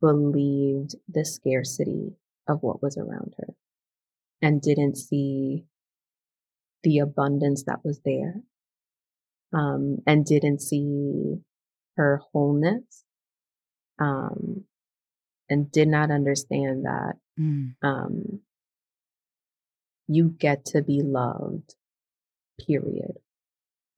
[0.00, 2.16] believed the scarcity
[2.48, 3.54] of what was around her
[4.40, 5.64] and didn't see
[6.82, 8.42] the abundance that was there
[9.52, 11.36] um, and didn't see
[11.96, 13.04] her wholeness
[13.98, 14.64] um,
[15.48, 17.74] and did not understand that mm.
[17.82, 18.40] um,
[20.08, 21.74] you get to be loved
[22.66, 23.18] period.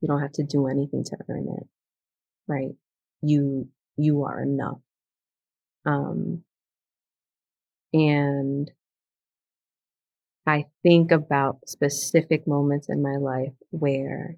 [0.01, 1.69] You don't have to do anything to earn it
[2.47, 2.75] right?
[3.23, 4.81] You you are enough.
[5.87, 6.43] Um
[7.93, 8.71] and
[10.47, 14.37] I think about specific moments in my life where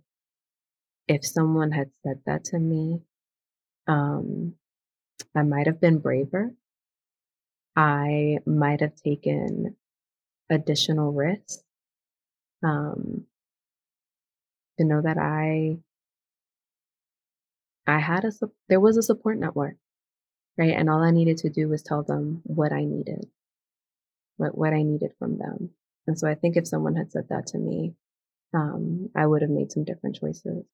[1.08, 3.00] if someone had said that to me,
[3.88, 4.54] um,
[5.34, 6.52] I might have been braver.
[7.76, 9.76] I might have taken
[10.50, 11.62] additional risks.
[12.62, 13.26] Um,
[14.78, 15.78] to know that I,
[17.86, 18.32] I had a,
[18.68, 19.76] there was a support network,
[20.58, 20.74] right?
[20.76, 23.26] And all I needed to do was tell them what I needed,
[24.36, 25.70] what, what I needed from them.
[26.06, 27.94] And so I think if someone had said that to me,
[28.54, 30.64] um, I would have made some different choices.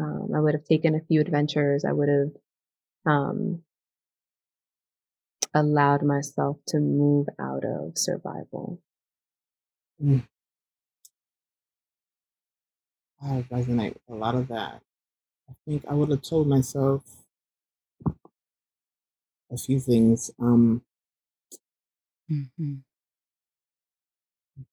[0.00, 1.84] Um, I would have taken a few adventures.
[1.84, 2.30] I would have
[3.06, 3.62] um,
[5.54, 8.80] allowed myself to move out of survival.
[10.02, 10.26] Mm.
[13.22, 14.82] I resonate with a lot of that.
[15.48, 17.02] I think I would have told myself
[19.50, 20.30] a few things.
[20.40, 20.82] Um,
[22.30, 22.74] mm-hmm.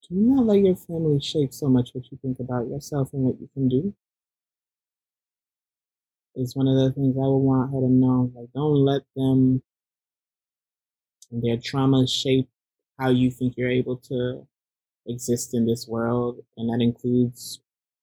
[0.08, 3.40] Do not let your family shape so much what you think about yourself and what
[3.40, 3.94] you can do.
[6.36, 8.32] Is one of the things I would want her to know.
[8.36, 9.62] Like, don't let them
[11.32, 12.48] their trauma shape
[13.00, 14.48] how you think you're able to
[15.08, 16.40] exist in this world.
[16.58, 17.62] And that includes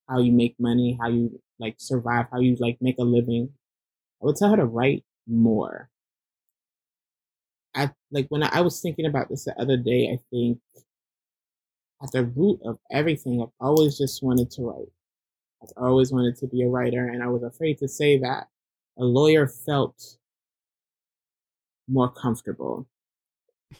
[0.08, 3.50] how you make money, how you like survive, how you like make a living.
[4.22, 5.90] I would tell her to write more.
[7.74, 10.60] I like when I, I was thinking about this the other day, I think
[12.02, 14.92] at the root of everything, I've always just wanted to write.
[15.62, 18.48] I've always wanted to be a writer, and I was afraid to say that.
[18.98, 20.16] A lawyer felt
[21.88, 22.86] more comfortable,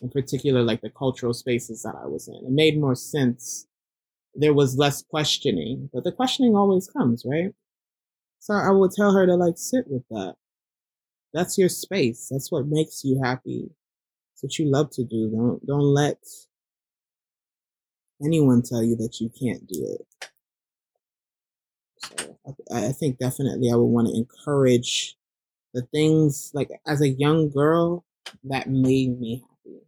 [0.03, 2.35] in particular, like the cultural spaces that I was in.
[2.35, 3.67] It made more sense.
[4.35, 7.53] There was less questioning, but the questioning always comes, right?
[8.41, 10.35] So I would tell her to like sit with that.
[11.33, 12.29] That's your space.
[12.31, 13.71] That's what makes you happy.
[14.35, 15.31] It's what you love to do.
[15.31, 16.19] Don't don't let
[18.25, 20.31] anyone tell you that you can't do it.
[22.47, 25.17] I, I think definitely I would want to encourage
[25.75, 28.05] the things like as a young girl
[28.45, 29.81] that made me happy.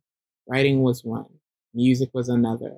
[0.46, 1.28] Writing was one,
[1.74, 2.74] music was another.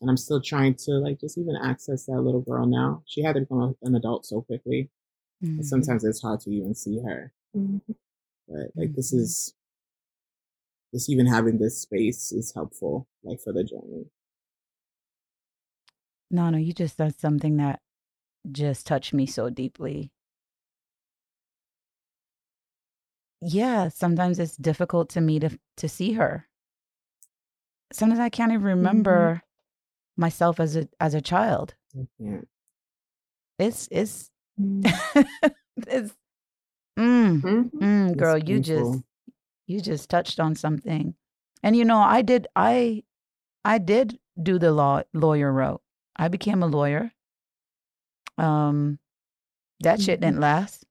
[0.00, 3.02] And I'm still trying to like just even access that little girl now.
[3.06, 4.90] She had to become an adult so quickly.
[5.42, 5.62] Mm-hmm.
[5.62, 7.32] Sometimes it's hard to even see her.
[7.56, 7.92] Mm-hmm.
[8.48, 9.22] But like this mm-hmm.
[9.22, 9.54] is
[10.92, 14.06] just even having this space is helpful, like for the journey.
[16.30, 17.80] No, no, you just said something that
[18.50, 20.12] just touched me so deeply.
[23.40, 26.48] Yeah, sometimes it's difficult to me to to see her.
[27.92, 28.68] Sometimes I can't even mm-hmm.
[28.68, 30.20] remember mm-hmm.
[30.20, 31.74] myself as a as a child.
[32.18, 32.40] Yeah.
[33.58, 34.30] It's it's
[34.60, 34.84] mm.
[35.86, 36.14] it's
[36.98, 37.78] mm, mm-hmm.
[37.78, 39.02] mm, girl, you just
[39.66, 41.14] you just touched on something.
[41.62, 43.04] And you know, I did I
[43.64, 45.82] I did do the law lawyer route.
[46.16, 47.12] I became a lawyer.
[48.38, 48.98] Um,
[49.80, 50.28] that shit Mm-hmm.
[50.28, 50.84] didn't last.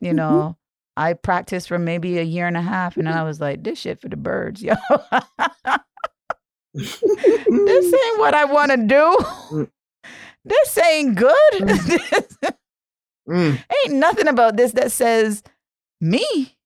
[0.00, 0.56] You know,
[0.96, 3.78] I practiced for maybe a year and a half, and then I was like, "This
[3.78, 4.74] shit for the birds, yo.
[6.74, 9.16] this ain't what I want to do.
[9.50, 9.70] Mm.
[10.44, 11.52] this ain't good.
[13.28, 13.56] Mm.
[13.84, 15.42] ain't nothing about this that says
[16.00, 16.56] me."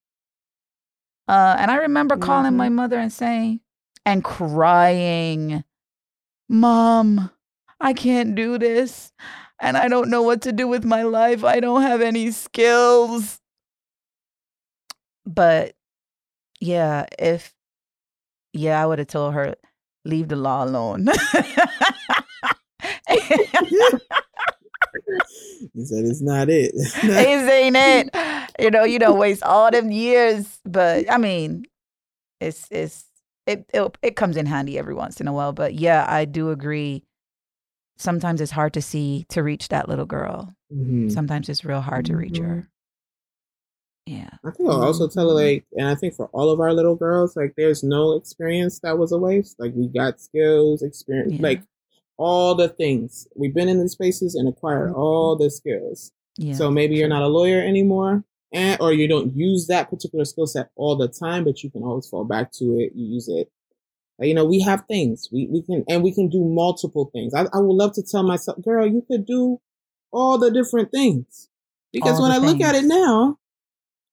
[1.28, 3.58] Uh, and I remember calling my mother and saying,
[4.04, 5.64] and crying,
[6.48, 7.30] "Mom,
[7.80, 9.12] I can't do this."
[9.60, 11.44] and I don't know what to do with my life.
[11.44, 13.40] I don't have any skills.
[15.24, 15.74] But
[16.60, 17.54] yeah, if
[18.52, 19.54] yeah, I would have told her
[20.04, 21.08] leave the law alone.
[25.74, 26.72] He said it's not it.
[26.76, 28.50] it ain't it.
[28.58, 30.58] You know, you don't waste all them years.
[30.64, 31.66] But I mean,
[32.40, 33.05] it's it's
[33.46, 33.70] it,
[34.02, 35.52] it comes in handy every once in a while.
[35.52, 37.04] But yeah, I do agree.
[37.96, 40.54] Sometimes it's hard to see to reach that little girl.
[40.72, 41.10] Mhm.
[41.10, 42.50] Sometimes it's real hard to reach mm-hmm.
[42.50, 42.70] her.
[44.06, 44.30] Yeah.
[44.44, 45.18] I think I'll also mm-hmm.
[45.18, 48.12] tell her like, and I think for all of our little girls, like, there's no
[48.12, 49.56] experience that was a waste.
[49.58, 51.42] Like, we got skills, experience, Yeah.
[51.42, 51.62] like
[52.16, 56.12] all the things we've been in these spaces and acquired all the skills.
[56.38, 56.54] Yeah.
[56.54, 58.24] So maybe you're not a lawyer anymore,
[58.56, 61.82] and or you don't use that particular skill set all the time, but you can
[61.82, 62.92] always fall back to it.
[62.94, 63.52] You use it.
[64.18, 67.34] You know, we have things we we can and we can do multiple things.
[67.34, 69.60] I, I would love to tell myself, girl, you could do
[70.10, 71.50] all the different things
[71.92, 73.38] because All when I look at it now,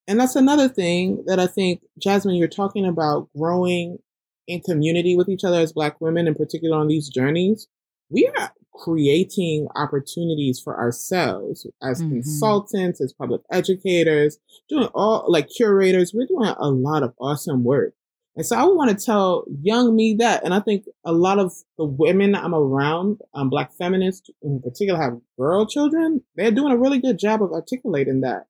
[0.09, 3.99] and that's another thing that I think, Jasmine, you're talking about growing
[4.45, 7.69] in community with each other as Black women, in particular on these journeys.
[8.09, 12.09] We are creating opportunities for ourselves as Mhm.
[12.11, 14.39] consultants, as public educators,
[14.69, 16.13] doing all like curators.
[16.13, 17.93] We're doing a lot of awesome work.
[18.35, 20.43] And so I would want to tell young me that.
[20.43, 24.99] And I think a lot of the women I'm around, um, Black feminists in particular,
[24.99, 26.23] have girl children.
[26.35, 28.47] They're doing a really good job of articulating that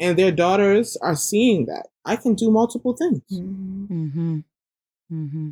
[0.00, 3.20] and their daughters are seeing that I can do multiple things.
[3.30, 3.88] Mhm.
[3.88, 4.38] Mm-hmm.
[5.12, 5.50] Mm-hmm.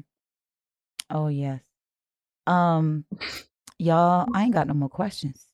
[1.10, 1.60] Oh yes.
[2.46, 3.04] Um,
[3.78, 5.44] y'all, I ain't got no more questions.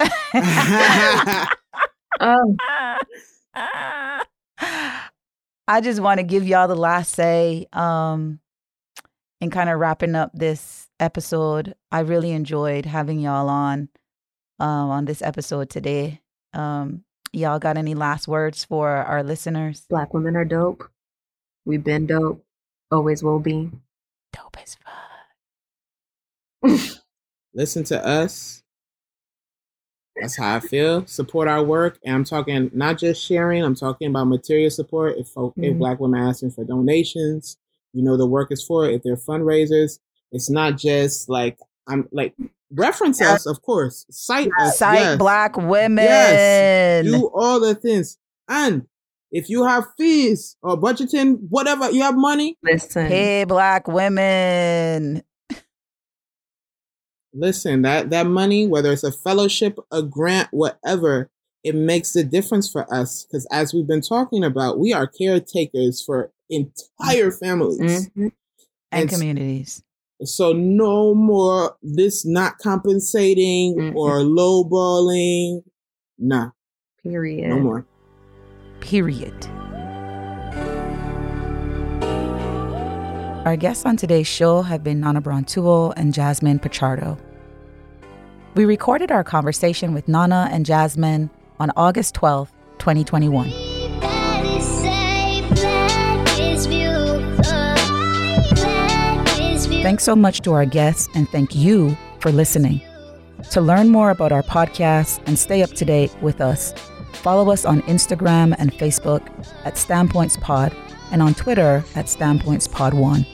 [2.20, 2.56] Oh,
[3.54, 4.20] I
[5.80, 7.68] just want to give y'all the last say.
[7.72, 8.40] Um,
[9.40, 11.76] and kind of wrapping up this episode.
[11.92, 13.88] I really enjoyed having y'all on
[14.58, 16.22] um on this episode today.
[16.52, 19.86] Um, y'all got any last words for our listeners?
[19.88, 20.90] black women are dope.
[21.64, 22.44] We've been dope.
[22.90, 23.70] Always will be.
[24.32, 24.76] Dope as
[26.64, 26.98] fuck.
[27.54, 28.62] Listen to us.
[30.20, 31.06] That's how I feel.
[31.06, 33.62] Support our work, and I'm talking not just sharing.
[33.62, 35.16] I'm talking about material support.
[35.16, 35.78] If folk, if Mhm.
[35.78, 37.56] Black women are asking for donations,
[37.92, 38.88] you know the work is for.
[38.88, 38.94] it.
[38.94, 40.00] If they're fundraisers,
[40.32, 42.34] it's not just like I'm like
[42.74, 44.04] reference us, of course.
[44.10, 44.76] Cite us.
[44.78, 45.18] Cite yes.
[45.18, 46.04] black women.
[46.04, 47.04] Yes.
[47.06, 48.18] do all the things.
[48.48, 48.86] And
[49.30, 53.06] if you have fees or budgeting, whatever, you have money, Listen.
[53.06, 55.22] Hey, black women.
[57.38, 61.30] Listen, that, that money, whether it's a fellowship, a grant, whatever,
[61.62, 63.24] it makes a difference for us.
[63.24, 68.08] Because as we've been talking about, we are caretakers for entire families.
[68.10, 68.32] Mhm.
[68.90, 69.82] and And communities.
[70.24, 73.94] So no more this not compensating Mm-mm.
[73.94, 75.62] or lowballing.
[76.18, 76.50] Nah,
[77.04, 77.50] Period.
[77.50, 77.86] no more.
[78.80, 79.46] Period.
[83.46, 87.18] Our guests on today's show have been Nana Brantuo and Jasmine Pichardo.
[88.58, 91.30] We recorded our conversation with Nana and Jasmine
[91.60, 92.48] on August 12th,
[92.78, 93.50] 2021.
[99.80, 102.80] Thanks so much to our guests and thank you for listening.
[103.52, 106.74] To learn more about our podcast and stay up to date with us,
[107.12, 109.22] follow us on Instagram and Facebook
[109.66, 110.74] at Standpoints Pod
[111.12, 113.24] and on Twitter at Standpoints Pod 1.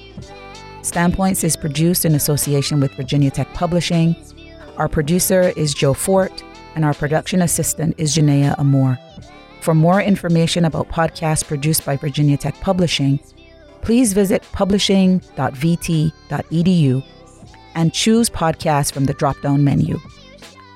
[0.82, 4.14] Standpoints is produced in association with Virginia Tech Publishing.
[4.76, 6.42] Our producer is Joe Fort,
[6.74, 8.98] and our production assistant is Janaea Amore.
[9.60, 13.20] For more information about podcasts produced by Virginia Tech Publishing,
[13.82, 17.05] please visit publishing.vt.edu
[17.76, 20.01] and choose podcasts from the drop down menu.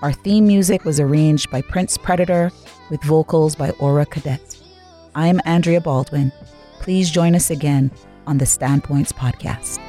[0.03, 2.53] Our theme music was arranged by Prince Predator
[2.91, 4.63] with vocals by Aura Cadet.
[5.17, 6.31] I'm Andrea Baldwin.
[6.81, 7.91] Please join us again
[8.29, 9.81] on the Standpoints podcast.